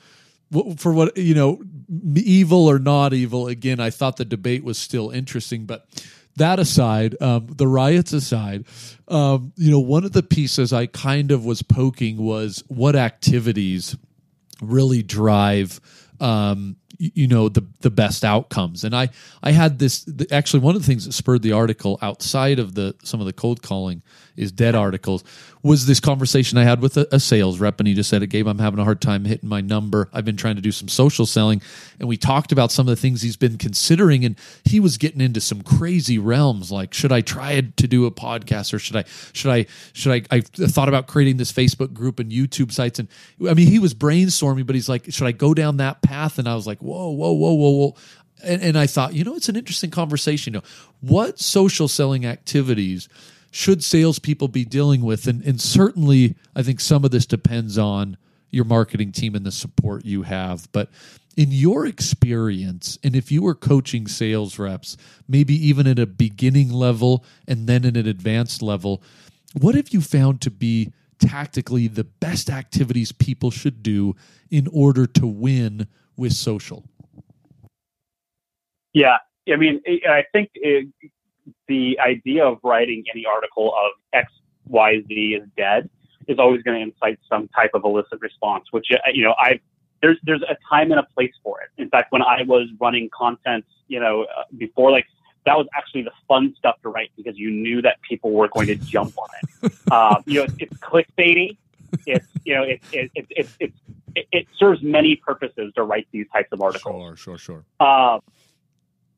for 0.77 0.93
what 0.93 1.17
you 1.17 1.35
know, 1.35 1.63
evil 2.15 2.67
or 2.67 2.79
not 2.79 3.15
evil. 3.15 3.49
Again, 3.49 3.81
I 3.81 3.91
thought 3.91 4.19
the 4.19 4.25
debate 4.27 4.63
was 4.63 4.79
still 4.79 5.11
interesting, 5.11 5.65
but 5.65 5.89
that 6.37 6.61
aside, 6.61 7.17
um, 7.21 7.47
the 7.49 7.67
riots 7.67 8.13
aside, 8.13 8.67
um, 9.09 9.53
you 9.57 9.71
know, 9.71 9.81
one 9.81 10.05
of 10.05 10.13
the 10.13 10.23
pieces 10.23 10.73
I 10.73 10.87
kind 10.87 11.33
of 11.33 11.45
was 11.45 11.63
poking 11.63 12.19
was 12.19 12.63
what 12.69 12.95
activities 12.95 13.97
really 14.61 15.03
drive 15.03 15.81
um, 16.21 16.77
you 16.99 17.29
know 17.29 17.49
the 17.49 17.65
the 17.81 17.91
best 17.91 18.25
outcomes 18.25 18.83
and 18.83 18.97
i 18.97 19.09
i 19.43 19.51
had 19.51 19.79
this 19.79 20.05
the, 20.05 20.27
actually 20.33 20.61
one 20.61 20.75
of 20.75 20.81
the 20.81 20.87
things 20.87 21.05
that 21.05 21.13
spurred 21.13 21.43
the 21.43 21.53
article 21.53 21.99
outside 22.01 22.59
of 22.59 22.75
the 22.75 22.95
some 23.03 23.21
of 23.21 23.27
the 23.27 23.33
cold 23.33 23.63
calling 23.63 24.03
is 24.37 24.53
dead 24.53 24.75
articles 24.75 25.23
was 25.63 25.87
this 25.87 26.01
conversation 26.01 26.57
I 26.57 26.65
had 26.65 26.81
with 26.81 26.97
a, 26.97 27.09
a, 27.13 27.19
sales 27.19 27.59
rep, 27.59 27.81
and 27.81 27.89
he 27.89 27.95
just 27.95 28.09
said, 28.09 28.29
"Gabe, 28.31 28.47
I'm 28.47 28.59
having 28.59 28.79
a 28.79 28.85
hard 28.85 29.01
time 29.01 29.25
hitting 29.25 29.49
my 29.49 29.61
number. 29.61 30.09
I've 30.13 30.25
been 30.25 30.37
trying 30.37 30.57
to 30.57 30.63
do 30.63 30.71
some 30.71 30.89
social 30.89 31.27
selling, 31.27 31.61
and 31.99 32.09
we 32.09 32.17
talked 32.17 32.53
about 32.53 32.71
some 32.71 32.89
of 32.89 32.95
the 32.95 33.01
things 33.01 33.23
he's 33.23 33.37
been 33.37 33.59
considering, 33.59 34.25
and 34.25 34.37
he 34.65 34.79
was 34.79 34.97
getting 34.97 35.21
into 35.21 35.41
some 35.41 35.63
crazy 35.63 36.19
realms, 36.19 36.71
like 36.71 36.95
should 36.95 37.13
I 37.13 37.21
try 37.21 37.61
to 37.61 37.89
do 37.89 38.07
a 38.07 38.11
podcast, 38.11 38.73
or 38.73 38.79
should 38.79 38.97
I 38.97 39.05
should 39.33 39.51
I 39.51 39.67
should 39.93 40.13
I? 40.13 40.37
I 40.37 40.41
thought 40.41 40.89
about 40.89 41.09
creating 41.09 41.37
this 41.39 41.53
Facebook 41.53 41.93
group 41.93 42.21
and 42.21 42.31
YouTube 42.31 42.73
sites, 42.73 42.99
and 42.99 43.09
I 43.49 43.55
mean, 43.55 43.67
he 43.67 43.79
was 43.79 43.95
brainstorming, 43.95 44.67
but 44.67 44.75
he's 44.75 44.89
like, 44.89 45.13
should 45.13 45.27
I 45.27 45.33
go 45.33 45.55
down 45.55 45.79
that 45.79 46.03
path? 46.03 46.39
And 46.39 46.49
I 46.49 46.55
was 46.55 46.67
like, 46.67 46.78
whoa, 46.81 47.11
whoa, 47.11 47.33
whoa, 47.33 47.53
whoa, 47.55 47.71
whoa. 47.71 47.95
And, 48.43 48.63
and 48.63 48.79
I 48.79 48.87
thought, 48.87 49.15
you 49.15 49.25
know, 49.25 49.35
it's 49.35 49.49
an 49.49 49.57
interesting 49.57 49.91
conversation. 49.91 50.55
You 50.55 50.61
know, 50.61 50.67
what 51.01 51.39
social 51.39 51.89
selling 51.89 52.25
activities 52.25 53.09
should 53.51 53.83
salespeople 53.83 54.49
be 54.49 54.65
dealing 54.65 55.03
with? 55.03 55.27
And, 55.27 55.43
and 55.43 55.61
certainly, 55.61 56.37
I 56.55 56.63
think 56.63 56.81
some 56.81 57.05
of 57.05 57.11
this 57.11 57.27
depends 57.27 57.79
on 57.79 58.17
your 58.51 58.65
marketing 58.65 59.13
team 59.13 59.35
and 59.35 59.45
the 59.45 59.53
support 59.53 60.05
you 60.05 60.23
have. 60.23 60.71
But 60.73 60.91
in 61.37 61.53
your 61.53 61.87
experience, 61.87 62.99
and 63.05 63.15
if 63.15 63.31
you 63.31 63.43
were 63.43 63.55
coaching 63.55 64.09
sales 64.09 64.59
reps, 64.59 64.97
maybe 65.29 65.55
even 65.55 65.87
at 65.87 65.99
a 65.99 66.07
beginning 66.07 66.73
level 66.73 67.25
and 67.47 67.67
then 67.67 67.85
at 67.85 67.97
an 67.97 68.07
advanced 68.09 68.63
level, 68.63 69.03
what 69.59 69.75
have 69.75 69.91
you 69.91 70.01
found 70.01 70.41
to 70.43 70.51
be 70.51 70.93
tactically 71.19 71.89
the 71.89 72.05
best 72.05 72.51
activities 72.51 73.13
people 73.13 73.51
should 73.51 73.83
do 73.83 74.15
in 74.51 74.69
order 74.73 75.07
to 75.07 75.27
win 75.27 75.87
with 76.19 76.33
social? 76.33 76.85
Yeah, 78.93 79.19
I 79.51 79.57
mean, 79.57 79.81
I 79.87 80.25
think 80.33 80.51
it, 80.55 80.89
the 81.69 81.99
idea 82.01 82.45
of 82.45 82.59
writing 82.63 83.05
any 83.13 83.25
article 83.25 83.69
of 83.69 83.93
X, 84.13 84.31
Y, 84.67 85.03
Z 85.07 85.15
is 85.15 85.49
dead 85.57 85.89
is 86.27 86.39
always 86.39 86.63
going 86.63 86.77
to 86.77 86.83
incite 86.83 87.19
some 87.29 87.49
type 87.49 87.71
of 87.75 87.85
illicit 87.85 88.21
response, 88.21 88.67
which, 88.71 88.87
uh, 88.93 88.97
you 89.13 89.25
know, 89.25 89.35
I, 89.39 89.61
there's, 90.03 90.19
there's 90.25 90.43
a 90.43 90.57
time 90.69 90.91
and 90.91 91.01
a 91.01 91.07
place 91.15 91.33
for 91.43 91.61
it. 91.63 91.69
In 91.81 91.89
fact, 91.89 92.13
when 92.13 92.23
I 92.23 92.43
was 92.43 92.69
running 92.79 93.09
content, 93.17 93.65
you 93.87 94.01
know, 94.01 94.25
uh, 94.25 94.43
before 94.57 94.91
like, 94.91 95.07
that 95.47 95.57
was 95.57 95.67
actually 95.75 96.03
the 96.03 96.13
fun 96.27 96.55
stuff 96.59 96.77
to 96.83 96.91
write 96.91 97.11
because 97.17 97.39
you 97.39 97.51
knew 97.51 97.81
that 97.81 97.97
people 98.03 98.33
were 98.33 98.49
going 98.49 98.67
to 98.67 98.75
jump 98.75 99.15
on 99.17 99.29
it. 99.63 99.73
Um, 99.91 100.23
you 100.27 100.41
know, 100.41 100.45
it's, 100.45 100.55
it's 100.59 100.77
clickbaity. 100.79 101.57
It's, 102.05 102.27
you 102.45 102.55
know, 102.55 102.65
it's 102.65 102.87
it, 102.93 103.11
it, 103.15 103.27
it, 103.31 103.49
it, 103.61 103.73
it, 104.19 104.27
it 104.33 104.47
serves 104.59 104.83
many 104.83 105.17
purposes 105.17 105.73
to 105.77 105.83
write 105.83 106.09
these 106.13 106.27
types 106.33 106.49
of 106.53 106.61
articles. 106.61 107.17
Sure, 107.17 107.37
sure, 107.39 107.65
sure. 107.79 107.87
Um, 107.87 108.21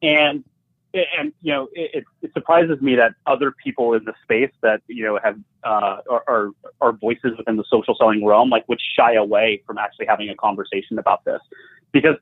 and 0.03 0.45
and 0.93 1.33
you 1.41 1.53
know, 1.53 1.69
it, 1.73 2.05
it, 2.23 2.33
surprises 2.33 2.81
me 2.81 2.97
that 2.97 3.13
other 3.27 3.53
people 3.53 3.95
in 3.95 4.05
the 4.05 4.15
space 4.23 4.51
that 4.63 4.83
you 4.89 5.05
know 5.05 5.19
have 5.23 5.39
uh, 5.63 5.99
are, 6.11 6.51
are 6.81 6.93
voices 6.93 7.33
within 7.39 7.57
the 7.57 7.65
social 7.71 7.95
selling 7.97 8.25
realm, 8.25 8.51
like 8.51 8.69
would 8.69 8.81
shy 8.97 9.15
away 9.15 9.63
from 9.67 9.79
actually 9.79 10.07
having 10.07 10.29
a 10.31 10.35
conversation 10.35 10.99
about 10.99 11.25
this, 11.25 11.41
because 11.93 12.17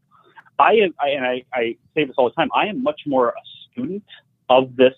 I 0.59 0.75
am, 0.75 0.95
I, 1.01 1.09
and 1.11 1.25
I, 1.25 1.45
I 1.55 1.77
say 1.95 2.05
this 2.05 2.15
all 2.19 2.29
the 2.29 2.35
time, 2.35 2.51
I 2.55 2.67
am 2.67 2.83
much 2.83 3.03
more 3.07 3.31
a 3.31 3.43
student 3.73 4.05
of 4.51 4.77
this 4.77 4.95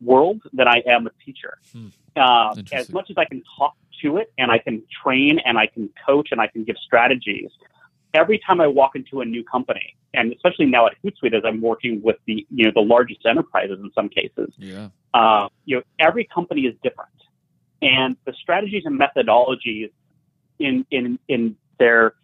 world 0.00 0.42
than 0.52 0.68
I 0.68 0.82
am 0.86 1.06
a 1.06 1.10
teacher. 1.24 1.58
Hmm. 1.72 1.88
Uh, 2.16 2.54
as 2.72 2.90
much 2.90 3.10
as 3.10 3.16
I 3.18 3.24
can 3.24 3.42
talk 3.58 3.74
to 4.02 4.18
it 4.18 4.32
and 4.38 4.50
I 4.50 4.58
can 4.58 4.82
train 5.02 5.40
and 5.44 5.58
I 5.58 5.66
can 5.66 5.90
coach 6.06 6.28
and 6.30 6.40
I 6.40 6.46
can 6.46 6.64
give 6.64 6.76
strategies, 6.84 7.50
every 8.14 8.38
time 8.38 8.60
I 8.60 8.66
walk 8.66 8.94
into 8.94 9.20
a 9.20 9.24
new 9.24 9.44
company, 9.44 9.96
and 10.14 10.32
especially 10.32 10.66
now 10.66 10.86
at 10.86 10.94
Hootsuite, 11.02 11.34
as 11.34 11.42
I'm 11.44 11.60
working 11.60 12.00
with 12.02 12.16
the 12.26 12.46
you 12.50 12.64
know 12.64 12.70
the 12.74 12.80
largest 12.80 13.26
enterprises 13.26 13.78
in 13.82 13.90
some 13.94 14.08
cases, 14.08 14.54
yeah, 14.56 14.88
uh, 15.12 15.48
you 15.64 15.76
know 15.76 15.82
every 15.98 16.24
company 16.24 16.62
is 16.62 16.74
different, 16.82 17.10
and 17.82 18.16
the 18.24 18.32
strategies 18.40 18.84
and 18.86 18.98
methodologies 18.98 19.90
in 20.58 20.86
in 20.90 21.18
in 21.28 21.56
their 21.78 22.14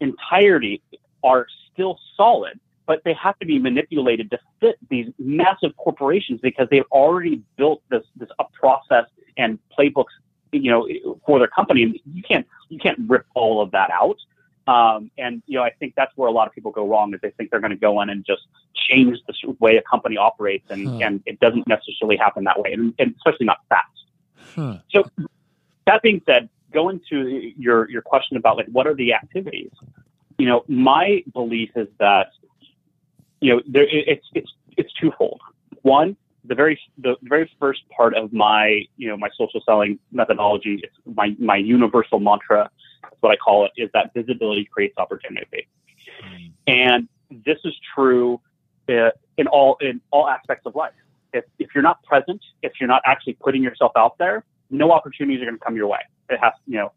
entirety 0.00 0.82
are 1.22 1.46
still 1.72 1.98
solid, 2.16 2.58
but 2.86 3.02
they 3.04 3.14
have 3.14 3.38
to 3.38 3.46
be 3.46 3.58
manipulated 3.58 4.30
to 4.30 4.38
fit 4.60 4.76
these 4.90 5.08
massive 5.18 5.76
corporations 5.76 6.40
because 6.40 6.68
they've 6.70 6.84
already 6.90 7.42
built 7.56 7.82
this 7.90 8.02
this 8.16 8.28
a 8.38 8.44
process 8.58 9.06
and 9.36 9.58
playbooks 9.76 10.12
you 10.52 10.70
know 10.70 10.88
for 11.26 11.38
their 11.38 11.48
company. 11.48 12.02
You 12.12 12.22
can't 12.22 12.46
you 12.68 12.78
can't 12.78 12.98
rip 13.06 13.26
all 13.34 13.62
of 13.62 13.70
that 13.72 13.90
out. 13.90 14.18
Um, 14.66 15.10
and 15.18 15.42
you 15.46 15.58
know, 15.58 15.64
I 15.64 15.70
think 15.70 15.94
that's 15.94 16.12
where 16.16 16.28
a 16.28 16.32
lot 16.32 16.46
of 16.48 16.54
people 16.54 16.70
go 16.70 16.88
wrong 16.88 17.12
is 17.12 17.20
they 17.20 17.30
think 17.30 17.50
they're 17.50 17.60
going 17.60 17.70
to 17.70 17.76
go 17.76 18.00
in 18.00 18.08
and 18.08 18.24
just 18.24 18.42
change 18.74 19.18
the 19.26 19.34
way 19.60 19.76
a 19.76 19.82
company 19.82 20.16
operates, 20.16 20.64
and, 20.70 20.88
huh. 20.88 20.98
and 21.02 21.22
it 21.26 21.38
doesn't 21.40 21.66
necessarily 21.66 22.16
happen 22.16 22.44
that 22.44 22.58
way, 22.58 22.72
and, 22.72 22.94
and 22.98 23.14
especially 23.16 23.46
not 23.46 23.58
fast. 23.68 23.88
Huh. 24.54 24.78
So, 24.90 25.04
that 25.86 26.00
being 26.02 26.22
said, 26.24 26.48
going 26.72 27.00
to 27.10 27.52
your 27.58 27.90
your 27.90 28.02
question 28.02 28.36
about 28.36 28.56
like 28.56 28.66
what 28.66 28.86
are 28.86 28.94
the 28.94 29.12
activities, 29.12 29.70
you 30.38 30.46
know, 30.46 30.64
my 30.66 31.22
belief 31.32 31.70
is 31.76 31.88
that 31.98 32.28
you 33.44 33.50
know 33.54 33.62
there 33.66 33.86
it's 33.90 34.26
it's 34.34 34.52
it's 34.76 34.92
twofold. 34.94 35.40
One, 35.82 36.16
the 36.44 36.54
very 36.54 36.80
the 36.98 37.16
very 37.22 37.50
first 37.60 37.82
part 37.96 38.14
of 38.16 38.32
my 38.32 38.82
you 38.96 39.08
know 39.08 39.16
my 39.16 39.30
social 39.36 39.60
selling 39.66 39.98
methodology, 40.12 40.80
it's 40.82 40.96
my 41.20 41.36
my 41.38 41.56
universal 41.56 42.20
mantra 42.20 42.70
that's 43.04 43.16
what 43.20 43.32
I 43.32 43.36
call 43.36 43.66
it, 43.66 43.72
is 43.76 43.90
that 43.92 44.12
visibility 44.14 44.64
creates 44.64 44.96
opportunity. 44.98 45.68
And 46.66 47.08
this 47.30 47.58
is 47.64 47.74
true 47.94 48.40
uh, 48.88 49.10
in 49.36 49.46
all 49.46 49.76
in 49.80 50.00
all 50.10 50.28
aspects 50.28 50.66
of 50.66 50.74
life. 50.74 50.92
If, 51.32 51.44
if 51.58 51.68
you're 51.74 51.82
not 51.82 52.02
present, 52.04 52.40
if 52.62 52.72
you're 52.80 52.88
not 52.88 53.02
actually 53.04 53.34
putting 53.34 53.62
yourself 53.62 53.92
out 53.96 54.16
there, 54.18 54.44
no 54.70 54.92
opportunities 54.92 55.42
are 55.42 55.46
going 55.46 55.58
to 55.58 55.64
come 55.64 55.76
your 55.76 55.88
way. 55.88 55.98
It 56.30 56.38
has, 56.40 56.52
you 56.66 56.78
know, 56.78 56.92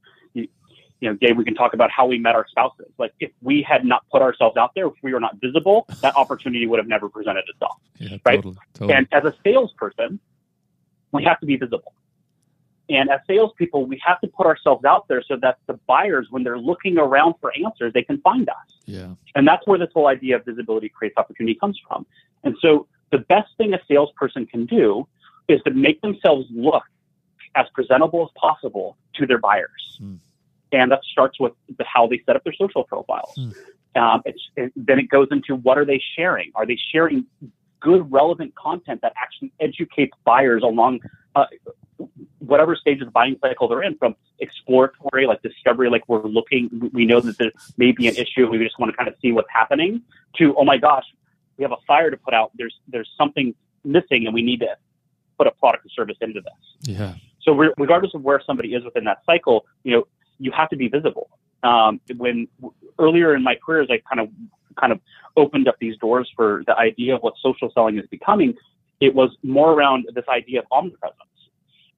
you, 0.99 1.09
know, 1.09 1.15
Gabe, 1.15 1.37
we 1.37 1.43
can 1.43 1.53
talk 1.53 1.73
about 1.73 1.91
how 1.91 2.05
we 2.07 2.17
met 2.17 2.35
our 2.35 2.47
spouses. 2.47 2.87
Like 2.97 3.13
if 3.19 3.31
we 3.41 3.61
had 3.61 3.85
not 3.85 4.03
put 4.11 4.21
ourselves 4.21 4.57
out 4.57 4.71
there, 4.75 4.87
if 4.87 4.93
we 5.03 5.13
were 5.13 5.19
not 5.19 5.39
visible, 5.39 5.85
that 6.01 6.15
opportunity 6.15 6.65
would 6.65 6.79
have 6.79 6.87
never 6.87 7.07
presented 7.09 7.43
itself. 7.47 7.77
Yeah, 7.97 8.17
right. 8.25 8.37
Totally, 8.37 8.57
totally. 8.73 8.93
And 8.93 9.07
as 9.11 9.23
a 9.25 9.33
salesperson, 9.43 10.19
we 11.11 11.23
have 11.23 11.39
to 11.39 11.45
be 11.45 11.55
visible. 11.55 11.93
And 12.89 13.09
as 13.09 13.19
salespeople, 13.27 13.85
we 13.85 14.01
have 14.05 14.19
to 14.21 14.27
put 14.27 14.47
ourselves 14.47 14.85
out 14.85 15.07
there 15.07 15.21
so 15.21 15.35
that 15.41 15.57
the 15.67 15.73
buyers, 15.87 16.27
when 16.29 16.43
they're 16.43 16.57
looking 16.57 16.97
around 16.97 17.35
for 17.41 17.51
answers, 17.53 17.91
they 17.93 18.01
can 18.01 18.21
find 18.21 18.47
us. 18.49 18.55
Yeah. 18.85 19.09
And 19.35 19.45
that's 19.45 19.67
where 19.67 19.77
this 19.77 19.89
whole 19.93 20.07
idea 20.07 20.37
of 20.37 20.45
visibility 20.45 20.87
creates 20.87 21.17
opportunity 21.17 21.55
comes 21.55 21.79
from. 21.85 22.05
And 22.43 22.55
so 22.61 22.87
the 23.11 23.19
best 23.19 23.49
thing 23.57 23.73
a 23.73 23.79
salesperson 23.87 24.45
can 24.45 24.65
do 24.65 25.07
is 25.49 25.61
to 25.63 25.71
make 25.71 26.01
themselves 26.01 26.47
look 26.49 26.83
as 27.55 27.65
presentable 27.73 28.23
as 28.23 28.29
possible 28.39 28.97
to 29.15 29.25
their 29.25 29.37
buyers. 29.37 29.99
Mm. 30.01 30.19
And 30.71 30.91
that 30.91 31.01
starts 31.11 31.39
with 31.39 31.53
the, 31.77 31.85
how 31.85 32.07
they 32.07 32.21
set 32.25 32.35
up 32.35 32.43
their 32.43 32.53
social 32.53 32.83
profiles. 32.83 33.33
Mm. 33.37 33.55
Um, 33.95 34.21
it, 34.25 34.71
then 34.75 34.99
it 34.99 35.09
goes 35.09 35.27
into 35.31 35.55
what 35.55 35.77
are 35.77 35.85
they 35.85 36.01
sharing? 36.15 36.51
Are 36.55 36.65
they 36.65 36.77
sharing 36.91 37.25
good, 37.79 38.11
relevant 38.11 38.53
content 38.55 39.01
that 39.01 39.13
actually 39.21 39.51
educates 39.59 40.13
buyers 40.23 40.63
along 40.63 40.99
uh, 41.35 41.45
whatever 42.39 42.75
stage 42.75 43.01
of 43.01 43.07
the 43.07 43.11
buying 43.11 43.37
cycle 43.41 43.67
they're 43.67 43.83
in, 43.83 43.97
from 43.97 44.15
exploratory, 44.39 45.25
like 45.25 45.41
discovery, 45.41 45.89
like 45.89 46.03
we're 46.07 46.23
looking, 46.23 46.89
we 46.93 47.05
know 47.05 47.19
that 47.19 47.37
there 47.37 47.51
may 47.77 47.91
be 47.91 48.07
an 48.07 48.15
issue, 48.15 48.47
we 48.47 48.57
just 48.59 48.77
want 48.79 48.91
to 48.91 48.95
kind 48.95 49.07
of 49.07 49.15
see 49.21 49.31
what's 49.31 49.49
happening, 49.51 50.01
to 50.35 50.55
oh 50.55 50.63
my 50.63 50.77
gosh, 50.77 51.05
we 51.57 51.63
have 51.63 51.71
a 51.71 51.81
fire 51.87 52.11
to 52.11 52.17
put 52.17 52.33
out. 52.33 52.51
There's 52.55 52.75
there's 52.87 53.09
something 53.17 53.55
missing, 53.83 54.25
and 54.25 54.33
we 54.33 54.43
need 54.43 54.59
to 54.59 54.77
put 55.37 55.47
a 55.47 55.51
product 55.51 55.85
or 55.85 55.89
service 55.89 56.17
into 56.21 56.41
this. 56.41 56.89
Yeah. 56.95 57.15
So 57.41 57.53
regardless 57.53 58.13
of 58.13 58.21
where 58.23 58.41
somebody 58.45 58.73
is 58.73 58.83
within 58.83 59.05
that 59.05 59.19
cycle, 59.25 59.65
you 59.83 59.93
know, 59.93 60.07
you 60.39 60.51
have 60.51 60.69
to 60.69 60.75
be 60.75 60.87
visible. 60.87 61.29
um, 61.63 61.99
when 62.17 62.47
earlier 62.99 63.35
in 63.35 63.43
my 63.43 63.55
career, 63.55 63.81
as 63.81 63.89
I 63.89 63.99
kind 64.09 64.19
of 64.21 64.29
kind 64.79 64.91
of 64.93 64.99
opened 65.35 65.67
up 65.67 65.75
these 65.79 65.97
doors 65.97 66.31
for 66.35 66.63
the 66.67 66.75
idea 66.77 67.15
of 67.15 67.21
what 67.21 67.33
social 67.41 67.71
selling 67.73 67.97
is 67.97 68.05
becoming, 68.07 68.53
it 68.99 69.13
was 69.15 69.31
more 69.43 69.73
around 69.73 70.07
this 70.13 70.25
idea 70.29 70.59
of 70.59 70.65
omnipresence. 70.71 71.21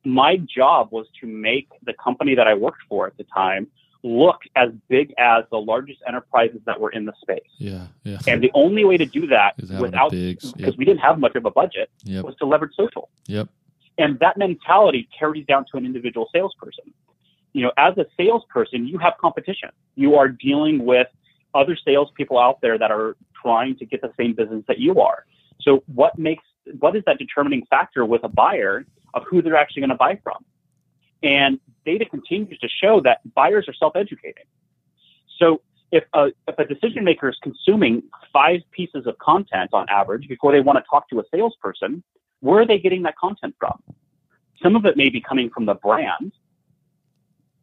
My 0.05 0.37
job 0.37 0.89
was 0.91 1.07
to 1.19 1.27
make 1.27 1.67
the 1.83 1.93
company 1.93 2.35
that 2.35 2.47
I 2.47 2.53
worked 2.53 2.83
for 2.87 3.05
at 3.07 3.17
the 3.17 3.25
time 3.25 3.67
look 4.01 4.39
as 4.55 4.69
big 4.87 5.13
as 5.17 5.43
the 5.51 5.57
largest 5.57 5.99
enterprises 6.07 6.61
that 6.65 6.79
were 6.79 6.89
in 6.91 7.03
the 7.05 7.13
space. 7.21 7.51
Yeah, 7.57 7.87
yeah. 8.05 8.19
And 8.27 8.41
the 8.41 8.51
only 8.53 8.85
way 8.85 8.95
to 8.95 9.05
do 9.05 9.27
that 9.27 9.55
without 9.57 10.11
because 10.11 10.53
yep. 10.57 10.75
we 10.77 10.85
didn't 10.85 11.01
have 11.01 11.19
much 11.19 11.35
of 11.35 11.45
a 11.45 11.51
budget 11.51 11.89
Yep. 12.05 12.23
was 12.23 12.35
to 12.37 12.45
leverage 12.45 12.75
social. 12.75 13.09
Yep. 13.27 13.49
And 13.97 14.17
that 14.19 14.37
mentality 14.37 15.09
carries 15.17 15.45
down 15.45 15.65
to 15.71 15.77
an 15.77 15.85
individual 15.85 16.29
salesperson. 16.33 16.93
You 17.53 17.63
know, 17.63 17.71
as 17.77 17.97
a 17.97 18.05
salesperson, 18.17 18.87
you 18.87 18.97
have 18.99 19.13
competition. 19.19 19.69
You 19.95 20.15
are 20.15 20.27
dealing 20.27 20.85
with 20.85 21.07
other 21.53 21.75
salespeople 21.83 22.37
out 22.37 22.61
there 22.61 22.77
that 22.77 22.91
are 22.91 23.17
trying 23.41 23.75
to 23.77 23.85
get 23.85 24.01
the 24.01 24.11
same 24.17 24.33
business 24.33 24.63
that 24.67 24.79
you 24.79 25.01
are. 25.01 25.25
So 25.61 25.83
what 25.87 26.17
makes 26.17 26.43
what 26.79 26.95
is 26.95 27.03
that 27.05 27.17
determining 27.17 27.65
factor 27.69 28.05
with 28.05 28.23
a 28.23 28.27
buyer 28.27 28.85
of 29.13 29.23
who 29.27 29.41
they're 29.41 29.55
actually 29.55 29.81
going 29.81 29.89
to 29.89 29.95
buy 29.95 30.19
from? 30.23 30.45
And 31.23 31.59
data 31.85 32.05
continues 32.05 32.59
to 32.59 32.69
show 32.69 33.01
that 33.01 33.21
buyers 33.33 33.67
are 33.67 33.73
self-educating. 33.73 34.43
So 35.37 35.61
if 35.91 36.03
a, 36.13 36.27
if 36.47 36.59
a 36.59 36.65
decision 36.65 37.03
maker 37.03 37.29
is 37.29 37.37
consuming 37.41 38.03
five 38.31 38.61
pieces 38.71 39.07
of 39.07 39.17
content 39.17 39.71
on 39.73 39.87
average 39.89 40.27
before 40.27 40.51
they 40.51 40.59
want 40.59 40.77
to 40.77 40.83
talk 40.89 41.09
to 41.09 41.19
a 41.19 41.23
salesperson, 41.33 42.03
where 42.41 42.61
are 42.61 42.67
they 42.67 42.77
getting 42.77 43.03
that 43.03 43.17
content 43.17 43.55
from? 43.59 43.81
Some 44.61 44.75
of 44.75 44.85
it 44.85 44.97
may 44.97 45.09
be 45.09 45.21
coming 45.21 45.49
from 45.49 45.65
the 45.65 45.73
brand. 45.73 46.31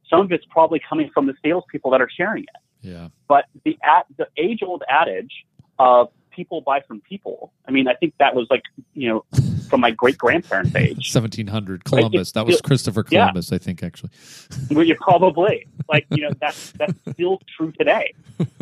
Some 0.09 0.21
of 0.21 0.33
it's 0.33 0.45
probably 0.47 0.81
coming 0.89 1.11
from 1.13 1.27
the 1.27 1.35
salespeople 1.43 1.91
that 1.91 2.01
are 2.01 2.11
sharing 2.11 2.45
it. 2.45 2.49
Yeah. 2.83 3.09
But 3.29 3.47
the 3.65 3.79
ad, 3.83 4.05
the 4.17 4.29
age 4.37 4.61
old 4.63 4.83
adage 4.89 5.45
of 5.79 6.09
people 6.31 6.61
buy 6.61 6.81
from 6.81 7.01
people. 7.01 7.53
I 7.67 7.71
mean, 7.71 7.89
I 7.89 7.95
think 7.95 8.15
that 8.19 8.35
was 8.35 8.47
like 8.51 8.63
you 8.95 9.09
know 9.09 9.25
from 9.69 9.81
my 9.81 9.91
great 9.91 10.17
grandparents' 10.17 10.75
age. 10.77 11.13
1700 11.13 11.85
Columbus. 11.85 12.33
That 12.33 12.47
was 12.47 12.61
Christopher 12.61 13.05
Yeah. 13.09 13.23
Columbus, 13.23 13.53
I 13.53 13.59
think, 13.59 13.83
actually. 13.83 14.11
Well, 14.71 14.85
you 14.85 14.95
probably 14.97 15.67
like 15.89 16.07
you 16.11 16.23
know 16.23 16.31
that's 16.41 16.73
that's 16.73 16.95
still 17.13 17.41
true 17.57 17.73
today. 17.73 18.15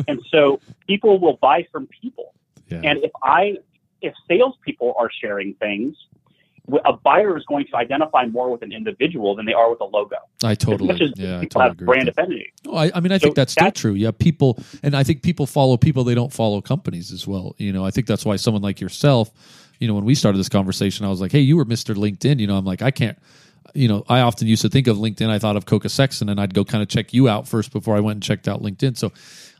And 0.07 0.21
so 0.31 0.59
people 0.87 1.19
will 1.19 1.37
buy 1.37 1.67
from 1.71 1.87
people. 1.87 2.33
Yeah. 2.69 2.81
And 2.83 3.03
if 3.03 3.11
I 3.21 3.57
if 4.01 4.13
salespeople 4.27 4.95
are 4.97 5.09
sharing 5.11 5.53
things, 5.55 5.95
a 6.85 6.93
buyer 6.93 7.37
is 7.37 7.45
going 7.45 7.67
to 7.67 7.77
identify 7.77 8.25
more 8.27 8.51
with 8.51 8.61
an 8.63 8.71
individual 8.71 9.35
than 9.35 9.45
they 9.45 9.53
are 9.53 9.69
with 9.69 9.81
a 9.81 9.85
logo. 9.85 10.17
I 10.43 10.55
As 10.71 10.79
totally, 10.79 10.87
much 10.87 11.01
as 11.01 11.13
yeah, 11.15 11.39
I 11.39 11.45
totally 11.45 11.75
brand 11.85 12.09
affinity. 12.09 12.53
Oh, 12.67 12.77
I, 12.77 12.91
I 12.95 12.99
mean, 13.01 13.11
I 13.11 13.17
So 13.19 13.19
think 13.19 13.35
that's 13.35 13.53
still 13.53 13.71
true. 13.71 13.93
Yeah, 13.93 14.11
people, 14.11 14.59
and 14.83 14.95
I 14.95 15.03
think 15.03 15.23
people 15.23 15.47
follow 15.47 15.77
people. 15.77 16.03
They 16.03 16.15
don't 16.15 16.33
follow 16.33 16.61
companies 16.61 17.11
as 17.11 17.27
well. 17.27 17.55
You 17.57 17.73
know, 17.73 17.85
I 17.85 17.91
think 17.91 18.07
that's 18.07 18.25
why 18.25 18.37
someone 18.37 18.63
like 18.63 18.81
yourself, 18.81 19.31
you 19.79 19.87
know, 19.87 19.93
when 19.95 20.05
we 20.05 20.15
started 20.15 20.37
this 20.39 20.49
conversation, 20.49 21.05
I 21.05 21.09
was 21.09 21.21
like, 21.21 21.31
"Hey, 21.31 21.41
you 21.41 21.57
were 21.57 21.65
Mister 21.65 21.95
LinkedIn." 21.95 22.39
You 22.39 22.47
know, 22.47 22.57
I'm 22.57 22.65
like, 22.65 22.81
I 22.81 22.91
can't. 22.91 23.17
You 23.73 23.87
know, 23.89 24.05
I 24.09 24.21
often 24.21 24.47
used 24.47 24.61
to 24.63 24.69
think 24.69 24.87
of 24.87 24.97
LinkedIn. 24.97 25.29
I 25.29 25.39
thought 25.39 25.57
of 25.57 25.65
Koka 25.65 25.89
Sexton, 25.91 26.29
and 26.29 26.39
I'd 26.39 26.53
go 26.53 26.65
kind 26.65 26.81
of 26.81 26.89
check 26.89 27.13
you 27.13 27.29
out 27.29 27.47
first 27.47 27.71
before 27.73 27.95
I 27.97 27.99
went 28.01 28.17
and 28.17 28.23
checked 28.23 28.47
out 28.47 28.61
LinkedIn. 28.61 28.97
So, 28.97 29.11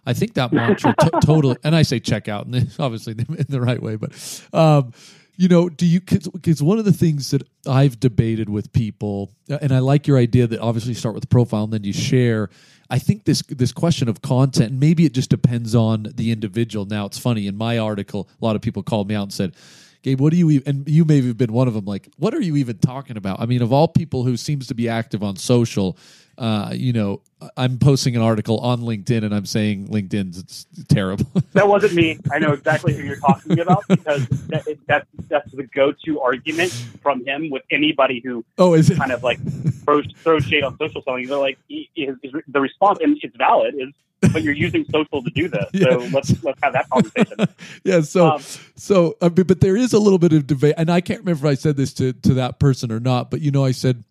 I 0.06 0.14
think 0.14 0.36
that 0.36 0.54
mantra 0.54 0.96
to- 0.96 1.12
totally. 1.22 1.58
And 1.64 1.76
I 1.76 1.82
say 1.84 2.00
check 2.00 2.28
out, 2.30 2.46
and 2.48 2.72
obviously 2.80 3.14
in 3.18 3.46
the 3.50 3.62
right 3.62 3.82
way, 3.82 3.96
but. 3.98 4.14
um 4.54 4.94
you 5.38 5.48
know, 5.48 5.70
do 5.70 5.86
you? 5.86 6.02
Because 6.02 6.64
one 6.64 6.80
of 6.80 6.86
the 6.86 6.94
things 6.94 7.32
that 7.32 7.44
I've 7.68 8.00
debated 8.00 8.50
with 8.50 8.72
people, 8.74 9.32
uh, 9.50 9.58
and 9.62 9.72
I 9.72 9.80
like 9.80 10.08
your 10.08 10.18
idea 10.18 10.48
that 10.48 10.60
obviously 10.60 10.92
you 10.92 10.96
start 10.96 11.16
with 11.16 11.24
the 11.24 11.28
profile 11.28 11.66
and 11.66 11.74
then 11.74 11.84
you 11.84 11.94
share. 11.94 12.50
I 12.90 13.00
think 13.00 13.26
this 13.26 13.42
this 13.44 13.72
question 13.72 14.08
of 14.08 14.22
content, 14.22 14.74
maybe 14.74 15.06
it 15.06 15.14
just 15.14 15.30
depends 15.30 15.76
on 15.76 16.08
the 16.16 16.32
individual. 16.32 16.86
Now, 16.86 17.06
it's 17.06 17.18
funny 17.18 17.48
in 17.48 17.58
my 17.58 17.78
article, 17.78 18.30
a 18.42 18.46
lot 18.46 18.56
of 18.56 18.62
people 18.62 18.84
called 18.84 19.10
me 19.10 19.16
out 19.16 19.24
and 19.24 19.34
said, 19.34 19.56
"Gabe, 20.04 20.22
what 20.22 20.32
do 20.32 20.38
you?" 20.38 20.50
Even, 20.52 20.68
and 20.68 20.88
you 20.88 21.04
may 21.04 21.22
have 21.22 21.38
been 21.38 21.52
one 21.52 21.68
of 21.68 21.74
them. 21.74 21.86
Like, 21.86 22.10
what 22.18 22.34
are 22.34 22.42
you 22.42 22.56
even 22.58 22.78
talking 22.78 23.18
about? 23.18 23.42
I 23.42 23.46
mean, 23.46 23.62
of 23.62 23.74
all 23.74 23.88
people 23.88 24.24
who 24.24 24.38
seems 24.38 24.68
to 24.68 24.76
be 24.76 24.88
active 24.88 25.24
on 25.24 25.36
social, 25.36 25.98
uh, 26.38 26.72
you 26.74 26.94
know, 26.94 27.22
I'm 27.58 27.78
posting 27.78 28.16
an 28.16 28.22
article 28.22 28.60
on 28.60 28.82
LinkedIn 28.82 29.24
and 29.24 29.34
I'm 29.34 29.46
saying 29.46 29.88
LinkedIn's 29.90 30.38
it's 30.38 30.66
terrible. 30.88 31.26
That 31.54 31.68
wasn't 31.70 31.94
me. 31.94 32.20
I 32.34 32.40
know 32.40 32.52
exactly 32.52 32.94
who 32.94 33.04
you're 33.04 33.16
talking 33.16 33.60
about 33.60 33.86
because 33.88 34.28
that, 34.48 34.66
that, 34.88 35.08
that's 35.30 35.52
the 35.52 35.64
go-to 35.64 36.20
argument 36.20 36.72
from 37.02 37.24
him 37.26 37.50
with 37.50 37.64
anybody 37.72 38.22
who 38.24 38.44
oh, 38.58 38.74
is 38.74 38.90
kind 38.90 39.12
of 39.12 39.24
like 39.24 39.40
throws, 39.86 40.06
throws 40.18 40.44
shade 40.44 40.64
on 40.64 40.78
social 40.78 41.02
selling. 41.04 41.28
They're 41.28 41.38
like, 41.38 41.58
is, 41.70 42.18
is 42.24 42.34
the 42.48 42.60
response, 42.60 43.00
and 43.02 43.18
it's 43.22 43.36
valid, 43.38 43.76
is 43.78 43.94
but 44.34 44.44
you're 44.44 44.54
using 44.54 44.86
social 44.92 45.24
to 45.24 45.30
do 45.30 45.48
this. 45.48 45.66
So 45.82 46.02
Yeah. 46.02 46.10
let's 46.14 46.44
let's 46.44 46.60
have 46.64 46.74
that 46.74 46.90
conversation. 46.90 47.38
yeah. 47.84 48.02
So, 48.02 48.32
Um, 48.32 48.42
so, 48.76 49.16
uh, 49.22 49.30
but, 49.30 49.48
but 49.48 49.62
there 49.62 49.78
is 49.78 49.94
a 49.94 50.00
little 50.00 50.20
bit 50.20 50.34
of 50.34 50.48
debate, 50.48 50.76
and 50.78 50.90
I 50.90 51.02
can't 51.02 51.20
remember 51.20 51.48
if 51.48 51.52
I 51.52 51.56
said 51.56 51.78
this 51.78 51.94
to 51.96 52.14
to 52.14 52.34
that 52.36 52.60
person 52.60 52.92
or 52.92 53.00
not. 53.00 53.32
But 53.32 53.42
you 53.42 53.52
know, 53.52 53.64
I 53.64 53.72
said, 53.72 54.04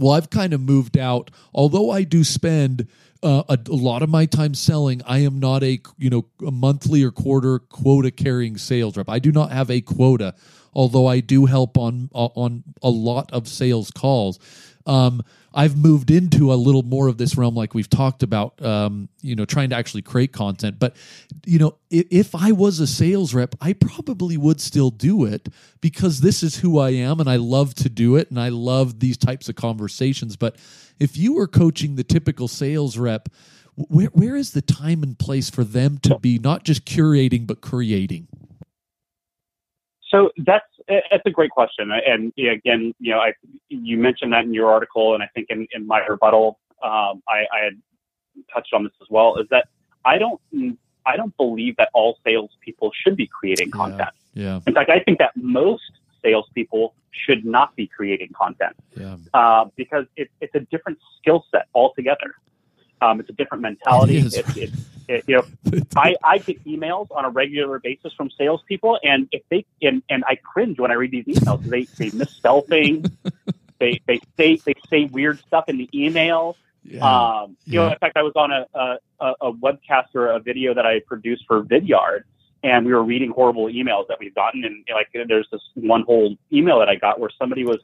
well, 0.00 0.12
I've 0.12 0.30
kind 0.30 0.52
of 0.52 0.60
moved 0.60 0.98
out. 0.98 1.30
Although 1.54 1.90
I 1.90 2.04
do 2.04 2.24
spend 2.24 2.88
uh, 3.22 3.42
a, 3.48 3.58
a 3.68 3.74
lot 3.74 4.02
of 4.02 4.08
my 4.08 4.26
time 4.26 4.54
selling, 4.54 5.02
I 5.06 5.18
am 5.18 5.38
not 5.38 5.62
a 5.62 5.80
you 5.98 6.10
know 6.10 6.26
a 6.46 6.50
monthly 6.50 7.04
or 7.04 7.10
quarter 7.10 7.58
quota 7.58 8.10
carrying 8.10 8.56
sales 8.56 8.96
rep. 8.96 9.08
I 9.08 9.18
do 9.18 9.30
not 9.30 9.52
have 9.52 9.70
a 9.70 9.80
quota, 9.80 10.34
although 10.72 11.06
I 11.06 11.20
do 11.20 11.46
help 11.46 11.76
on 11.76 12.08
on 12.12 12.64
a 12.82 12.90
lot 12.90 13.30
of 13.32 13.46
sales 13.46 13.90
calls. 13.90 14.38
Um, 14.86 15.22
I've 15.52 15.76
moved 15.76 16.10
into 16.10 16.52
a 16.52 16.54
little 16.54 16.82
more 16.82 17.08
of 17.08 17.18
this 17.18 17.36
realm, 17.36 17.54
like 17.54 17.74
we've 17.74 17.90
talked 17.90 18.22
about, 18.22 18.64
um, 18.64 19.08
you 19.20 19.34
know, 19.34 19.44
trying 19.44 19.70
to 19.70 19.76
actually 19.76 20.02
create 20.02 20.32
content. 20.32 20.78
But, 20.78 20.96
you 21.44 21.58
know, 21.58 21.76
if, 21.90 22.06
if 22.10 22.34
I 22.34 22.52
was 22.52 22.78
a 22.78 22.86
sales 22.86 23.34
rep, 23.34 23.54
I 23.60 23.72
probably 23.72 24.36
would 24.36 24.60
still 24.60 24.90
do 24.90 25.24
it 25.24 25.48
because 25.80 26.20
this 26.20 26.42
is 26.42 26.56
who 26.56 26.78
I 26.78 26.90
am 26.90 27.18
and 27.18 27.28
I 27.28 27.36
love 27.36 27.74
to 27.74 27.88
do 27.88 28.16
it 28.16 28.30
and 28.30 28.38
I 28.38 28.50
love 28.50 29.00
these 29.00 29.16
types 29.16 29.48
of 29.48 29.56
conversations. 29.56 30.36
But 30.36 30.56
if 31.00 31.16
you 31.16 31.34
were 31.34 31.48
coaching 31.48 31.96
the 31.96 32.04
typical 32.04 32.46
sales 32.46 32.96
rep, 32.96 33.28
where, 33.74 34.08
where 34.08 34.36
is 34.36 34.52
the 34.52 34.62
time 34.62 35.02
and 35.02 35.18
place 35.18 35.50
for 35.50 35.64
them 35.64 35.98
to 36.02 36.18
be 36.18 36.38
not 36.38 36.64
just 36.64 36.84
curating, 36.84 37.46
but 37.46 37.60
creating? 37.60 38.28
So 40.10 40.30
that's 40.38 40.66
that's 40.88 41.26
a 41.26 41.30
great 41.30 41.50
question, 41.50 41.90
and 41.90 42.32
again, 42.38 42.94
you 42.98 43.12
know, 43.12 43.18
I 43.18 43.32
you 43.68 43.96
mentioned 43.96 44.32
that 44.32 44.44
in 44.44 44.54
your 44.54 44.70
article, 44.70 45.14
and 45.14 45.22
I 45.22 45.28
think 45.34 45.48
in, 45.50 45.66
in 45.72 45.86
my 45.86 46.00
rebuttal, 46.00 46.58
um, 46.82 47.22
I, 47.28 47.44
I 47.52 47.64
had 47.64 47.80
touched 48.52 48.72
on 48.72 48.84
this 48.84 48.92
as 49.00 49.08
well. 49.10 49.36
Is 49.38 49.46
that 49.50 49.68
I 50.04 50.18
don't 50.18 50.40
I 51.06 51.16
don't 51.16 51.36
believe 51.36 51.76
that 51.76 51.90
all 51.94 52.18
salespeople 52.24 52.92
should 53.02 53.16
be 53.16 53.26
creating 53.26 53.70
content. 53.70 54.10
Yeah. 54.34 54.60
In 54.66 54.74
fact, 54.74 54.90
I 54.90 55.00
think 55.00 55.18
that 55.18 55.32
most 55.36 55.90
salespeople 56.22 56.94
should 57.10 57.44
not 57.44 57.74
be 57.76 57.86
creating 57.86 58.30
content 58.32 58.76
Yeah. 58.96 59.16
uh, 59.34 59.66
because 59.76 60.06
it, 60.16 60.30
it's 60.40 60.54
a 60.54 60.60
different 60.60 60.98
skill 61.18 61.44
set 61.50 61.66
altogether. 61.74 62.34
Um, 63.02 63.18
it's 63.20 63.30
a 63.30 63.32
different 63.32 63.62
mentality. 63.62 64.18
It 64.18 64.26
is. 64.26 64.34
It's, 64.34 64.56
it's, 64.56 64.76
it, 65.10 65.24
you 65.26 65.36
know, 65.36 65.80
I, 65.96 66.14
I 66.22 66.38
get 66.38 66.64
emails 66.64 67.08
on 67.10 67.24
a 67.24 67.30
regular 67.30 67.78
basis 67.80 68.12
from 68.14 68.30
salespeople, 68.30 68.98
and 69.02 69.28
if 69.32 69.42
they 69.50 69.66
and, 69.82 70.02
and 70.08 70.24
I 70.26 70.36
cringe 70.36 70.78
when 70.78 70.90
I 70.90 70.94
read 70.94 71.10
these 71.10 71.26
emails. 71.26 71.62
They 71.64 71.82
they 71.98 72.10
misspell 72.16 72.62
things. 72.62 73.08
they 73.78 74.00
they 74.06 74.20
say 74.36 74.56
they 74.64 74.74
say 74.88 75.04
weird 75.06 75.40
stuff 75.40 75.68
in 75.68 75.78
the 75.78 75.88
email. 75.92 76.56
yeah. 76.84 77.00
Um, 77.00 77.56
you 77.64 77.80
know, 77.80 77.88
in 77.88 77.98
fact, 77.98 78.16
I 78.16 78.22
was 78.22 78.32
on 78.36 78.52
a, 78.52 78.66
a 78.74 78.98
a 79.20 79.34
a 79.48 79.52
webcast 79.52 80.14
or 80.14 80.28
a 80.28 80.40
video 80.40 80.74
that 80.74 80.86
I 80.86 81.00
produced 81.00 81.44
for 81.46 81.62
Vidyard, 81.62 82.22
and 82.62 82.86
we 82.86 82.92
were 82.92 83.04
reading 83.04 83.30
horrible 83.30 83.66
emails 83.66 84.06
that 84.08 84.18
we've 84.20 84.34
gotten, 84.34 84.64
and 84.64 84.84
like 84.94 85.08
there's 85.12 85.48
this 85.50 85.62
one 85.74 86.02
whole 86.02 86.36
email 86.52 86.78
that 86.78 86.88
I 86.88 86.94
got 86.94 87.18
where 87.18 87.30
somebody 87.38 87.64
was 87.64 87.80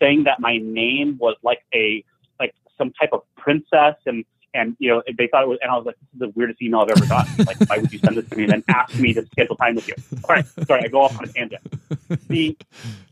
saying 0.00 0.24
that 0.24 0.40
my 0.40 0.58
name 0.58 1.18
was 1.20 1.36
like 1.42 1.62
a 1.74 2.02
like 2.40 2.54
some 2.78 2.90
type 2.92 3.10
of 3.12 3.22
princess 3.36 3.96
and 4.06 4.24
and 4.54 4.76
you 4.78 4.88
know 4.88 5.02
they 5.18 5.26
thought 5.26 5.42
it 5.42 5.48
was 5.48 5.58
and 5.62 5.70
I 5.70 5.76
was 5.76 5.84
like 5.86 5.96
this 6.00 6.08
is 6.14 6.20
the 6.20 6.28
weirdest 6.30 6.62
email 6.62 6.80
I've 6.80 6.90
ever 6.90 7.06
gotten 7.06 7.44
like 7.44 7.58
why 7.68 7.78
would 7.78 7.92
you 7.92 7.98
send 7.98 8.16
this 8.16 8.28
to 8.30 8.36
me 8.36 8.44
and 8.44 8.52
then 8.52 8.64
ask 8.68 8.96
me 8.98 9.12
to 9.14 9.26
schedule 9.26 9.56
time 9.56 9.74
with 9.74 9.86
you 9.88 9.94
all 10.28 10.34
right 10.34 10.46
sorry 10.66 10.84
I 10.84 10.88
go 10.88 11.02
off 11.02 11.18
on 11.18 11.24
a 11.24 11.32
tangent 11.32 11.60
the 12.28 12.56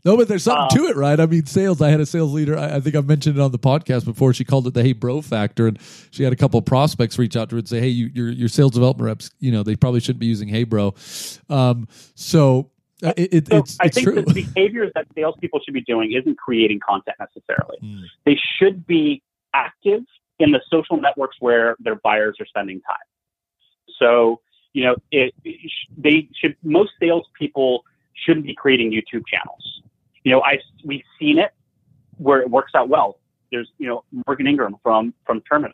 No, 0.05 0.17
but 0.17 0.27
there's 0.27 0.43
something 0.43 0.79
Um, 0.79 0.85
to 0.85 0.91
it, 0.91 0.95
right? 0.97 1.19
I 1.19 1.25
mean, 1.25 1.45
sales. 1.45 1.81
I 1.81 1.89
had 1.89 1.99
a 1.99 2.05
sales 2.05 2.33
leader. 2.33 2.57
I, 2.57 2.75
I 2.75 2.79
think 2.79 2.95
I've 2.95 3.07
mentioned 3.07 3.37
it 3.37 3.41
on 3.41 3.51
the 3.51 3.59
podcast 3.59 4.05
before. 4.05 4.33
She 4.33 4.43
called 4.43 4.67
it 4.67 4.73
the 4.73 4.83
"Hey 4.83 4.93
Bro" 4.93 5.21
factor, 5.21 5.67
and 5.67 5.79
she 6.11 6.23
had 6.23 6.31
a 6.33 6.35
couple 6.35 6.57
of 6.59 6.65
prospects 6.65 7.17
reach 7.17 7.35
out 7.35 7.49
to 7.49 7.55
her 7.55 7.59
and 7.59 7.67
say, 7.67 7.79
"Hey, 7.79 7.87
you, 7.87 8.09
your 8.13 8.29
your 8.29 8.49
sales 8.49 8.71
development 8.71 9.05
reps, 9.05 9.31
you 9.39 9.51
know, 9.51 9.63
they 9.63 9.75
probably 9.75 9.99
shouldn't 9.99 10.19
be 10.19 10.25
using 10.27 10.47
"Hey 10.49 10.63
Bro." 10.63 10.93
Um, 11.49 11.87
so 12.15 12.69
uh, 13.03 13.13
it, 13.17 13.33
it, 13.33 13.47
So 13.47 13.57
it's 13.57 13.77
I 13.79 13.85
it's 13.85 13.95
think 13.95 14.05
true. 14.07 14.21
the 14.21 14.33
behaviors 14.33 14.91
that 14.95 15.07
salespeople 15.15 15.59
should 15.63 15.73
be 15.73 15.81
doing 15.81 16.11
isn't 16.13 16.37
creating 16.37 16.79
content 16.87 17.17
necessarily. 17.19 17.77
Mm. 17.81 18.03
They 18.25 18.37
should 18.59 18.85
be 18.85 19.21
active 19.53 20.01
in 20.39 20.51
the 20.51 20.61
social 20.69 20.97
networks 20.97 21.37
where 21.39 21.75
their 21.79 21.95
buyers 21.95 22.35
are 22.39 22.45
spending 22.45 22.81
time. 22.81 22.97
So, 23.99 24.41
you 24.73 24.83
know, 24.83 24.95
it, 25.11 25.33
they 25.97 26.27
should, 26.39 26.55
most 26.63 26.91
salespeople 26.99 27.83
shouldn't 28.13 28.45
be 28.45 28.55
creating 28.55 28.91
YouTube 28.91 29.23
channels. 29.27 29.81
You 30.23 30.31
know, 30.31 30.41
I, 30.41 30.59
we've 30.83 31.03
seen 31.19 31.37
it 31.37 31.51
where 32.17 32.41
it 32.41 32.49
works 32.49 32.73
out 32.75 32.89
well. 32.89 33.19
There's, 33.51 33.69
you 33.77 33.87
know, 33.87 34.03
Morgan 34.25 34.47
Ingram 34.47 34.77
from, 34.81 35.13
from 35.25 35.41
Terminus. 35.41 35.73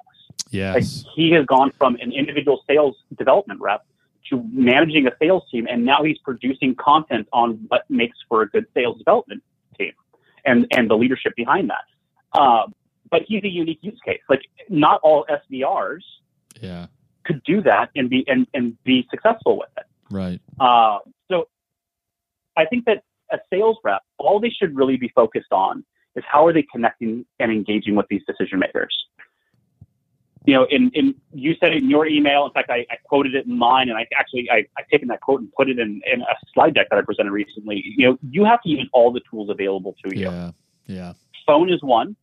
Yes. 0.52 0.76
Like 0.76 1.14
he 1.16 1.32
has 1.32 1.46
gone 1.46 1.72
from 1.78 1.96
an 1.96 2.12
individual 2.12 2.64
sales 2.68 2.96
development 3.18 3.62
rep 3.62 3.86
to 4.30 4.44
managing 4.52 5.08
a 5.08 5.12
sales 5.20 5.44
team, 5.52 5.68
and 5.70 5.86
now 5.86 6.04
he's 6.04 6.18
producing 6.20 6.76
content 6.76 7.28
on 7.32 7.66
what 7.68 7.90
makes 7.90 8.18
for 8.28 8.42
a 8.42 8.50
good 8.50 8.66
sales 8.74 8.98
development 8.98 9.44
team, 9.78 9.94
and 10.46 10.68
and 10.72 10.90
the 10.90 10.98
leadership 10.98 11.36
behind 11.36 11.70
that. 11.70 12.40
Um, 12.40 12.74
but 13.12 13.24
he's 13.28 13.44
a 13.44 13.50
unique 13.50 13.80
use 13.82 14.00
case. 14.06 14.22
Like 14.30 14.42
not 14.70 15.00
all 15.04 15.26
SDRs 15.30 16.04
yeah. 16.62 16.88
could 17.24 17.44
do 17.44 17.62
that 17.64 17.90
and 17.96 18.10
be 18.10 18.24
and, 18.28 18.48
and 18.54 18.82
be 18.84 19.08
successful 19.10 19.58
with 19.58 19.70
it. 19.78 19.86
Right. 20.12 20.42
Uh, 20.60 21.00
so 21.32 21.48
I 22.58 22.66
think 22.66 22.86
that 22.86 23.04
a 23.32 23.40
sales 23.52 23.78
rep, 23.84 24.02
all 24.18 24.40
they 24.40 24.50
should 24.50 24.76
really 24.76 24.98
be 24.98 25.10
focused 25.10 25.52
on 25.52 25.84
is 26.16 26.24
how 26.28 26.46
are 26.46 26.54
they 26.54 26.64
connecting 26.64 27.26
and 27.40 27.52
engaging 27.52 27.96
with 27.96 28.08
these 28.10 28.22
decision 28.26 28.60
makers. 28.60 28.96
You 30.46 30.56
know, 30.56 30.68
in, 30.70 30.90
in 30.94 31.16
you 31.34 31.54
said 31.60 31.74
it 31.74 31.84
in 31.84 31.90
your 31.90 32.08
email. 32.08 32.46
In 32.46 32.52
fact, 32.52 32.72
I, 32.72 32.86
I 32.90 32.96
quoted 33.06 33.36
it 33.36 33.46
in 33.46 33.58
mine, 33.58 33.90
and 33.90 33.98
I 33.98 34.08
actually 34.18 34.50
I, 34.50 34.66
I've 34.78 34.88
taken 34.88 35.08
that 35.10 35.22
quote 35.22 35.42
and 35.42 35.52
put 35.54 35.70
it 35.70 35.78
in, 35.78 36.02
in 36.12 36.22
a 36.22 36.36
slide 36.54 36.74
deck 36.74 36.88
that 36.90 36.98
I 36.98 37.02
presented 37.02 37.32
recently. 37.32 37.84
You 37.98 38.10
know, 38.10 38.20
you 38.32 38.46
have 38.46 38.62
to 38.64 38.70
use 38.70 38.90
all 38.94 39.12
the 39.12 39.22
tools 39.30 39.50
available 39.50 39.96
to 40.04 40.18
you. 40.18 40.30
Yeah. 40.30 40.52
Yeah. 40.88 41.14
Phone 41.46 41.72
is 41.72 41.84
one. 41.84 42.16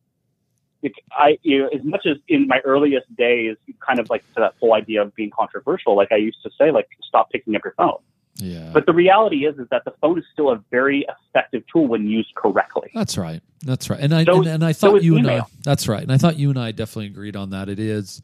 It, 0.83 0.91
I, 1.11 1.39
you 1.41 1.59
know, 1.59 1.67
as 1.69 1.83
much 1.83 2.05
as 2.05 2.17
in 2.27 2.47
my 2.47 2.59
earliest 2.63 3.13
days, 3.15 3.57
kind 3.79 3.99
of 3.99 4.09
like 4.09 4.21
to 4.35 4.39
that 4.41 4.53
whole 4.59 4.73
idea 4.73 5.01
of 5.01 5.15
being 5.15 5.31
controversial, 5.31 5.95
like 5.95 6.11
I 6.11 6.17
used 6.17 6.41
to 6.43 6.51
say, 6.57 6.71
like 6.71 6.87
stop 7.07 7.31
picking 7.31 7.55
up 7.55 7.63
your 7.63 7.73
phone. 7.77 7.97
Yeah. 8.35 8.69
But 8.71 8.85
the 8.85 8.93
reality 8.93 9.45
is, 9.47 9.57
is 9.57 9.67
that 9.71 9.83
the 9.85 9.93
phone 9.99 10.19
is 10.19 10.25
still 10.31 10.51
a 10.51 10.63
very 10.69 11.07
effective 11.09 11.63
tool 11.71 11.87
when 11.87 12.07
used 12.07 12.35
correctly. 12.35 12.91
That's 12.93 13.17
right. 13.17 13.41
That's 13.65 13.89
right. 13.89 13.99
And 13.99 14.13
I 14.13 14.23
So- 14.23 14.37
and, 14.37 14.47
and 14.47 14.65
I 14.65 14.73
thought 14.73 14.97
is 14.97 15.03
you 15.05 15.17
and 15.17 15.29
I. 15.29 15.41
That's 15.63 15.87
right. 15.87 16.03
And 16.03 16.11
I 16.11 16.17
thought 16.17 16.37
you 16.37 16.51
and 16.51 16.59
I 16.59 16.71
definitely 16.71 17.07
agreed 17.07 17.35
on 17.35 17.49
that. 17.49 17.69
It 17.69 17.79
is. 17.79 18.21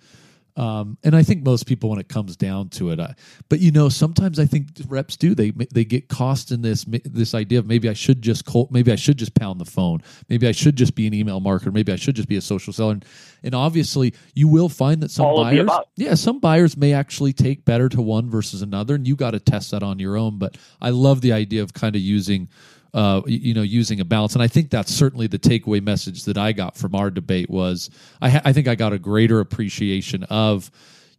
Um, 0.55 0.99
and 1.03 1.15
I 1.15 1.23
think 1.23 1.43
most 1.43 1.65
people, 1.65 1.89
when 1.89 1.99
it 1.99 2.07
comes 2.07 2.35
down 2.35 2.69
to 2.69 2.91
it, 2.91 2.99
I, 2.99 3.15
but 3.49 3.59
you 3.59 3.71
know, 3.71 3.89
sometimes 3.89 4.37
I 4.37 4.45
think 4.45 4.67
reps 4.87 5.17
do. 5.17 5.33
They 5.33 5.49
they 5.49 5.83
get 5.83 6.09
cost 6.09 6.51
in 6.51 6.61
this 6.61 6.85
this 7.05 7.33
idea 7.33 7.57
of 7.57 7.65
maybe 7.65 7.89
I 7.89 7.93
should 7.93 8.21
just 8.21 8.45
call, 8.45 8.67
maybe 8.69 8.91
I 8.91 8.95
should 8.95 9.17
just 9.17 9.33
pound 9.33 9.59
the 9.59 9.65
phone, 9.65 10.03
maybe 10.29 10.47
I 10.47 10.51
should 10.51 10.75
just 10.75 10.93
be 10.93 11.07
an 11.07 11.13
email 11.13 11.41
marketer, 11.41 11.73
maybe 11.73 11.91
I 11.91 11.95
should 11.95 12.15
just 12.15 12.27
be 12.27 12.35
a 12.35 12.41
social 12.41 12.71
seller, 12.71 12.93
and, 12.93 13.05
and 13.41 13.55
obviously 13.55 14.13
you 14.35 14.47
will 14.47 14.69
find 14.69 15.01
that 15.01 15.09
some 15.09 15.25
All 15.25 15.43
buyers, 15.43 15.69
yeah, 15.95 16.13
some 16.13 16.39
buyers 16.39 16.77
may 16.77 16.93
actually 16.93 17.33
take 17.33 17.65
better 17.65 17.89
to 17.89 18.01
one 18.01 18.29
versus 18.29 18.61
another, 18.61 18.93
and 18.93 19.07
you 19.07 19.15
got 19.15 19.31
to 19.31 19.39
test 19.39 19.71
that 19.71 19.81
on 19.81 19.97
your 19.97 20.17
own. 20.17 20.37
But 20.37 20.57
I 20.79 20.91
love 20.91 21.21
the 21.21 21.33
idea 21.33 21.63
of 21.63 21.73
kind 21.73 21.95
of 21.95 22.01
using 22.01 22.47
uh, 22.93 23.21
you 23.25 23.53
know, 23.53 23.61
using 23.61 23.99
a 23.99 24.05
balance. 24.05 24.33
And 24.33 24.43
I 24.43 24.47
think 24.47 24.69
that's 24.69 24.93
certainly 24.93 25.27
the 25.27 25.39
takeaway 25.39 25.81
message 25.81 26.25
that 26.25 26.37
I 26.37 26.51
got 26.51 26.77
from 26.77 26.93
our 26.93 27.09
debate 27.09 27.49
was 27.49 27.89
I, 28.21 28.29
ha- 28.29 28.41
I 28.45 28.53
think 28.53 28.67
I 28.67 28.75
got 28.75 28.93
a 28.93 28.99
greater 28.99 29.39
appreciation 29.39 30.23
of, 30.25 30.69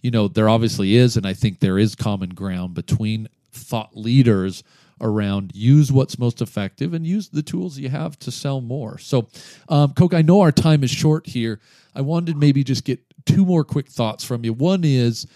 you 0.00 0.10
know, 0.10 0.28
there 0.28 0.48
obviously 0.48 0.94
is, 0.94 1.16
and 1.16 1.26
I 1.26 1.34
think 1.34 1.60
there 1.60 1.78
is 1.78 1.94
common 1.94 2.30
ground 2.30 2.74
between 2.74 3.28
thought 3.52 3.96
leaders 3.96 4.62
around 5.00 5.50
use 5.54 5.90
what's 5.90 6.18
most 6.18 6.40
effective 6.40 6.94
and 6.94 7.06
use 7.06 7.28
the 7.28 7.42
tools 7.42 7.78
you 7.78 7.88
have 7.88 8.18
to 8.20 8.30
sell 8.30 8.60
more. 8.60 8.98
So, 8.98 9.28
um, 9.68 9.92
Koka, 9.94 10.14
I 10.14 10.22
know 10.22 10.40
our 10.40 10.52
time 10.52 10.84
is 10.84 10.90
short 10.90 11.26
here. 11.26 11.60
I 11.94 12.02
wanted 12.02 12.37
maybe 12.37 12.62
just 12.62 12.84
get 12.84 13.00
two 13.24 13.44
more 13.44 13.64
quick 13.64 13.88
thoughts 13.88 14.24
from 14.24 14.44
you. 14.44 14.52
One 14.52 14.84
is, 14.84 15.26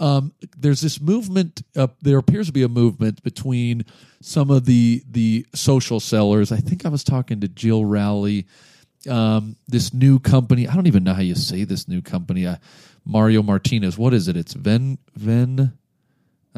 um, 0.00 0.32
there's 0.56 0.80
this 0.80 1.00
movement. 1.00 1.62
Uh, 1.76 1.88
there 2.00 2.18
appears 2.18 2.46
to 2.46 2.52
be 2.52 2.62
a 2.62 2.68
movement 2.68 3.22
between 3.22 3.84
some 4.20 4.50
of 4.50 4.64
the 4.64 5.02
the 5.10 5.46
social 5.54 6.00
sellers. 6.00 6.52
I 6.52 6.58
think 6.58 6.86
I 6.86 6.88
was 6.88 7.04
talking 7.04 7.40
to 7.40 7.48
Jill 7.48 7.84
Rowley. 7.84 8.46
Um, 9.08 9.56
this 9.68 9.94
new 9.94 10.18
company. 10.18 10.66
I 10.68 10.74
don't 10.74 10.88
even 10.88 11.04
know 11.04 11.14
how 11.14 11.22
you 11.22 11.34
say 11.34 11.64
this 11.64 11.88
new 11.88 12.02
company. 12.02 12.46
Uh, 12.46 12.56
Mario 13.04 13.42
Martinez. 13.42 13.96
What 13.96 14.12
is 14.12 14.28
it? 14.28 14.36
It's 14.36 14.54
Ven 14.54 14.98
Ven. 15.14 15.72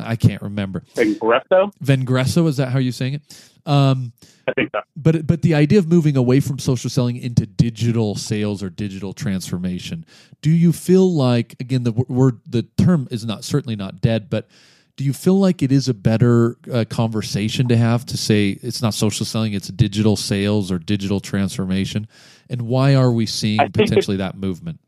I 0.06 0.16
can't 0.16 0.42
remember. 0.42 0.82
Ingresso, 0.96 1.72
Vengresso. 1.82 2.46
Is 2.48 2.56
that 2.58 2.68
how 2.70 2.78
you're 2.78 2.92
saying 2.92 3.14
it? 3.14 3.22
Um, 3.66 4.12
I 4.48 4.52
think 4.52 4.70
so. 4.72 4.80
but 4.96 5.26
but 5.26 5.42
the 5.42 5.54
idea 5.54 5.78
of 5.78 5.86
moving 5.88 6.16
away 6.16 6.40
from 6.40 6.58
social 6.58 6.90
selling 6.90 7.16
into 7.16 7.46
digital 7.46 8.14
sales 8.16 8.62
or 8.62 8.70
digital 8.70 9.12
transformation 9.12 10.04
do 10.42 10.50
you 10.50 10.72
feel 10.72 11.12
like 11.12 11.54
again 11.60 11.84
the 11.84 11.92
word 11.92 12.40
the 12.48 12.62
term 12.78 13.06
is 13.10 13.24
not 13.24 13.44
certainly 13.44 13.76
not 13.76 14.00
dead 14.00 14.28
but 14.30 14.48
do 14.96 15.04
you 15.04 15.12
feel 15.12 15.38
like 15.38 15.62
it 15.62 15.70
is 15.70 15.88
a 15.88 15.94
better 15.94 16.56
uh, 16.72 16.84
conversation 16.88 17.68
to 17.68 17.76
have 17.76 18.04
to 18.06 18.16
say 18.16 18.58
it's 18.62 18.82
not 18.82 18.92
social 18.94 19.24
selling 19.26 19.52
it's 19.52 19.68
digital 19.68 20.16
sales 20.16 20.72
or 20.72 20.78
digital 20.78 21.20
transformation 21.20 22.08
and 22.48 22.62
why 22.62 22.94
are 22.94 23.12
we 23.12 23.26
seeing 23.26 23.58
potentially 23.72 24.16
that 24.16 24.36
movement 24.36 24.80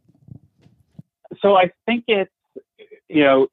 So 1.41 1.57
I 1.57 1.71
think 1.87 2.05
it's 2.09 2.31
you 3.09 3.23
know 3.23 3.49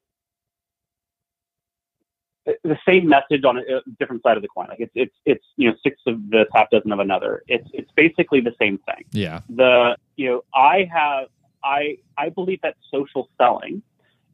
the- 2.46 2.56
the 2.64 2.78
same 2.86 3.08
message 3.08 3.44
on 3.44 3.58
a 3.58 3.60
a 3.60 3.80
different 3.98 4.22
side 4.22 4.36
of 4.36 4.42
the 4.42 4.48
coin. 4.48 4.66
Like 4.68 4.80
it's 4.80 4.92
it's 4.94 5.14
it's 5.26 5.44
you 5.56 5.68
know 5.68 5.76
six 5.82 6.00
of 6.06 6.30
this, 6.30 6.46
half 6.54 6.70
dozen 6.70 6.92
of 6.92 6.98
another. 6.98 7.42
It's 7.48 7.68
it's 7.72 7.90
basically 7.96 8.40
the 8.40 8.54
same 8.58 8.78
thing. 8.78 9.04
yeah 9.12 9.40
the 9.48 9.96
you 10.16 10.26
know 10.28 10.44
i 10.54 10.88
have 10.92 11.26
i 11.64 11.96
i 12.16 12.28
believe 12.28 12.60
that 12.62 12.74
social 12.90 13.28
selling 13.38 13.82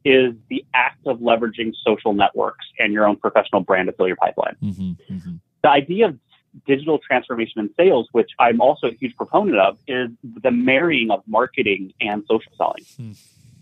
is 0.05 0.33
the 0.49 0.63
act 0.73 1.05
of 1.05 1.19
leveraging 1.19 1.73
social 1.85 2.13
networks 2.13 2.65
and 2.79 2.93
your 2.93 3.05
own 3.05 3.17
professional 3.17 3.61
brand 3.61 3.87
to 3.87 3.93
fill 3.93 4.07
your 4.07 4.15
pipeline 4.17 4.55
hmm 4.61 4.91
hmm 5.09 5.35
the 5.63 5.69
idea 5.69 6.05
of 6.07 6.17
digital 6.65 6.97
transformation 6.99 7.59
in 7.59 7.69
sales 7.75 8.07
which 8.13 8.31
i'm 8.39 8.61
also 8.61 8.87
a 8.87 8.91
huge 8.93 9.15
proponent 9.17 9.57
of 9.59 9.77
is 9.87 10.09
the 10.41 10.51
marrying 10.51 11.11
of 11.11 11.21
marketing 11.27 11.91
and 11.99 12.23
social 12.29 12.51
selling 12.57 12.83
Hmm. 12.97 13.11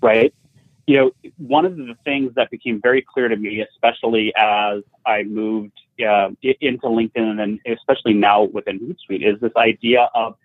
right 0.01 0.33
you 0.87 0.97
know 0.97 1.11
one 1.37 1.65
of 1.65 1.75
the 1.77 1.95
things 2.03 2.31
that 2.35 2.51
became 2.51 2.79
very 2.81 3.01
clear 3.01 3.27
to 3.27 3.35
me 3.35 3.61
especially 3.61 4.33
as 4.37 4.81
i 5.05 5.23
moved 5.23 5.73
uh, 6.07 6.29
into 6.41 6.87
linkedin 6.87 7.29
and 7.29 7.39
then 7.39 7.59
especially 7.65 8.13
now 8.13 8.43
within 8.43 8.79
hootsuite 8.79 9.25
is 9.27 9.39
this 9.41 9.51
idea 9.57 10.09
of 10.13 10.35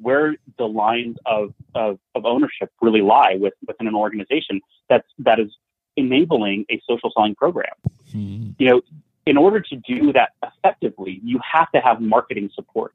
where 0.00 0.36
the 0.58 0.66
lines 0.66 1.16
of, 1.26 1.52
of, 1.74 1.98
of 2.14 2.24
ownership 2.24 2.70
really 2.80 3.02
lie 3.02 3.36
with, 3.38 3.54
within 3.66 3.86
an 3.88 3.94
organization 3.94 4.60
that's 4.88 5.08
that 5.18 5.40
is 5.40 5.50
enabling 5.96 6.64
a 6.70 6.80
social 6.88 7.10
selling 7.14 7.34
program. 7.34 7.72
hmm 8.12 8.50
You 8.58 8.68
know, 8.68 8.82
in 9.26 9.36
order 9.36 9.60
to 9.60 9.76
do 9.76 10.12
that 10.12 10.30
effectively, 10.42 11.20
you 11.24 11.40
have 11.52 11.70
to 11.72 11.80
have 11.80 12.00
marketing 12.00 12.50
support. 12.54 12.92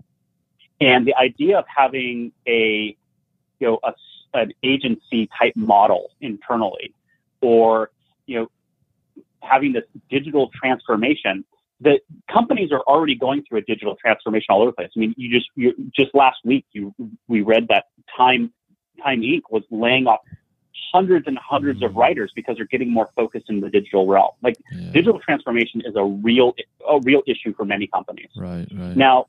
And 0.82 1.06
the 1.06 1.16
idea 1.16 1.60
of 1.60 1.66
having 1.68 2.32
a 2.48 2.96
you 3.60 3.68
know 3.68 3.80
a, 3.84 3.94
an 4.36 4.52
agency 4.63 5.30
type 5.38 5.56
model 5.56 6.12
internally, 6.21 6.93
or 7.41 7.91
you 8.26 8.39
know 8.39 8.48
having 9.41 9.74
this 9.74 9.84
digital 10.10 10.50
transformation 10.54 11.45
that 11.82 12.02
companies 12.32 12.71
are 12.71 12.82
already 12.82 13.15
going 13.15 13.43
through 13.43 13.60
a 13.60 13.62
digital 13.62 13.95
transformation 13.95 14.48
all 14.50 14.62
over 14.62 14.71
the 14.71 14.76
place. 14.76 14.89
I 14.95 15.00
mean, 15.00 15.13
you 15.17 15.30
just 15.30 15.50
you, 15.56 15.74
just 15.95 16.13
last 16.13 16.38
week 16.43 16.65
you 16.71 16.93
we 17.28 17.41
read 17.41 17.67
that 17.69 17.86
Time 18.15 18.52
Time 19.02 19.21
Inc. 19.21 19.41
was 19.50 19.63
laying 19.71 20.08
off 20.08 20.19
hundreds 20.93 21.28
and 21.28 21.38
hundreds 21.38 21.84
of 21.84 21.91
hmm. 21.91 22.00
writers 22.00 22.32
because 22.36 22.58
they're 22.58 22.65
getting 22.67 22.91
more 22.91 23.10
focused 23.15 23.50
in 23.50 23.60
the 23.60 23.69
digital 23.69 24.08
realm. 24.08 24.32
Like 24.41 24.58
yeah. 24.71 24.91
digital 24.91 25.19
transformation 25.19 25.82
is 25.86 25.95
a 25.95 26.04
real 26.04 26.54
a 26.89 27.00
real 27.02 27.21
issue 27.28 27.54
for 27.56 27.65
many 27.65 27.88
companies. 27.88 28.30
right 28.38 28.67
right 28.74 28.95
Now, 28.95 29.28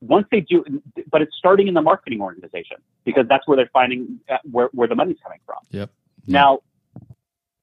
once 0.00 0.26
they 0.30 0.40
do, 0.40 0.64
but 1.10 1.22
it's 1.22 1.34
starting 1.36 1.68
in 1.68 1.74
the 1.74 1.82
marketing 1.82 2.20
organization 2.20 2.76
because 3.04 3.26
that's 3.28 3.46
where 3.46 3.56
they're 3.56 3.70
finding 3.72 4.20
uh, 4.28 4.38
where, 4.50 4.68
where 4.72 4.88
the 4.88 4.94
money's 4.94 5.16
coming 5.22 5.40
from. 5.46 5.58
Yep. 5.70 5.90
Now, 6.26 6.60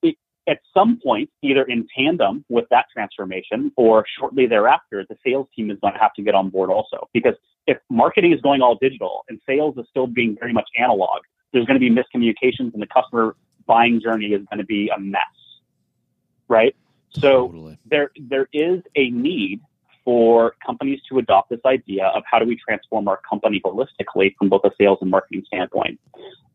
it, 0.01 0.15
at 0.47 0.59
some 0.73 0.99
point, 1.03 1.29
either 1.41 1.63
in 1.63 1.87
tandem 1.95 2.45
with 2.49 2.65
that 2.69 2.85
transformation 2.91 3.71
or 3.75 4.05
shortly 4.19 4.47
thereafter, 4.47 5.05
the 5.07 5.17
sales 5.25 5.47
team 5.55 5.69
is 5.69 5.77
going 5.79 5.93
to 5.93 5.99
have 5.99 6.13
to 6.15 6.21
get 6.21 6.35
on 6.35 6.49
board 6.49 6.69
also 6.69 7.07
because 7.13 7.35
if 7.67 7.77
marketing 7.89 8.33
is 8.33 8.41
going 8.41 8.61
all 8.61 8.75
digital 8.75 9.23
and 9.29 9.39
sales 9.47 9.77
is 9.77 9.85
still 9.89 10.07
being 10.07 10.35
very 10.39 10.53
much 10.53 10.69
analog, 10.77 11.21
there's 11.51 11.65
going 11.65 11.79
to 11.79 11.89
be 11.89 11.89
miscommunications 11.89 12.73
and 12.73 12.81
the 12.81 12.87
customer 12.87 13.35
buying 13.65 14.01
journey 14.01 14.27
is 14.27 14.41
going 14.49 14.59
to 14.59 14.65
be 14.65 14.89
a 14.95 14.99
mess. 14.99 15.21
Right? 16.47 16.75
So, 17.09 17.47
totally 17.47 17.77
there 17.85 18.11
there 18.19 18.47
is 18.53 18.81
a 18.95 19.09
need 19.11 19.61
for 20.05 20.55
companies 20.65 20.99
to 21.09 21.17
adopt 21.19 21.49
this 21.49 21.59
idea 21.65 22.07
of 22.07 22.23
how 22.29 22.39
do 22.39 22.45
we 22.45 22.57
transform 22.57 23.07
our 23.07 23.19
company 23.27 23.61
holistically 23.63 24.35
from 24.37 24.49
both 24.49 24.61
a 24.65 24.71
sales 24.77 24.97
and 25.01 25.09
marketing 25.09 25.43
standpoint. 25.47 25.99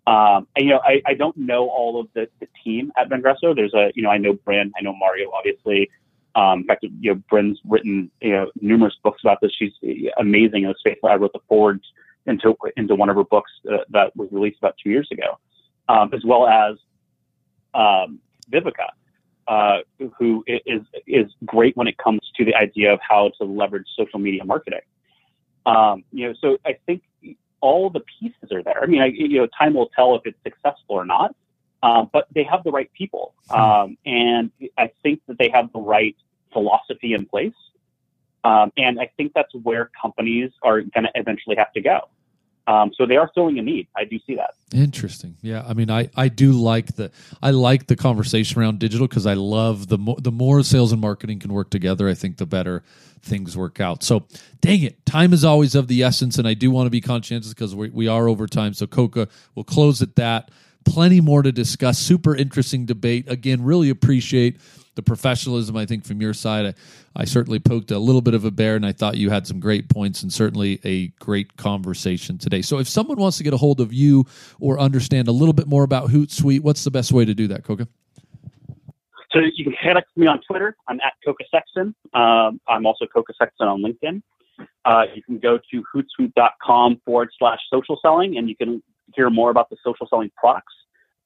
Um, 0.07 0.47
and 0.57 0.67
you 0.67 0.71
know, 0.71 0.81
I, 0.85 1.03
I 1.07 1.15
don't 1.15 1.37
know 1.37 1.69
all 1.69 2.01
of 2.01 2.09
the, 2.15 2.29
the 2.41 2.49
team 2.65 2.93
at 2.99 3.09
Vengresso. 3.11 3.55
There's 3.55 3.75
a 3.75 3.93
you 3.95 4.03
know, 4.03 4.11
I 4.11 4.19
know 4.19 4.35
Brynne, 4.35 4.71
I 4.77 4.83
know 4.83 4.95
Mario, 4.95 5.31
obviously. 5.31 5.91
Um, 6.35 6.61
in 6.61 6.65
fact, 6.67 6.85
you 7.01 7.15
know, 7.15 7.23
Brynne's 7.31 7.59
written 7.67 8.11
you 8.21 8.33
know 8.33 8.51
numerous 8.61 8.95
books 9.03 9.21
about 9.23 9.41
this. 9.41 9.53
She's 9.59 9.73
amazing 10.19 10.65
in 10.65 10.69
the 10.69 10.75
space. 10.79 10.99
I 11.05 11.17
wrote 11.17 11.33
the 11.33 11.41
forward 11.49 11.81
into 12.27 12.57
into 12.77 12.95
one 12.95 13.11
of 13.11 13.17
her 13.17 13.25
books 13.25 13.51
uh, 13.71 13.79
that 13.91 14.17
was 14.17 14.29
released 14.31 14.59
about 14.59 14.77
two 14.83 14.91
years 14.91 15.09
ago, 15.11 15.39
um, 15.89 16.11
as 16.15 16.25
well 16.25 16.47
as 16.47 16.77
um, 17.75 18.19
Viveka 18.51 18.89
uh, 19.49 19.79
who 20.19 20.45
is 20.47 20.83
is 21.07 21.27
great 21.45 21.77
when 21.77 21.89
it 21.89 21.97
comes 21.99 22.21
to 22.37 22.45
the 22.45 22.55
idea 22.55 22.93
of 22.93 23.01
how 23.01 23.31
to 23.39 23.45
leverage 23.45 23.87
social 23.97 24.21
media 24.21 24.45
marketing. 24.45 24.87
Um, 25.67 26.05
you 26.13 26.29
know, 26.29 26.35
so 26.41 26.59
I 26.65 26.77
think 26.87 27.03
all 27.61 27.91
the 27.91 28.03
pieces 28.21 28.53
are 28.53 28.63
there. 28.63 28.81
I 28.83 28.87
mean, 28.87 29.03
I, 29.03 29.07
you 29.07 29.41
know, 29.41 29.49
time 29.59 29.75
will 29.75 29.91
tell 29.97 30.15
if 30.17 30.23
it's 30.25 30.39
successful 30.45 30.95
or 30.97 31.05
not. 31.05 31.35
um, 31.83 32.11
but 32.13 32.27
they 32.35 32.43
have 32.45 32.65
the 32.65 32.71
right 32.71 32.91
people, 32.93 33.35
um, 33.51 33.97
and 34.05 34.51
I 34.77 34.91
think 35.03 35.21
that 35.27 35.39
they 35.39 35.49
have 35.51 35.73
the 35.73 35.79
right 35.79 36.17
philosophy 36.53 37.15
in 37.15 37.27
place. 37.27 37.55
Um, 38.45 38.73
and 38.77 39.01
I 39.01 39.11
think 39.17 39.33
that's 39.35 39.55
where 39.55 39.91
companies 40.01 40.51
are 40.63 40.81
going 40.81 41.05
to 41.05 41.11
eventually 41.15 41.57
have 41.57 41.73
to 41.75 41.81
go. 41.81 42.09
Um, 42.69 42.93
so 42.95 43.07
they 43.07 43.17
are 43.17 43.31
filling 43.35 43.59
a 43.59 43.63
need. 43.63 43.89
I 43.97 44.05
do 44.05 44.19
see 44.27 44.35
that. 44.35 44.51
Interesting. 44.75 45.37
Yeah, 45.41 45.65
I 45.67 45.73
mean, 45.73 45.91
I, 45.91 46.11
I 46.15 46.29
do 46.29 46.53
like 46.53 46.97
the 46.97 47.11
I 47.43 47.51
like 47.51 47.87
the 47.87 47.97
conversation 47.97 48.61
around 48.61 48.79
digital 48.79 49.09
because 49.09 49.27
I 49.27 49.33
love 49.33 49.89
the 49.89 49.97
more 49.97 50.17
the 50.21 50.31
more 50.31 50.63
sales 50.63 50.93
and 50.93 51.01
marketing 51.01 51.39
can 51.39 51.51
work 51.51 51.71
together. 51.71 52.11
I 52.11 52.15
think 52.15 52.37
the 52.37 52.45
better 52.45 52.83
things 53.23 53.57
work 53.57 53.81
out. 53.81 54.03
So, 54.03 54.27
dang 54.61 54.83
it, 54.83 55.05
time 55.07 55.33
is 55.33 55.47
always 55.47 55.75
of 55.75 55.89
the 55.89 56.03
essence, 56.03 56.37
and 56.37 56.47
I 56.47 56.53
do 56.53 56.71
want 56.71 56.87
to 56.87 56.91
be 56.91 57.01
conscientious 57.01 57.55
because 57.55 57.75
we, 57.75 57.89
we 57.89 58.07
are 58.07 58.29
over 58.29 58.47
time. 58.47 58.75
So, 58.75 58.87
Koka, 58.87 59.31
we'll 59.55 59.65
close 59.65 60.03
at 60.03 60.17
that. 60.17 60.51
Plenty 60.85 61.23
more 61.23 61.43
to 61.43 61.53
discuss. 61.53 61.99
Super 61.99 62.37
interesting 62.37 62.85
debate. 62.85 63.31
Again, 63.31 63.65
really 63.65 63.89
appreciate 63.89 64.61
the 64.99 65.03
professionalism, 65.03 65.77
I 65.77 65.87
think, 65.87 66.05
from 66.05 66.21
your 66.21 66.35
side. 66.35 66.67
I, 66.67 66.75
I, 67.23 67.25
certainly 67.25 67.61
poked 67.61 67.93
a 67.93 68.01
little 68.01 68.21
bit 68.21 68.35
of 68.35 68.45
a 68.45 68.51
bear, 68.51 68.75
and 68.75 68.85
I 68.85 68.91
thought 68.91 69.17
you 69.17 69.31
had 69.31 69.47
some 69.47 69.61
great 69.61 69.89
points 69.89 70.25
and 70.25 70.33
certainly 70.33 70.81
a 70.85 71.07
great 71.25 71.57
conversation 71.57 72.37
today. 72.37 72.63
So, 72.63 72.79
if 72.79 72.89
someone 72.89 73.17
wants 73.17 73.39
to 73.39 73.45
get 73.45 73.55
a 73.55 73.57
hold 73.57 73.81
of 73.81 73.93
you 73.93 74.27
or 74.59 74.81
understand 74.81 75.29
a 75.29 75.33
little 75.33 75.53
bit 75.53 75.69
more 75.69 75.85
about 75.85 76.11
Hootsuite, 76.11 76.63
what's 76.63 76.83
the 76.83 76.91
best 76.91 77.13
way 77.13 77.25
to 77.25 77.33
do 77.33 77.47
that, 77.47 77.63
Koka? 77.63 77.87
So, 79.31 79.39
you 79.55 79.63
can 79.63 79.73
connect 79.81 80.09
with 80.17 80.23
me 80.23 80.27
on 80.27 80.41
Twitter. 80.41 80.77
I'm 80.89 80.99
at 81.01 81.13
Koka 81.25 81.45
Sexton. 81.49 81.95
Um, 82.13 82.61
I'm 82.67 82.85
also 82.85 83.05
Koka 83.07 83.33
Sexton 83.39 83.69
on 83.69 83.81
LinkedIn. 83.81 84.21
Uh, 84.85 85.05
you 85.15 85.23
can 85.23 85.39
go 85.39 85.61
to 85.71 85.85
hootsuite.com 85.95 87.03
forward 87.05 87.31
slash 87.39 87.61
social 87.73 88.01
selling, 88.03 88.37
and 88.37 88.49
you 88.49 88.57
can 88.57 88.83
hear 89.15 89.31
more 89.31 89.51
about 89.51 89.71
the 89.71 89.77
social 89.85 90.09
selling 90.09 90.33
products 90.37 90.75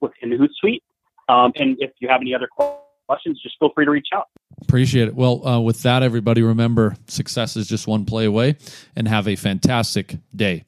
within 0.02 0.30
Hootsuite. 0.30 0.82
Um, 1.30 1.52
and 1.56 1.78
if 1.80 1.92
you 2.00 2.08
have 2.08 2.20
any 2.20 2.34
other 2.34 2.48
questions, 2.54 2.81
questions, 3.06 3.40
just 3.42 3.56
feel 3.58 3.70
free 3.74 3.84
to 3.84 3.90
reach 3.90 4.08
out. 4.14 4.28
Appreciate 4.62 5.08
it. 5.08 5.14
Well, 5.14 5.46
uh, 5.46 5.60
with 5.60 5.82
that, 5.82 6.02
everybody, 6.02 6.42
remember 6.42 6.96
success 7.08 7.56
is 7.56 7.66
just 7.66 7.86
one 7.86 8.04
play 8.04 8.24
away 8.24 8.56
and 8.94 9.08
have 9.08 9.26
a 9.28 9.36
fantastic 9.36 10.16
day. 10.34 10.64